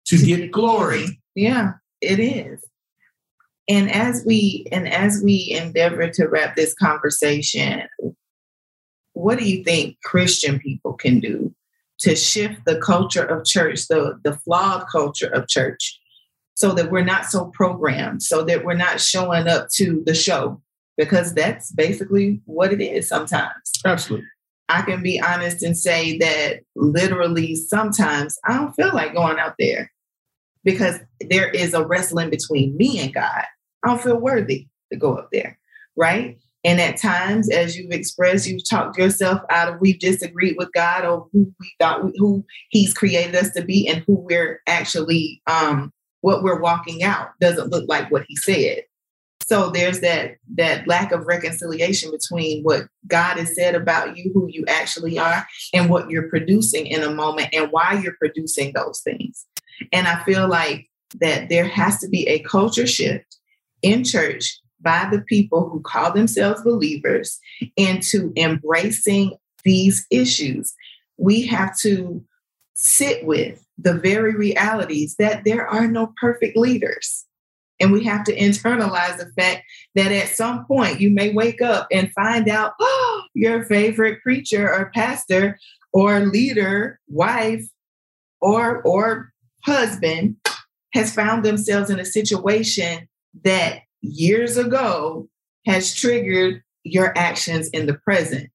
to 0.06 0.18
get 0.18 0.52
glory. 0.52 1.20
Yeah, 1.34 1.72
it 2.00 2.18
is. 2.18 2.64
And 3.68 3.90
as 3.90 4.22
we 4.24 4.66
and 4.70 4.88
as 4.88 5.20
we 5.24 5.48
endeavor 5.50 6.08
to 6.08 6.26
wrap 6.26 6.54
this 6.54 6.72
conversation, 6.74 7.82
what 9.16 9.38
do 9.38 9.48
you 9.48 9.64
think 9.64 9.96
Christian 10.04 10.58
people 10.58 10.92
can 10.92 11.20
do 11.20 11.54
to 12.00 12.14
shift 12.14 12.66
the 12.66 12.78
culture 12.80 13.24
of 13.24 13.46
church, 13.46 13.88
the, 13.88 14.20
the 14.24 14.34
flawed 14.34 14.84
culture 14.92 15.28
of 15.28 15.48
church, 15.48 15.98
so 16.52 16.72
that 16.72 16.90
we're 16.90 17.02
not 17.02 17.24
so 17.24 17.46
programmed, 17.54 18.22
so 18.22 18.42
that 18.44 18.62
we're 18.62 18.74
not 18.74 19.00
showing 19.00 19.48
up 19.48 19.68
to 19.74 20.02
the 20.04 20.14
show, 20.14 20.60
because 20.98 21.32
that's 21.32 21.72
basically 21.72 22.42
what 22.44 22.74
it 22.74 22.82
is 22.82 23.08
sometimes. 23.08 23.72
Absolutely. 23.86 24.26
I 24.68 24.82
can 24.82 25.02
be 25.02 25.18
honest 25.18 25.62
and 25.62 25.78
say 25.78 26.18
that 26.18 26.60
literally 26.74 27.54
sometimes 27.54 28.38
I 28.44 28.54
don't 28.54 28.74
feel 28.74 28.92
like 28.92 29.14
going 29.14 29.38
out 29.38 29.54
there 29.58 29.90
because 30.62 30.98
there 31.30 31.48
is 31.48 31.72
a 31.72 31.86
wrestling 31.86 32.28
between 32.28 32.76
me 32.76 32.98
and 32.98 33.14
God. 33.14 33.44
I 33.82 33.88
don't 33.88 34.02
feel 34.02 34.20
worthy 34.20 34.66
to 34.92 34.98
go 34.98 35.14
up 35.14 35.30
there, 35.32 35.58
right? 35.96 36.36
And 36.64 36.80
at 36.80 36.96
times, 36.96 37.48
as 37.48 37.76
you've 37.76 37.92
expressed, 37.92 38.46
you've 38.46 38.68
talked 38.68 38.98
yourself 38.98 39.40
out 39.50 39.72
of 39.72 39.80
we've 39.80 40.00
disagreed 40.00 40.56
with 40.58 40.72
God 40.72 41.04
or 41.04 41.28
who 41.32 41.52
we 41.60 41.72
thought 41.80 42.02
who 42.16 42.44
He's 42.70 42.94
created 42.94 43.36
us 43.36 43.50
to 43.50 43.64
be 43.64 43.86
and 43.88 44.02
who 44.06 44.14
we're 44.14 44.60
actually 44.66 45.42
um, 45.46 45.92
what 46.22 46.42
we're 46.42 46.60
walking 46.60 47.02
out 47.02 47.28
doesn't 47.40 47.70
look 47.70 47.84
like 47.88 48.10
what 48.10 48.24
He 48.28 48.36
said. 48.36 48.82
So 49.46 49.70
there's 49.70 50.00
that 50.00 50.38
that 50.56 50.88
lack 50.88 51.12
of 51.12 51.26
reconciliation 51.26 52.10
between 52.10 52.64
what 52.64 52.88
God 53.06 53.36
has 53.36 53.54
said 53.54 53.76
about 53.76 54.16
you, 54.16 54.32
who 54.34 54.48
you 54.50 54.64
actually 54.66 55.18
are, 55.20 55.46
and 55.72 55.88
what 55.88 56.10
you're 56.10 56.28
producing 56.28 56.86
in 56.86 57.02
a 57.04 57.14
moment 57.14 57.50
and 57.52 57.70
why 57.70 58.00
you're 58.02 58.16
producing 58.18 58.72
those 58.72 59.00
things. 59.02 59.46
And 59.92 60.08
I 60.08 60.22
feel 60.24 60.48
like 60.48 60.88
that 61.20 61.48
there 61.48 61.68
has 61.68 62.00
to 62.00 62.08
be 62.08 62.26
a 62.26 62.40
culture 62.40 62.86
shift 62.86 63.36
in 63.82 64.02
church 64.02 64.60
by 64.80 65.08
the 65.10 65.20
people 65.22 65.68
who 65.68 65.80
call 65.80 66.12
themselves 66.12 66.62
believers 66.62 67.38
into 67.76 68.32
embracing 68.36 69.36
these 69.64 70.06
issues. 70.10 70.74
We 71.16 71.46
have 71.46 71.76
to 71.80 72.24
sit 72.74 73.24
with 73.24 73.64
the 73.78 73.94
very 73.94 74.34
realities 74.34 75.16
that 75.18 75.44
there 75.44 75.66
are 75.66 75.86
no 75.86 76.12
perfect 76.20 76.56
leaders. 76.56 77.24
And 77.78 77.92
we 77.92 78.04
have 78.04 78.24
to 78.24 78.36
internalize 78.36 79.18
the 79.18 79.30
fact 79.36 79.64
that 79.94 80.12
at 80.12 80.28
some 80.28 80.64
point 80.64 81.00
you 81.00 81.10
may 81.10 81.32
wake 81.32 81.60
up 81.60 81.86
and 81.90 82.12
find 82.12 82.48
out 82.48 82.72
oh, 82.80 83.22
your 83.34 83.64
favorite 83.64 84.22
preacher 84.22 84.72
or 84.72 84.90
pastor 84.94 85.58
or 85.92 86.20
leader, 86.20 87.00
wife, 87.08 87.66
or, 88.40 88.82
or 88.82 89.32
husband 89.64 90.36
has 90.94 91.14
found 91.14 91.44
themselves 91.44 91.90
in 91.90 91.98
a 91.98 92.04
situation 92.04 93.08
that 93.44 93.80
years 94.06 94.56
ago 94.56 95.28
has 95.66 95.94
triggered 95.94 96.62
your 96.84 97.16
actions 97.16 97.68
in 97.70 97.86
the 97.86 97.94
present, 97.94 98.50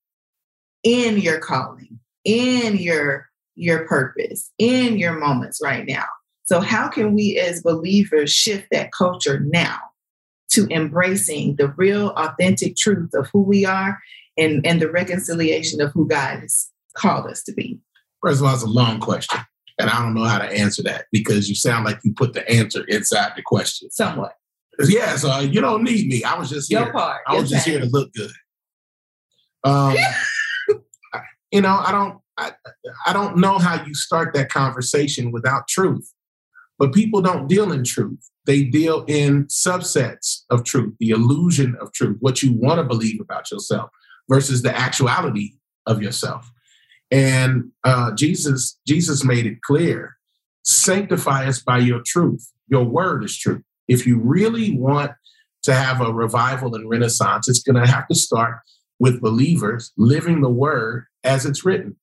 in 0.84 1.18
your 1.18 1.40
calling, 1.40 2.00
in 2.24 2.78
your 2.78 3.30
your 3.56 3.86
purpose, 3.86 4.52
in 4.58 4.98
your 4.98 5.14
moments 5.14 5.60
right 5.62 5.86
now. 5.86 6.06
So, 6.46 6.60
how 6.60 6.90
can 6.90 7.14
we 7.14 7.38
as 7.38 7.62
believers 7.62 8.32
shift 8.32 8.68
that 8.72 8.92
culture 8.92 9.40
now 9.40 9.78
to 10.52 10.68
embracing 10.70 11.56
the 11.56 11.70
real, 11.70 12.10
authentic 12.10 12.76
truth 12.76 13.14
of 13.14 13.30
who 13.32 13.42
we 13.42 13.66
are 13.66 14.00
and, 14.38 14.66
and 14.66 14.82
the 14.82 14.92
reconciliation 14.92 15.82
of 15.82 15.92
who 15.92 16.08
God 16.08 16.40
has 16.40 16.70
called 16.98 17.28
us 17.28 17.44
to 17.44 17.54
be? 17.54 17.80
First 18.22 18.42
of 18.42 18.48
all, 18.48 18.54
it's 18.54 18.64
a 18.64 18.68
long 18.68 19.00
question. 19.00 19.40
And 19.80 19.90
I 19.90 20.02
don't 20.02 20.14
know 20.14 20.26
how 20.26 20.40
to 20.40 20.46
answer 20.46 20.84
that 20.84 21.06
because 21.12 21.50
you 21.50 21.56
sound 21.56 21.86
like 21.86 22.00
you 22.04 22.14
put 22.14 22.34
the 22.34 22.48
answer 22.50 22.84
inside 22.88 23.34
the 23.36 23.42
question. 23.42 23.90
Somewhat. 23.90 24.34
Yeah, 24.80 25.16
so 25.16 25.40
you 25.40 25.62
don't 25.62 25.84
need 25.84 26.08
me. 26.08 26.24
I 26.24 26.38
was 26.38 26.50
just 26.50 26.72
here. 26.72 26.82
Your 26.82 26.92
part. 26.92 27.22
I 27.28 27.36
was 27.36 27.50
just 27.50 27.68
here 27.68 27.80
to 27.80 27.86
look 27.86 28.12
good. 28.14 28.32
Um, 29.64 29.96
you 31.52 31.62
know, 31.62 31.78
I 31.78 31.92
don't. 31.92 32.20
I, 32.38 32.54
I 33.06 33.14
don't 33.14 33.38
know 33.38 33.60
how 33.60 33.84
you 33.86 33.94
start 33.94 34.34
that 34.34 34.50
conversation 34.50 35.32
without 35.32 35.68
truth. 35.68 36.12
But 36.80 36.94
people 36.94 37.22
don't 37.22 37.48
deal 37.48 37.72
in 37.72 37.84
truth. 37.84 38.32
They 38.48 38.64
deal 38.64 39.06
in 39.08 39.46
subsets 39.46 40.46
of 40.50 40.64
truth, 40.64 40.96
the 41.00 41.12
illusion 41.12 41.78
of 41.80 41.94
truth, 41.94 42.18
what 42.22 42.42
you 42.42 42.54
want 42.54 42.80
to 42.80 42.84
believe 42.84 43.22
about 43.22 43.52
yourself 43.52 43.92
versus 44.28 44.64
the 44.64 44.76
actuality 44.76 45.52
of 45.86 46.02
yourself. 46.02 46.52
And 47.12 47.72
uh, 47.84 48.14
Jesus, 48.14 48.80
Jesus 48.88 49.24
made 49.24 49.46
it 49.46 49.62
clear: 49.62 50.16
sanctify 50.64 51.46
us 51.46 51.62
by 51.62 51.78
your 51.78 52.02
truth. 52.04 52.52
Your 52.68 52.86
word 52.86 53.24
is 53.24 53.38
truth. 53.38 53.62
If 53.92 54.08
you 54.08 54.20
really 54.20 54.78
want 54.78 55.12
to 55.64 55.74
have 55.74 56.00
a 56.00 56.14
revival 56.14 56.76
and 56.76 56.90
renaissance, 56.90 57.50
it's 57.50 57.62
going 57.62 57.76
to 57.76 57.92
have 57.92 58.08
to 58.08 58.16
start 58.16 58.60
with 59.00 59.20
believers 59.20 59.92
living 59.98 60.40
the 60.40 60.50
word 60.50 61.08
as 61.26 61.46
it's 61.46 61.66
written, 61.66 61.98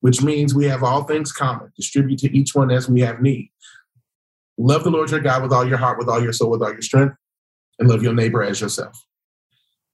which 0.00 0.20
means 0.20 0.54
we 0.54 0.66
have 0.66 0.82
all 0.82 1.04
things 1.04 1.32
common, 1.32 1.72
distribute 1.76 2.18
to 2.18 2.36
each 2.36 2.54
one 2.54 2.70
as 2.70 2.90
we 2.90 3.00
have 3.00 3.22
need. 3.22 3.50
Love 4.58 4.84
the 4.84 4.90
Lord 4.90 5.10
your 5.10 5.20
God 5.20 5.42
with 5.42 5.50
all 5.50 5.66
your 5.66 5.78
heart, 5.78 5.96
with 5.98 6.10
all 6.10 6.22
your 6.22 6.34
soul, 6.34 6.50
with 6.50 6.62
all 6.62 6.72
your 6.72 6.82
strength, 6.82 7.16
and 7.78 7.88
love 7.88 8.02
your 8.02 8.12
neighbor 8.12 8.42
as 8.42 8.60
yourself. 8.60 8.94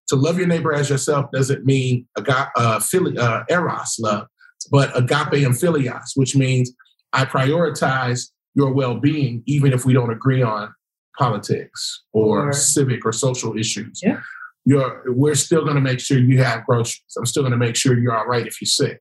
To 0.09 0.17
love 0.17 0.37
your 0.37 0.49
neighbor 0.49 0.73
as 0.73 0.91
yourself 0.91 1.31
doesn't 1.33 1.65
mean 1.65 2.09
agape, 2.19 2.49
uh, 2.57 2.81
uh, 3.21 3.45
eros 3.49 3.97
love, 4.01 4.27
but 4.73 4.91
agape 4.99 5.47
and 5.47 5.55
philios, 5.55 6.11
which 6.17 6.35
means 6.35 6.73
I 7.13 7.25
prioritize 7.25 8.31
your 8.57 8.73
well-being 8.73 9.45
even 9.47 9.73
if 9.73 9.85
we 9.85 9.93
don't 9.93 10.11
agree 10.11 10.43
on 10.43 10.75
politics 11.19 12.05
or, 12.13 12.49
or 12.49 12.53
civic 12.53 13.05
or 13.05 13.13
social 13.13 13.57
issues. 13.57 14.01
Yeah. 14.03 14.21
You're, 14.65 15.03
we're 15.07 15.35
still 15.35 15.63
going 15.63 15.77
to 15.77 15.81
make 15.81 16.01
sure 16.01 16.19
you 16.19 16.43
have 16.43 16.67
groceries. 16.67 17.03
I'm 17.17 17.27
still 17.27 17.43
going 17.43 17.53
to 17.53 17.59
make 17.59 17.77
sure 17.77 17.99
you're 17.99 18.17
all 18.17 18.27
right 18.27 18.47
if 18.47 18.61
you're 18.61 18.67
sick. 18.67 19.01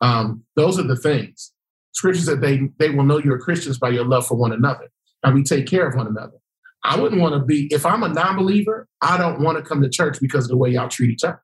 Um, 0.00 0.44
those 0.54 0.78
are 0.78 0.84
the 0.84 0.96
things. 0.96 1.52
Scriptures 1.92 2.26
that 2.26 2.40
they, 2.40 2.68
they 2.78 2.90
will 2.90 3.04
know 3.04 3.18
you're 3.18 3.38
Christians 3.38 3.78
by 3.78 3.88
your 3.88 4.04
love 4.04 4.26
for 4.26 4.36
one 4.36 4.52
another 4.52 4.88
and 5.22 5.34
we 5.34 5.42
take 5.42 5.66
care 5.66 5.86
of 5.86 5.94
one 5.94 6.06
another. 6.06 6.36
I 6.84 6.98
wouldn't 6.98 7.20
want 7.20 7.34
to 7.34 7.40
be, 7.40 7.68
if 7.72 7.84
I'm 7.84 8.02
a 8.02 8.08
non 8.08 8.36
believer, 8.36 8.86
I 9.00 9.16
don't 9.16 9.40
want 9.40 9.58
to 9.58 9.64
come 9.64 9.82
to 9.82 9.88
church 9.88 10.20
because 10.20 10.44
of 10.44 10.50
the 10.50 10.56
way 10.56 10.70
y'all 10.70 10.88
treat 10.88 11.10
each 11.10 11.24
other. 11.24 11.42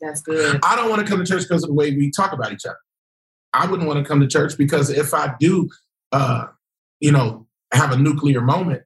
That's 0.00 0.20
good. 0.20 0.60
I 0.62 0.76
don't 0.76 0.88
want 0.88 1.04
to 1.04 1.10
come 1.10 1.24
to 1.24 1.30
church 1.30 1.42
because 1.42 1.62
of 1.62 1.68
the 1.68 1.74
way 1.74 1.90
we 1.90 2.10
talk 2.10 2.32
about 2.32 2.52
each 2.52 2.64
other. 2.64 2.78
I 3.52 3.66
wouldn't 3.66 3.88
want 3.88 4.04
to 4.04 4.08
come 4.08 4.20
to 4.20 4.26
church 4.26 4.56
because 4.56 4.90
if 4.90 5.14
I 5.14 5.34
do, 5.38 5.68
uh, 6.10 6.46
you 7.00 7.12
know, 7.12 7.46
have 7.72 7.92
a 7.92 7.96
nuclear 7.96 8.40
moment, 8.40 8.82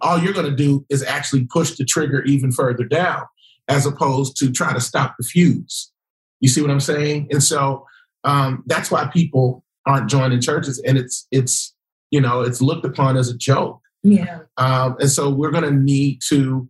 all 0.00 0.18
you're 0.18 0.32
going 0.32 0.50
to 0.50 0.56
do 0.56 0.84
is 0.88 1.02
actually 1.02 1.46
push 1.46 1.76
the 1.76 1.84
trigger 1.84 2.22
even 2.22 2.52
further 2.52 2.84
down 2.84 3.22
as 3.68 3.86
opposed 3.86 4.36
to 4.38 4.50
try 4.50 4.72
to 4.72 4.80
stop 4.80 5.14
the 5.18 5.24
fuse. 5.24 5.92
You 6.40 6.48
see 6.48 6.62
what 6.62 6.70
I'm 6.70 6.80
saying? 6.80 7.28
And 7.30 7.42
so 7.42 7.86
um, 8.24 8.62
that's 8.66 8.90
why 8.90 9.06
people 9.06 9.64
aren't 9.86 10.10
joining 10.10 10.40
churches, 10.40 10.80
and 10.86 10.98
it's 10.98 11.26
it's 11.30 11.74
you 12.10 12.20
know, 12.20 12.40
it's 12.42 12.60
looked 12.60 12.84
upon 12.84 13.16
as 13.16 13.28
a 13.28 13.36
joke. 13.36 13.80
Yeah. 14.02 14.40
Um, 14.56 14.96
and 14.98 15.10
so 15.10 15.30
we're 15.30 15.52
going 15.52 15.64
to 15.64 15.70
need 15.70 16.20
to 16.28 16.68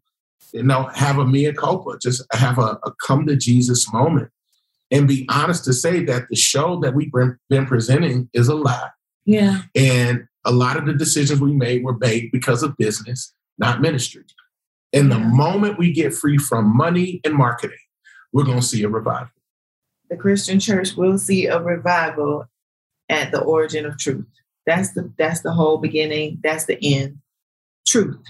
you 0.53 0.62
know, 0.64 0.91
have 0.95 1.18
a 1.18 1.25
mea 1.25 1.53
culpa, 1.53 1.97
just 2.03 2.23
have 2.33 2.59
a, 2.59 2.79
a 2.85 2.93
come 3.07 3.27
to 3.27 3.37
Jesus 3.37 3.91
moment 3.93 4.31
and 4.91 5.07
be 5.07 5.27
honest 5.31 5.64
to 5.64 5.73
say 5.73 6.05
that 6.05 6.29
the 6.29 6.37
show 6.37 6.81
that 6.81 6.95
we've 6.95 7.12
been 7.49 7.66
presenting 7.66 8.29
is 8.33 8.49
a 8.49 8.55
lie. 8.55 8.91
Yeah. 9.25 9.62
And 9.75 10.27
a 10.45 10.53
lot 10.53 10.76
of 10.76 10.86
the 10.86 10.95
decisions 10.95 11.41
we 11.41 11.53
made 11.53 11.84
were 11.84 11.97
made 11.99 12.30
because 12.32 12.62
of 12.62 12.76
business, 12.76 13.32
not 13.59 13.80
ministry. 13.80 14.24
And 14.93 15.11
the 15.11 15.18
moment 15.18 15.78
we 15.78 15.93
get 15.93 16.14
free 16.14 16.38
from 16.38 16.76
money 16.76 17.20
and 17.24 17.34
marketing, 17.34 17.78
we're 18.32 18.45
going 18.45 18.61
to 18.61 18.66
see 18.66 18.82
a 18.82 18.88
revival. 18.88 19.30
The 20.09 20.16
Christian 20.16 20.59
church 20.59 20.97
will 20.97 21.18
see 21.18 21.47
a 21.47 21.61
revival 21.61 22.47
at 23.09 23.30
the 23.30 23.41
origin 23.41 23.86
of 23.86 23.99
truth. 23.99 24.26
That's 24.66 24.93
the 24.93 25.12
that's 25.16 25.43
the 25.43 25.53
whole 25.53 25.78
beginning. 25.78 26.38
That's 26.43 26.64
the 26.64 26.78
end. 26.82 27.18
Truth. 27.86 28.22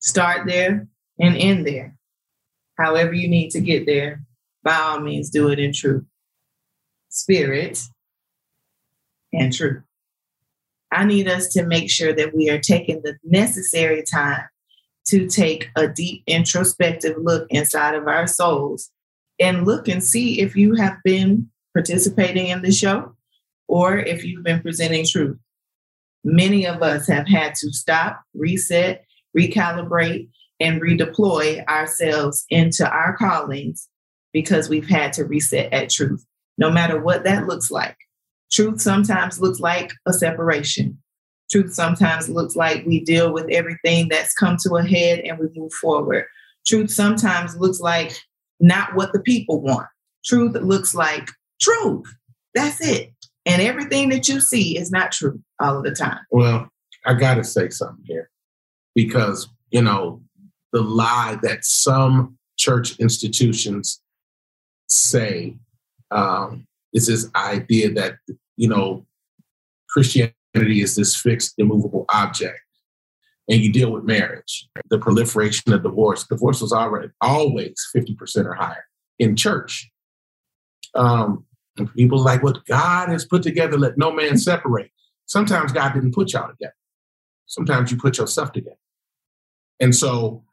Start 0.00 0.46
there 0.46 0.88
and 1.18 1.36
end 1.36 1.66
there. 1.66 1.96
However 2.78 3.12
you 3.12 3.28
need 3.28 3.50
to 3.50 3.60
get 3.60 3.86
there, 3.86 4.22
by 4.62 4.74
all 4.74 5.00
means, 5.00 5.30
do 5.30 5.48
it 5.48 5.58
in 5.58 5.72
truth, 5.72 6.04
spirit, 7.08 7.80
and 9.32 9.52
truth. 9.52 9.82
I 10.92 11.04
need 11.04 11.26
us 11.26 11.48
to 11.54 11.64
make 11.64 11.90
sure 11.90 12.12
that 12.12 12.34
we 12.34 12.50
are 12.50 12.60
taking 12.60 13.02
the 13.02 13.16
necessary 13.24 14.02
time 14.04 14.44
to 15.06 15.26
take 15.26 15.70
a 15.74 15.88
deep 15.88 16.22
introspective 16.26 17.16
look 17.18 17.46
inside 17.50 17.94
of 17.94 18.06
our 18.06 18.26
souls 18.26 18.90
and 19.40 19.66
look 19.66 19.88
and 19.88 20.02
see 20.02 20.40
if 20.40 20.54
you 20.54 20.74
have 20.74 20.96
been 21.02 21.50
participating 21.74 22.48
in 22.48 22.62
the 22.62 22.70
show 22.70 23.16
or 23.66 23.98
if 23.98 24.24
you've 24.24 24.44
been 24.44 24.60
presenting 24.60 25.06
truth. 25.06 25.38
Many 26.24 26.66
of 26.66 26.82
us 26.82 27.08
have 27.08 27.26
had 27.26 27.54
to 27.56 27.72
stop, 27.72 28.22
reset, 28.34 29.04
recalibrate, 29.36 30.28
and 30.60 30.80
redeploy 30.80 31.66
ourselves 31.66 32.44
into 32.50 32.88
our 32.88 33.16
callings 33.16 33.88
because 34.32 34.68
we've 34.68 34.88
had 34.88 35.12
to 35.14 35.24
reset 35.24 35.72
at 35.72 35.90
truth, 35.90 36.24
no 36.58 36.70
matter 36.70 37.00
what 37.00 37.24
that 37.24 37.46
looks 37.46 37.70
like. 37.70 37.96
Truth 38.52 38.80
sometimes 38.80 39.40
looks 39.40 39.60
like 39.60 39.92
a 40.06 40.12
separation. 40.12 40.98
Truth 41.50 41.74
sometimes 41.74 42.28
looks 42.28 42.56
like 42.56 42.84
we 42.86 43.00
deal 43.00 43.32
with 43.32 43.46
everything 43.50 44.08
that's 44.08 44.34
come 44.34 44.56
to 44.62 44.76
a 44.76 44.86
head 44.86 45.20
and 45.20 45.38
we 45.38 45.48
move 45.54 45.72
forward. 45.72 46.24
Truth 46.66 46.90
sometimes 46.90 47.56
looks 47.56 47.80
like 47.80 48.16
not 48.60 48.94
what 48.94 49.12
the 49.12 49.20
people 49.20 49.60
want. 49.60 49.86
Truth 50.24 50.54
looks 50.54 50.94
like 50.94 51.28
truth. 51.60 52.06
That's 52.54 52.80
it. 52.80 53.12
And 53.44 53.60
everything 53.60 54.08
that 54.10 54.28
you 54.28 54.40
see 54.40 54.78
is 54.78 54.90
not 54.90 55.12
true 55.12 55.42
all 55.60 55.78
of 55.78 55.84
the 55.84 55.90
time. 55.94 56.20
Well, 56.30 56.68
I 57.04 57.14
got 57.14 57.34
to 57.34 57.44
say 57.44 57.70
something 57.70 58.04
here 58.06 58.30
because, 58.94 59.48
you 59.70 59.82
know, 59.82 60.22
the 60.72 60.82
lie 60.82 61.38
that 61.42 61.64
some 61.64 62.38
church 62.56 62.98
institutions 62.98 64.00
say 64.88 65.56
um, 66.10 66.66
is 66.92 67.08
this 67.08 67.28
idea 67.34 67.90
that, 67.92 68.14
you 68.56 68.68
know, 68.68 69.06
Christianity 69.88 70.34
is 70.54 70.96
this 70.96 71.16
fixed, 71.16 71.54
immovable 71.58 72.04
object. 72.10 72.58
And 73.48 73.60
you 73.60 73.72
deal 73.72 73.90
with 73.90 74.04
marriage, 74.04 74.68
the 74.88 74.98
proliferation 74.98 75.72
of 75.72 75.82
divorce. 75.82 76.26
Divorce 76.26 76.60
was 76.60 76.72
already 76.72 77.08
always 77.20 77.74
50% 77.94 78.46
or 78.46 78.54
higher 78.54 78.84
in 79.18 79.36
church. 79.36 79.90
Um, 80.94 81.44
and 81.76 81.92
people 81.94 82.22
like 82.22 82.42
what 82.42 82.64
God 82.66 83.08
has 83.08 83.24
put 83.24 83.42
together, 83.42 83.78
let 83.78 83.98
no 83.98 84.12
man 84.12 84.38
separate. 84.38 84.90
Sometimes 85.26 85.72
God 85.72 85.94
didn't 85.94 86.14
put 86.14 86.32
y'all 86.32 86.50
together. 86.50 86.74
Sometimes 87.46 87.90
you 87.90 87.96
put 87.96 88.18
yourself 88.18 88.52
together. 88.52 88.76
And 89.80 89.94
so 89.94 90.44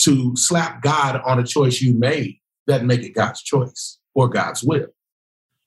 to 0.00 0.36
slap 0.36 0.82
God 0.82 1.20
on 1.24 1.38
a 1.38 1.44
choice 1.44 1.80
you 1.80 1.94
made 1.94 2.38
doesn't 2.66 2.86
make 2.86 3.02
it 3.02 3.14
God's 3.14 3.42
choice 3.42 3.98
or 4.14 4.28
God's 4.28 4.62
will. 4.62 4.86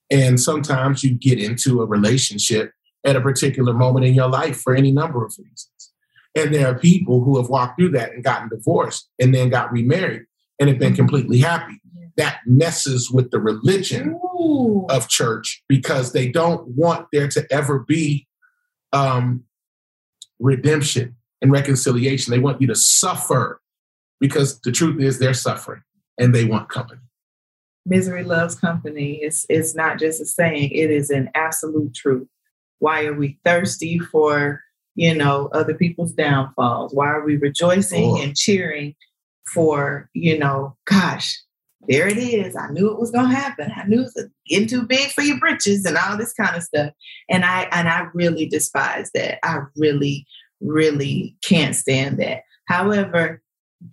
And 0.10 0.40
sometimes 0.40 1.04
you 1.04 1.14
get 1.14 1.40
into 1.40 1.82
a 1.82 1.86
relationship 1.86 2.72
at 3.06 3.16
a 3.16 3.22
particular 3.22 3.74
moment 3.74 4.06
in 4.06 4.14
your 4.14 4.30
life 4.30 4.62
for 4.62 4.76
any 4.76 4.92
number 4.92 5.26
of 5.26 5.36
reasons. 5.38 5.92
And 6.36 6.54
there 6.54 6.68
are 6.68 6.78
people 6.78 7.24
who 7.24 7.38
have 7.38 7.50
walked 7.50 7.80
through 7.80 7.92
that 7.92 8.14
and 8.14 8.24
gotten 8.24 8.50
divorced 8.50 9.10
and 9.20 9.34
then 9.34 9.50
got 9.50 9.72
remarried 9.72 10.24
and 10.60 10.70
have 10.70 10.80
been 10.80 10.96
completely 10.96 11.40
happy. 11.40 11.82
That 12.16 12.40
messes 12.46 13.12
with 13.12 13.32
the 13.32 13.40
religion 13.40 14.20
Ooh. 14.40 14.86
of 14.90 15.08
church 15.08 15.64
because 15.68 16.14
they 16.14 16.30
don't 16.30 16.68
want 16.70 17.08
there 17.12 17.28
to 17.28 17.46
ever 17.52 17.80
be 17.80 18.28
um, 18.92 19.44
redemption 20.40 21.16
and 21.42 21.52
reconciliation. 21.52 22.32
They 22.32 22.40
want 22.40 22.62
you 22.62 22.68
to 22.68 22.76
suffer 22.76 23.62
because 24.20 24.60
the 24.62 24.72
truth 24.72 25.02
is 25.02 25.20
they're 25.20 25.34
suffering 25.34 25.82
and 26.18 26.34
they 26.34 26.46
want 26.46 26.70
company. 26.70 27.02
Misery 27.88 28.24
loves 28.24 28.56
company. 28.56 29.20
It's, 29.22 29.46
it's 29.50 29.76
not 29.76 30.00
just 30.00 30.22
a 30.22 30.26
saying, 30.26 30.72
it 30.72 30.92
is 30.92 31.10
an 31.10 31.30
absolute 31.36 31.94
truth. 31.94 32.28
Why 32.80 33.06
are 33.06 33.14
we 33.14 33.40
thirsty 33.44 34.00
for, 34.00 34.62
you 34.96 35.16
know, 35.16 35.50
other 35.54 35.74
people's 35.74 36.14
downfalls? 36.14 36.94
Why 36.94 37.08
are 37.08 37.26
we 37.26 37.38
rejoicing 37.38 38.12
oh. 38.12 38.22
and 38.22 38.36
cheering 38.36 38.96
for, 39.54 40.10
you 40.14 40.38
know, 40.38 40.76
gosh, 40.86 41.42
there 41.88 42.08
it 42.08 42.18
is. 42.18 42.56
I 42.56 42.70
knew 42.70 42.92
it 42.92 43.00
was 43.00 43.12
gonna 43.12 43.34
happen. 43.34 43.72
I 43.76 43.86
knew 43.88 44.02
it 44.02 44.12
was 44.16 44.28
getting 44.48 44.68
too 44.68 44.84
big 44.84 45.10
for 45.12 45.22
your 45.22 45.40
britches 45.40 45.86
and 45.86 45.98
all 45.98 46.18
this 46.18 46.34
kind 46.34 46.56
of 46.56 46.64
stuff. 46.64 46.92
And 47.30 47.46
I 47.46 47.64
and 47.72 47.88
I 47.88 48.08
really 48.14 48.46
despise 48.46 49.10
that. 49.14 49.40
I 49.46 49.62
really, 49.78 50.28
really 50.60 51.38
can't 51.44 51.76
stand 51.76 52.20
that. 52.20 52.42
However, 52.68 53.42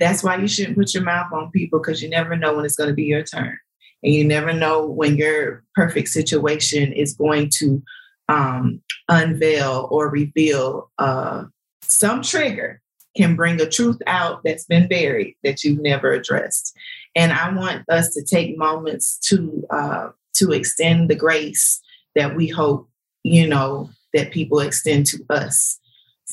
that's 0.00 0.22
why 0.24 0.36
you 0.36 0.48
shouldn't 0.48 0.76
put 0.76 0.94
your 0.94 1.04
mouth 1.04 1.32
on 1.32 1.50
people 1.50 1.78
because 1.78 2.02
you 2.02 2.08
never 2.08 2.36
know 2.36 2.54
when 2.54 2.64
it's 2.64 2.76
going 2.76 2.88
to 2.88 2.94
be 2.94 3.04
your 3.04 3.22
turn. 3.22 3.56
And 4.04 4.12
you 4.12 4.24
never 4.24 4.52
know 4.52 4.86
when 4.86 5.16
your 5.16 5.64
perfect 5.74 6.08
situation 6.08 6.92
is 6.92 7.14
going 7.14 7.50
to 7.58 7.82
um, 8.28 8.80
unveil 9.08 9.88
or 9.90 10.08
reveal 10.10 10.90
uh, 10.98 11.44
some 11.82 12.22
trigger 12.22 12.80
can 13.16 13.36
bring 13.36 13.60
a 13.60 13.68
truth 13.68 13.98
out 14.06 14.42
that's 14.44 14.64
been 14.64 14.88
buried 14.88 15.36
that 15.44 15.62
you've 15.62 15.80
never 15.80 16.12
addressed. 16.12 16.76
And 17.14 17.32
I 17.32 17.52
want 17.54 17.88
us 17.88 18.12
to 18.14 18.24
take 18.24 18.58
moments 18.58 19.18
to 19.28 19.64
uh, 19.70 20.08
to 20.34 20.52
extend 20.52 21.08
the 21.08 21.14
grace 21.14 21.80
that 22.16 22.34
we 22.34 22.48
hope, 22.48 22.88
you 23.22 23.46
know, 23.46 23.88
that 24.12 24.32
people 24.32 24.58
extend 24.60 25.06
to 25.06 25.24
us 25.30 25.78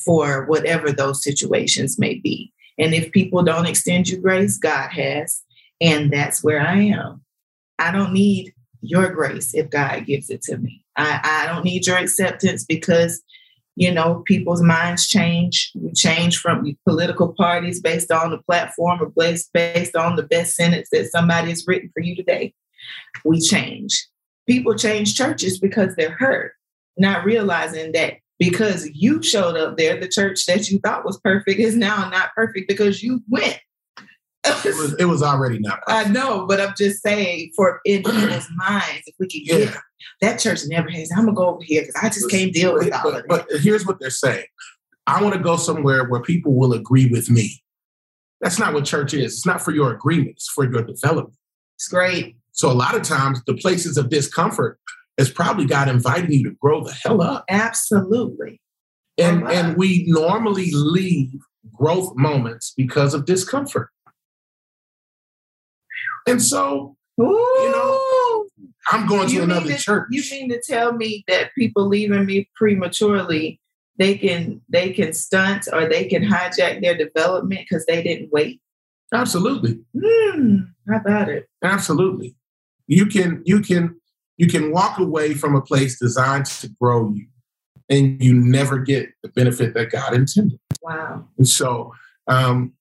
for 0.04 0.46
whatever 0.46 0.90
those 0.90 1.22
situations 1.22 1.98
may 1.98 2.14
be. 2.14 2.52
And 2.78 2.94
if 2.94 3.12
people 3.12 3.42
don't 3.44 3.66
extend 3.66 4.08
you 4.08 4.18
grace, 4.18 4.58
God 4.58 4.90
has. 4.90 5.42
And 5.80 6.12
that's 6.12 6.42
where 6.42 6.60
I 6.60 6.80
am. 6.80 7.22
I 7.78 7.90
don't 7.90 8.12
need 8.12 8.52
your 8.80 9.10
grace 9.10 9.54
if 9.54 9.70
God 9.70 10.06
gives 10.06 10.30
it 10.30 10.42
to 10.42 10.58
me. 10.58 10.84
I, 10.96 11.44
I 11.44 11.52
don't 11.52 11.64
need 11.64 11.86
your 11.86 11.96
acceptance 11.96 12.64
because, 12.64 13.22
you 13.76 13.92
know, 13.92 14.22
people's 14.26 14.62
minds 14.62 15.08
change. 15.08 15.70
We 15.74 15.92
change 15.92 16.38
from 16.38 16.76
political 16.86 17.32
parties 17.32 17.80
based 17.80 18.10
on 18.10 18.30
the 18.30 18.38
platform 18.38 19.00
or 19.00 19.12
based, 19.16 19.50
based 19.52 19.96
on 19.96 20.16
the 20.16 20.24
best 20.24 20.54
sentence 20.54 20.88
that 20.92 21.10
somebody 21.10 21.50
has 21.50 21.64
written 21.66 21.90
for 21.94 22.02
you 22.02 22.16
today. 22.16 22.54
We 23.24 23.40
change. 23.40 24.06
People 24.46 24.74
change 24.74 25.14
churches 25.14 25.58
because 25.58 25.94
they're 25.94 26.16
hurt, 26.18 26.52
not 26.96 27.24
realizing 27.24 27.92
that 27.92 28.14
because 28.38 28.88
you 28.92 29.22
showed 29.22 29.56
up 29.56 29.76
there, 29.76 30.00
the 30.00 30.08
church 30.08 30.46
that 30.46 30.68
you 30.68 30.80
thought 30.80 31.04
was 31.04 31.20
perfect 31.20 31.60
is 31.60 31.76
now 31.76 32.08
not 32.10 32.34
perfect 32.34 32.66
because 32.66 33.02
you 33.02 33.22
went. 33.28 33.60
It, 34.44 34.76
was, 34.76 34.94
it 34.98 35.04
was 35.04 35.22
already 35.22 35.58
not 35.58 35.82
perfect. 35.82 36.08
I 36.08 36.12
know, 36.12 36.46
but 36.46 36.60
I'm 36.60 36.74
just 36.76 37.02
saying 37.02 37.52
for 37.56 37.80
in 37.84 38.02
people's 38.02 38.48
minds, 38.56 39.02
if 39.06 39.14
we 39.18 39.28
could 39.28 39.46
get 39.46 39.60
yeah. 39.60 39.80
that 40.20 40.40
church 40.40 40.60
never 40.66 40.90
has, 40.90 41.10
I'm 41.16 41.24
gonna 41.26 41.36
go 41.36 41.48
over 41.48 41.62
here 41.62 41.82
because 41.82 42.02
I 42.02 42.08
just 42.08 42.30
can't 42.30 42.52
deal 42.52 42.74
with 42.74 42.92
all 42.92 43.02
but, 43.04 43.14
of 43.14 43.20
it. 43.20 43.28
But 43.28 43.46
here's 43.60 43.86
what 43.86 44.00
they're 44.00 44.10
saying. 44.10 44.46
I 45.06 45.22
want 45.22 45.34
to 45.34 45.40
go 45.40 45.56
somewhere 45.56 46.08
where 46.08 46.22
people 46.22 46.54
will 46.54 46.72
agree 46.72 47.06
with 47.06 47.30
me. 47.30 47.62
That's 48.40 48.58
not 48.58 48.72
what 48.72 48.84
church 48.84 49.14
is. 49.14 49.34
It's 49.34 49.46
not 49.46 49.62
for 49.62 49.72
your 49.72 49.92
agreement, 49.92 50.32
it's 50.32 50.48
for 50.48 50.64
your 50.64 50.82
development. 50.82 51.36
It's 51.76 51.88
great. 51.88 52.36
So 52.52 52.70
a 52.70 52.74
lot 52.74 52.94
of 52.94 53.02
times 53.02 53.42
the 53.46 53.54
places 53.54 53.96
of 53.96 54.10
discomfort 54.10 54.78
is 55.18 55.30
probably 55.30 55.64
God 55.64 55.88
inviting 55.88 56.32
you 56.32 56.44
to 56.44 56.56
grow 56.60 56.84
the 56.84 56.92
hell 56.92 57.20
up. 57.22 57.44
Absolutely. 57.48 58.60
And 59.18 59.48
and 59.48 59.76
we 59.76 60.04
normally 60.08 60.70
leave 60.72 61.40
growth 61.72 62.14
moments 62.16 62.72
because 62.76 63.14
of 63.14 63.24
discomfort. 63.24 63.90
And 66.26 66.42
so, 66.42 66.96
Ooh. 67.20 67.24
you 67.24 67.70
know, 67.72 68.46
I'm 68.90 69.06
going 69.06 69.28
to 69.28 69.42
another 69.42 69.72
to, 69.72 69.78
church. 69.78 70.08
You 70.10 70.22
mean 70.30 70.50
to 70.50 70.60
tell 70.66 70.92
me 70.92 71.24
that 71.28 71.54
people 71.54 71.86
leaving 71.86 72.26
me 72.26 72.48
prematurely, 72.54 73.60
they 73.96 74.16
can 74.16 74.60
they 74.68 74.92
can 74.92 75.12
stunt 75.12 75.68
or 75.72 75.88
they 75.88 76.06
can 76.06 76.22
hijack 76.22 76.82
their 76.82 76.96
development 76.96 77.62
because 77.68 77.86
they 77.86 78.02
didn't 78.02 78.32
wait? 78.32 78.60
Absolutely. 79.12 79.78
Mm, 79.94 80.68
how 80.88 80.96
about 80.96 81.28
it? 81.28 81.48
Absolutely. 81.62 82.34
You 82.86 83.06
can 83.06 83.42
you 83.44 83.60
can 83.60 83.96
you 84.36 84.46
can 84.46 84.72
walk 84.72 84.98
away 84.98 85.34
from 85.34 85.54
a 85.54 85.60
place 85.60 85.98
designed 85.98 86.46
to 86.46 86.68
grow 86.80 87.12
you 87.14 87.26
and 87.88 88.22
you 88.22 88.34
never 88.34 88.78
get 88.78 89.10
the 89.22 89.28
benefit 89.28 89.74
that 89.74 89.90
God 89.90 90.14
intended. 90.14 90.58
Wow. 90.80 91.28
And 91.36 91.46
so 91.46 91.92
um, 92.26 92.72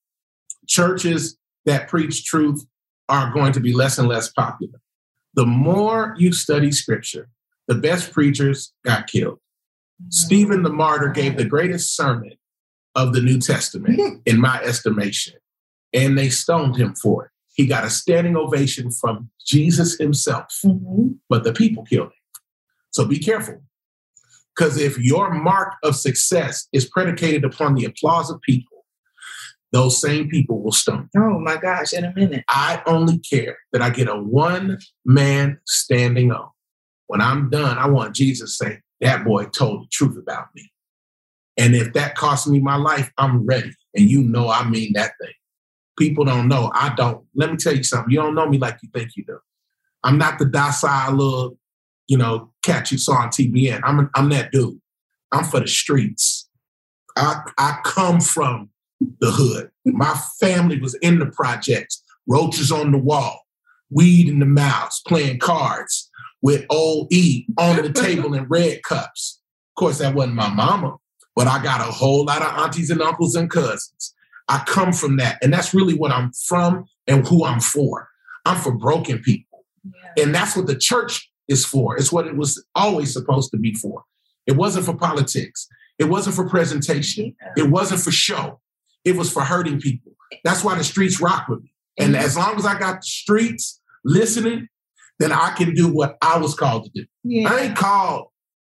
churches 0.68 1.38
that 1.66 1.88
preach 1.88 2.26
truth 2.26 2.66
are 3.12 3.32
going 3.32 3.52
to 3.54 3.60
be 3.60 3.74
less 3.74 3.98
and 3.98 4.08
less 4.08 4.32
popular. 4.32 4.80
The 5.36 5.46
more 5.46 6.16
you 6.18 6.32
study 6.32 6.72
scripture, 6.72 7.30
the 7.68 7.76
best 7.76 8.12
preachers 8.12 8.74
got 8.86 9.08
killed. 9.08 9.40
Stephen 10.10 10.64
the 10.64 10.72
martyr 10.72 11.10
gave 11.10 11.38
the 11.38 11.46
greatest 11.46 11.96
sermon 11.96 12.32
of 12.96 13.14
the 13.14 13.22
New 13.22 13.40
Testament, 13.40 14.22
in 14.26 14.40
my 14.40 14.60
estimation, 14.62 15.36
and 15.94 16.18
they 16.18 16.30
stoned 16.30 16.78
him 16.78 16.96
for 16.96 17.26
it. 17.26 17.32
He 17.54 17.68
got 17.68 17.84
a 17.84 17.90
standing 17.90 18.36
ovation 18.36 18.92
from 18.92 19.30
Jesus 19.46 19.98
himself, 19.98 20.60
mm-hmm. 20.66 21.10
but 21.30 21.44
the 21.44 21.54
people 21.54 21.84
killed 21.84 22.08
him. 22.08 22.42
So 22.92 23.06
be 23.06 23.20
careful. 23.20 23.62
Because 24.56 24.78
if 24.78 24.98
your 24.98 25.34
mark 25.34 25.74
of 25.84 25.96
success 25.96 26.68
is 26.74 26.90
predicated 26.90 27.46
upon 27.46 27.76
the 27.76 27.86
applause 27.86 28.30
of 28.30 28.42
people, 28.42 28.71
those 29.72 30.02
same 30.02 30.28
people 30.30 30.62
will 30.62 30.72
stone. 30.72 31.10
Oh 31.16 31.40
my 31.40 31.58
gosh, 31.58 31.94
in 31.94 32.04
a 32.04 32.14
minute. 32.14 32.44
I 32.50 32.82
only 32.86 33.20
care 33.20 33.58
that 33.72 33.82
I 33.82 33.90
get 33.90 34.10
a 34.10 34.16
one 34.16 34.80
man 35.06 35.60
standing 35.66 36.32
on. 36.32 36.50
When 37.08 37.22
I'm 37.22 37.50
done, 37.50 37.78
I 37.78 37.88
want 37.88 38.16
Jesus 38.16 38.58
to 38.58 38.66
say, 38.66 38.80
that 39.00 39.24
boy 39.26 39.46
told 39.46 39.84
the 39.84 39.88
truth 39.92 40.18
about 40.18 40.48
me. 40.56 40.72
And 41.58 41.76
if 41.76 41.94
that 41.94 42.16
costs 42.16 42.48
me 42.48 42.60
my 42.60 42.76
life, 42.76 43.12
I'm 43.18 43.46
ready. 43.46 43.74
And 43.96 44.10
you 44.10 44.22
know 44.24 44.50
I 44.50 44.68
mean 44.68 44.94
that 44.94 45.14
thing. 45.22 45.34
People 45.98 46.26
don't 46.26 46.48
know. 46.48 46.72
I 46.74 46.94
don't. 46.96 47.26
Let 47.36 47.52
me 47.52 47.58
tell 47.58 47.76
you 47.76 47.84
something. 47.84 48.12
You 48.12 48.20
don't 48.22 48.36
know 48.36 48.48
me 48.48 48.58
like 48.58 48.78
you 48.82 48.90
think 48.94 49.12
you 49.16 49.26
do. 49.26 49.40
I'm 50.04 50.18
not 50.18 50.40
the 50.40 50.46
docile 50.46 51.14
little, 51.14 51.58
you 52.08 52.18
know, 52.18 52.52
cat 52.64 52.92
you 52.92 52.98
saw 52.98 53.14
on 53.14 53.30
TBN. 53.30 53.82
I'm, 53.84 54.10
I'm 54.16 54.30
that 54.30 54.52
dude. 54.52 54.80
I'm 55.32 55.44
for 55.44 55.60
the 55.60 55.68
streets. 55.68 56.50
I, 57.16 57.42
I 57.58 57.80
come 57.84 58.22
from 58.22 58.71
the 59.20 59.32
hood. 59.32 59.72
My 59.86 60.20
family 60.40 60.80
was 60.80 60.96
in 60.96 61.20
the 61.20 61.28
projects, 61.28 62.04
roaches 62.28 62.72
on 62.72 62.92
the 62.92 62.98
wall, 62.98 63.46
weed 63.90 64.28
in 64.28 64.40
the 64.40 64.46
mouth, 64.46 64.92
playing 65.08 65.40
cards 65.40 66.10
with 66.42 66.66
old 66.70 67.12
E 67.12 67.46
on 67.58 67.78
the 67.78 67.92
table 67.92 68.34
in 68.34 68.46
red 68.46 68.84
cups. 68.84 69.42
Of 69.72 69.80
course, 69.80 70.00
that 70.00 70.16
wasn't 70.16 70.36
my 70.36 70.50
mama, 70.50 70.98
but 71.36 71.48
I 71.48 71.64
got 71.64 71.82
a 71.82 71.92
whole 71.92 72.26
lot 72.26 72.42
of 72.42 72.58
aunties 72.60 72.90
and 72.90 73.02
uncles 73.02 73.36
and 73.36 73.50
cousins. 73.50 74.14
I 74.48 74.64
come 74.66 74.92
from 74.92 75.18
that. 75.18 75.38
And 75.42 75.54
that's 75.54 75.74
really 75.74 75.94
what 75.94 76.12
I'm 76.12 76.32
from 76.34 76.86
and 77.08 77.26
who 77.28 77.46
I'm 77.46 77.62
for. 77.62 78.08
I'm 78.46 78.58
for 78.58 78.74
broken 78.74 79.20
people. 79.20 79.64
Yeah. 79.84 80.24
And 80.24 80.36
that's 80.36 80.56
what 80.56 80.68
the 80.68 80.76
church 80.76 81.32
is 81.48 81.66
for. 81.66 81.96
It's 81.98 82.12
what 82.12 82.28
it 82.28 82.36
was 82.36 82.64
always 82.76 83.14
supposed 83.14 83.52
to 83.52 83.58
be 83.58 83.74
for. 83.74 84.04
It 84.48 84.58
wasn't 84.58 84.86
for 84.86 84.96
politics. 84.96 85.68
It 86.00 86.06
wasn't 86.06 86.36
for 86.36 86.50
presentation. 86.50 87.36
It 87.56 87.70
wasn't 87.70 88.02
for 88.02 88.12
show. 88.12 88.60
It 89.06 89.16
was 89.16 89.32
for 89.32 89.42
hurting 89.42 89.80
people. 89.80 90.14
That's 90.44 90.64
why 90.64 90.76
the 90.76 90.84
streets 90.84 91.22
rock 91.22 91.48
with 91.48 91.62
me. 91.62 91.74
And 91.98 92.16
as 92.16 92.38
long 92.38 92.56
as 92.56 92.66
I 92.66 92.80
got 92.80 93.02
the 93.02 93.06
streets 93.08 93.82
listening, 94.04 94.68
then 95.20 95.32
I 95.32 95.52
can 95.52 95.74
do 95.74 95.88
what 95.88 96.18
I 96.22 96.38
was 96.38 96.56
called 96.56 96.86
to 96.86 96.92
do. 96.94 97.06
Yeah. 97.24 97.50
I 97.50 97.60
ain't 97.62 97.76
called 97.76 98.28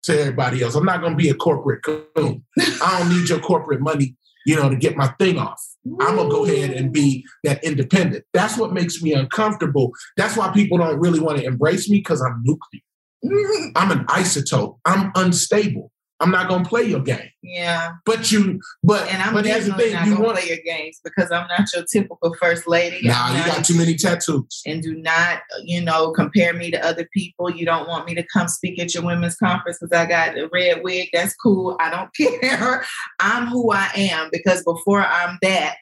to 0.04 0.18
everybody 0.18 0.62
else. 0.62 0.74
I'm 0.74 0.84
not 0.84 1.00
going 1.00 1.12
to 1.12 1.16
be 1.16 1.28
a 1.28 1.34
corporate 1.34 1.82
coon. 1.82 2.44
I 2.58 2.98
don't 2.98 3.10
need 3.10 3.28
your 3.28 3.40
corporate 3.40 3.80
money, 3.80 4.16
you 4.46 4.56
know, 4.56 4.70
to 4.70 4.76
get 4.76 4.96
my 4.96 5.08
thing 5.18 5.38
off. 5.38 5.62
I'm 6.00 6.16
going 6.16 6.28
to 6.28 6.34
go 6.34 6.44
ahead 6.44 6.70
and 6.70 6.92
be 6.92 7.24
that 7.44 7.62
independent. 7.64 8.24
That's 8.32 8.56
what 8.56 8.72
makes 8.72 9.02
me 9.02 9.12
uncomfortable. 9.12 9.92
That's 10.16 10.36
why 10.36 10.50
people 10.52 10.78
don't 10.78 10.98
really 10.98 11.20
want 11.20 11.38
to 11.38 11.44
embrace 11.44 11.88
me 11.88 11.98
because 11.98 12.22
I'm 12.22 12.42
nuclear. 12.42 12.82
Mm-hmm. 13.24 13.70
I'm 13.76 13.90
an 13.90 14.06
isotope. 14.06 14.78
I'm 14.84 15.12
unstable. 15.14 15.90
I'm 16.20 16.32
not 16.32 16.48
gonna 16.48 16.64
play 16.64 16.82
your 16.82 17.00
game. 17.00 17.30
Yeah. 17.42 17.92
But 18.04 18.32
you, 18.32 18.60
but 18.82 19.08
and 19.08 19.22
I'm 19.22 19.34
but 19.34 19.44
definitely 19.44 19.92
not 19.92 20.06
you 20.06 20.14
gonna 20.14 20.24
want, 20.24 20.38
play 20.38 20.48
your 20.48 20.58
games 20.64 21.00
because 21.04 21.30
I'm 21.30 21.46
not 21.46 21.72
your 21.72 21.84
typical 21.84 22.34
first 22.40 22.66
lady. 22.66 23.06
Nah, 23.06 23.36
you 23.36 23.44
got 23.44 23.64
too 23.64 23.76
many 23.76 23.94
tattoos. 23.94 24.62
And 24.66 24.82
do 24.82 24.96
not, 24.96 25.42
you 25.62 25.80
know, 25.80 26.10
compare 26.10 26.52
me 26.52 26.72
to 26.72 26.84
other 26.84 27.08
people. 27.14 27.50
You 27.50 27.64
don't 27.64 27.88
want 27.88 28.06
me 28.06 28.14
to 28.16 28.24
come 28.32 28.48
speak 28.48 28.80
at 28.80 28.94
your 28.94 29.04
women's 29.04 29.36
conference 29.36 29.78
because 29.80 29.96
I 29.96 30.06
got 30.06 30.36
a 30.36 30.48
red 30.52 30.82
wig. 30.82 31.08
That's 31.12 31.34
cool. 31.36 31.76
I 31.78 31.90
don't 31.90 32.14
care. 32.40 32.84
I'm 33.20 33.46
who 33.46 33.70
I 33.70 33.90
am 33.94 34.28
because 34.32 34.64
before 34.64 35.04
I'm 35.04 35.38
that, 35.42 35.76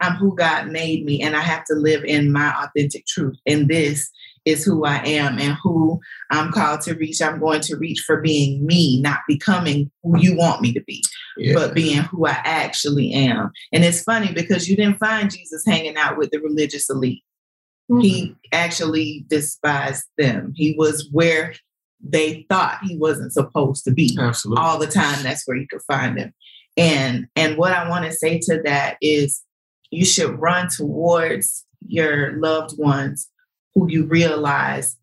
I'm 0.00 0.14
who 0.14 0.36
God 0.36 0.68
made 0.68 1.04
me, 1.04 1.22
and 1.22 1.34
I 1.34 1.40
have 1.40 1.64
to 1.64 1.74
live 1.74 2.04
in 2.04 2.30
my 2.30 2.54
authentic 2.62 3.06
truth. 3.06 3.36
And 3.46 3.68
this 3.68 4.08
is 4.48 4.64
who 4.64 4.84
I 4.84 4.96
am 5.04 5.38
and 5.38 5.56
who 5.62 6.00
I'm 6.30 6.50
called 6.52 6.80
to 6.82 6.94
reach. 6.94 7.20
I'm 7.20 7.38
going 7.38 7.60
to 7.62 7.76
reach 7.76 8.00
for 8.00 8.20
being 8.20 8.64
me, 8.64 9.00
not 9.00 9.20
becoming 9.28 9.90
who 10.02 10.18
you 10.18 10.36
want 10.36 10.62
me 10.62 10.72
to 10.72 10.80
be, 10.82 11.04
yeah. 11.36 11.54
but 11.54 11.74
being 11.74 12.02
who 12.02 12.26
I 12.26 12.40
actually 12.44 13.12
am. 13.12 13.52
And 13.72 13.84
it's 13.84 14.02
funny 14.02 14.32
because 14.32 14.68
you 14.68 14.76
didn't 14.76 14.98
find 14.98 15.30
Jesus 15.30 15.64
hanging 15.66 15.96
out 15.96 16.16
with 16.16 16.30
the 16.30 16.40
religious 16.40 16.88
elite. 16.88 17.22
Mm-hmm. 17.90 18.00
He 18.00 18.36
actually 18.52 19.26
despised 19.28 20.04
them. 20.16 20.52
He 20.56 20.74
was 20.78 21.08
where 21.12 21.54
they 22.00 22.46
thought 22.48 22.78
he 22.82 22.96
wasn't 22.96 23.32
supposed 23.32 23.84
to 23.84 23.92
be. 23.92 24.16
Absolutely. 24.18 24.62
All 24.62 24.78
the 24.78 24.86
time, 24.86 25.22
that's 25.22 25.46
where 25.46 25.56
you 25.56 25.66
could 25.68 25.82
find 25.82 26.18
him. 26.18 26.32
And 26.76 27.26
and 27.34 27.56
what 27.56 27.72
I 27.72 27.88
want 27.88 28.04
to 28.04 28.12
say 28.12 28.38
to 28.44 28.62
that 28.64 28.96
is 29.02 29.42
you 29.90 30.04
should 30.04 30.38
run 30.38 30.68
towards 30.68 31.66
your 31.86 32.32
loved 32.38 32.78
ones 32.78 33.28
who 33.78 33.90
you 33.90 34.04
realize 34.04 34.96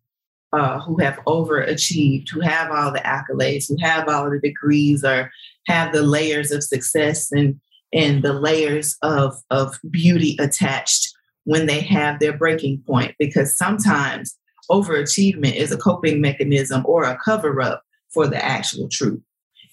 uh, 0.52 0.80
who 0.80 0.98
have 0.98 1.18
overachieved, 1.26 2.28
who 2.30 2.40
have 2.40 2.70
all 2.70 2.92
the 2.92 3.00
accolades, 3.00 3.68
who 3.68 3.76
have 3.80 4.08
all 4.08 4.30
the 4.30 4.38
degrees, 4.38 5.04
or 5.04 5.30
have 5.66 5.92
the 5.92 6.02
layers 6.02 6.50
of 6.50 6.62
success 6.62 7.32
and 7.32 7.60
and 7.92 8.22
the 8.22 8.32
layers 8.32 8.96
of 9.02 9.36
of 9.50 9.78
beauty 9.90 10.36
attached 10.40 11.12
when 11.44 11.66
they 11.66 11.80
have 11.80 12.18
their 12.18 12.36
breaking 12.36 12.82
point. 12.86 13.14
Because 13.18 13.56
sometimes 13.56 14.36
overachievement 14.70 15.54
is 15.54 15.72
a 15.72 15.78
coping 15.78 16.20
mechanism 16.20 16.82
or 16.86 17.04
a 17.04 17.18
cover 17.24 17.60
up 17.60 17.82
for 18.10 18.26
the 18.26 18.42
actual 18.44 18.88
truth. 18.88 19.20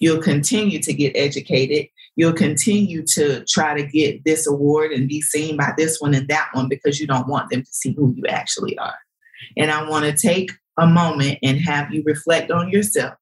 You'll 0.00 0.22
continue 0.22 0.80
to 0.80 0.92
get 0.92 1.16
educated. 1.16 1.86
You'll 2.16 2.32
continue 2.32 3.04
to 3.14 3.44
try 3.44 3.74
to 3.74 3.86
get 3.86 4.24
this 4.24 4.46
award 4.46 4.92
and 4.92 5.08
be 5.08 5.20
seen 5.20 5.56
by 5.56 5.72
this 5.76 5.98
one 6.00 6.14
and 6.14 6.28
that 6.28 6.48
one 6.52 6.68
because 6.68 7.00
you 7.00 7.06
don't 7.06 7.28
want 7.28 7.50
them 7.50 7.62
to 7.62 7.72
see 7.72 7.92
who 7.92 8.14
you 8.16 8.24
actually 8.28 8.78
are. 8.78 8.94
And 9.56 9.70
I 9.70 9.88
want 9.88 10.04
to 10.04 10.16
take 10.16 10.52
a 10.78 10.86
moment 10.86 11.38
and 11.42 11.58
have 11.58 11.92
you 11.92 12.02
reflect 12.04 12.50
on 12.50 12.70
yourself 12.70 13.14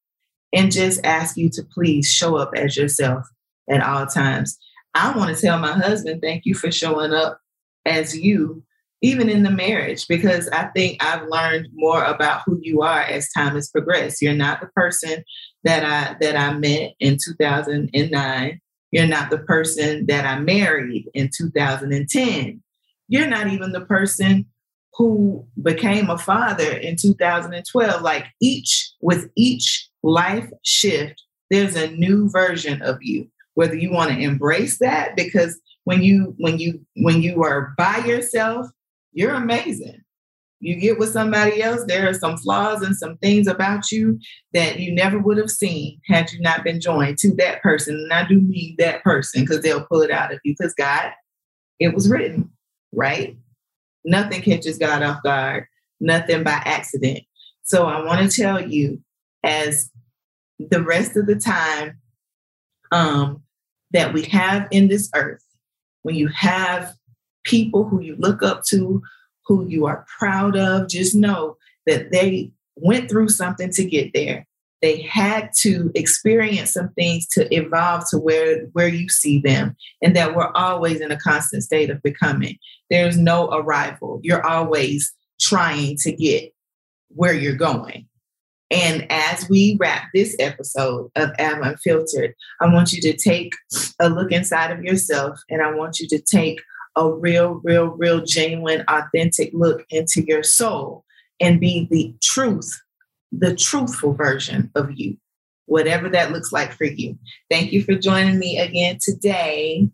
and 0.53 0.71
just 0.71 1.03
ask 1.03 1.37
you 1.37 1.49
to 1.49 1.63
please 1.63 2.07
show 2.07 2.37
up 2.37 2.51
as 2.55 2.77
yourself 2.77 3.25
at 3.69 3.81
all 3.81 4.05
times. 4.05 4.57
I 4.93 5.15
want 5.17 5.35
to 5.35 5.41
tell 5.41 5.57
my 5.57 5.73
husband, 5.73 6.21
thank 6.21 6.45
you 6.45 6.53
for 6.53 6.71
showing 6.71 7.13
up 7.13 7.39
as 7.85 8.15
you, 8.15 8.63
even 9.01 9.29
in 9.29 9.43
the 9.43 9.49
marriage, 9.49 10.07
because 10.07 10.47
I 10.49 10.65
think 10.67 11.03
I've 11.03 11.27
learned 11.27 11.69
more 11.73 12.03
about 12.03 12.43
who 12.45 12.59
you 12.61 12.83
are 12.83 13.01
as 13.01 13.31
time 13.31 13.55
has 13.55 13.69
progressed. 13.69 14.21
You're 14.21 14.33
not 14.33 14.61
the 14.61 14.67
person 14.67 15.23
that 15.63 15.83
I 15.83 16.15
that 16.21 16.35
I 16.37 16.53
met 16.57 16.93
in 16.99 17.17
2009. 17.23 18.61
You're 18.93 19.07
not 19.07 19.31
the 19.31 19.39
person 19.39 20.05
that 20.05 20.23
I 20.23 20.37
married 20.37 21.09
in 21.15 21.31
2010. 21.35 22.61
You're 23.07 23.27
not 23.27 23.47
even 23.47 23.71
the 23.71 23.81
person 23.81 24.45
who 24.93 25.47
became 25.59 26.11
a 26.11 26.17
father 26.19 26.71
in 26.71 26.95
2012 26.95 28.01
like 28.03 28.27
each 28.39 28.91
with 29.01 29.31
each 29.35 29.89
life 30.03 30.47
shift 30.63 31.23
there's 31.49 31.75
a 31.75 31.89
new 31.91 32.29
version 32.29 32.83
of 32.83 32.99
you. 33.01 33.27
Whether 33.55 33.75
you 33.75 33.91
want 33.91 34.11
to 34.11 34.19
embrace 34.19 34.77
that 34.77 35.15
because 35.15 35.59
when 35.85 36.03
you 36.03 36.35
when 36.37 36.59
you 36.59 36.79
when 36.97 37.23
you 37.23 37.43
are 37.43 37.73
by 37.79 37.97
yourself 38.05 38.67
you're 39.11 39.33
amazing 39.33 40.02
you 40.63 40.75
get 40.75 40.97
with 40.97 41.09
somebody 41.09 41.61
else 41.61 41.83
there 41.87 42.07
are 42.09 42.13
some 42.13 42.37
flaws 42.37 42.81
and 42.81 42.95
some 42.95 43.17
things 43.17 43.47
about 43.47 43.91
you 43.91 44.17
that 44.53 44.79
you 44.79 44.93
never 44.93 45.19
would 45.19 45.37
have 45.37 45.51
seen 45.51 45.99
had 46.07 46.31
you 46.31 46.39
not 46.41 46.63
been 46.63 46.79
joined 46.79 47.17
to 47.17 47.33
that 47.35 47.61
person 47.61 47.95
and 47.95 48.13
i 48.13 48.27
do 48.27 48.39
mean 48.39 48.75
that 48.77 49.03
person 49.03 49.41
because 49.41 49.61
they'll 49.61 49.85
pull 49.85 50.01
it 50.01 50.11
out 50.11 50.33
of 50.33 50.39
you 50.43 50.55
because 50.57 50.73
god 50.75 51.11
it 51.79 51.93
was 51.93 52.09
written 52.09 52.49
right 52.91 53.37
Nothing 54.05 54.41
catches 54.41 54.77
God 54.77 55.01
off 55.01 55.23
guard, 55.23 55.65
nothing 55.99 56.43
by 56.43 56.61
accident. 56.65 57.21
So 57.63 57.85
I 57.85 58.03
want 58.03 58.29
to 58.29 58.41
tell 58.41 58.67
you, 58.67 59.01
as 59.43 59.89
the 60.59 60.81
rest 60.81 61.15
of 61.15 61.25
the 61.25 61.35
time 61.35 61.99
um, 62.91 63.43
that 63.91 64.13
we 64.13 64.23
have 64.23 64.67
in 64.71 64.89
this 64.89 65.09
earth, 65.15 65.43
when 66.01 66.15
you 66.15 66.27
have 66.27 66.93
people 67.45 67.85
who 67.85 68.01
you 68.01 68.15
look 68.17 68.43
up 68.43 68.63
to, 68.65 69.01
who 69.45 69.65
you 69.67 69.85
are 69.85 70.05
proud 70.17 70.55
of, 70.55 70.87
just 70.87 71.15
know 71.15 71.57
that 71.85 72.11
they 72.11 72.51
went 72.75 73.09
through 73.09 73.29
something 73.29 73.71
to 73.71 73.85
get 73.85 74.13
there. 74.13 74.47
They 74.81 75.01
had 75.01 75.51
to 75.59 75.91
experience 75.95 76.73
some 76.73 76.89
things 76.89 77.25
to 77.29 77.53
evolve 77.55 78.09
to 78.09 78.17
where, 78.17 78.65
where 78.73 78.89
you 78.89 79.07
see 79.09 79.39
them, 79.39 79.77
and 80.01 80.15
that 80.15 80.35
we're 80.35 80.51
always 80.55 80.99
in 80.99 81.11
a 81.11 81.19
constant 81.19 81.63
state 81.63 81.89
of 81.89 82.03
becoming. 82.03 82.57
There's 82.89 83.17
no 83.17 83.47
arrival. 83.49 84.19
You're 84.23 84.45
always 84.45 85.13
trying 85.39 85.95
to 85.99 86.11
get 86.11 86.53
where 87.09 87.33
you're 87.33 87.55
going. 87.55 88.07
And 88.71 89.05
as 89.11 89.47
we 89.49 89.77
wrap 89.79 90.09
this 90.13 90.35
episode 90.39 91.11
of 91.15 91.29
Av 91.39 91.59
Unfiltered, 91.61 92.33
I 92.59 92.73
want 92.73 92.91
you 92.91 93.01
to 93.01 93.15
take 93.15 93.53
a 93.99 94.09
look 94.09 94.31
inside 94.31 94.71
of 94.71 94.83
yourself 94.83 95.39
and 95.49 95.61
I 95.61 95.71
want 95.75 95.99
you 95.99 96.07
to 96.07 96.19
take 96.19 96.59
a 96.95 97.11
real, 97.11 97.61
real, 97.63 97.87
real, 97.87 98.23
genuine, 98.23 98.83
authentic 98.87 99.51
look 99.53 99.85
into 99.89 100.23
your 100.25 100.43
soul 100.43 101.03
and 101.39 101.59
be 101.59 101.87
the 101.89 102.13
truth, 102.21 102.81
the 103.31 103.55
truthful 103.55 104.13
version 104.13 104.71
of 104.75 104.91
you, 104.91 105.17
whatever 105.65 106.09
that 106.09 106.31
looks 106.31 106.51
like 106.51 106.71
for 106.71 106.85
you. 106.85 107.17
Thank 107.49 107.71
you 107.71 107.83
for 107.83 107.95
joining 107.95 108.39
me 108.39 108.59
again 108.59 108.99
today. 109.01 109.89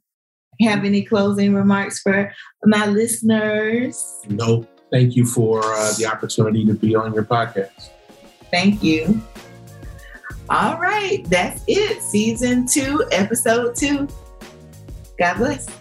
Have 0.62 0.84
any 0.84 1.04
closing 1.04 1.54
remarks 1.54 2.02
for 2.02 2.34
my 2.66 2.86
listeners? 2.86 4.20
No, 4.28 4.68
thank 4.92 5.16
you 5.16 5.26
for 5.26 5.64
uh, 5.64 5.94
the 5.98 6.06
opportunity 6.06 6.66
to 6.66 6.74
be 6.74 6.96
on 6.96 7.14
your 7.14 7.24
podcast. 7.24 7.90
Thank 8.52 8.84
you. 8.84 9.22
All 10.50 10.78
right, 10.78 11.24
that's 11.30 11.64
it. 11.68 12.02
Season 12.02 12.66
two, 12.66 13.06
episode 13.12 13.76
two. 13.76 14.08
God 15.18 15.38
bless. 15.38 15.79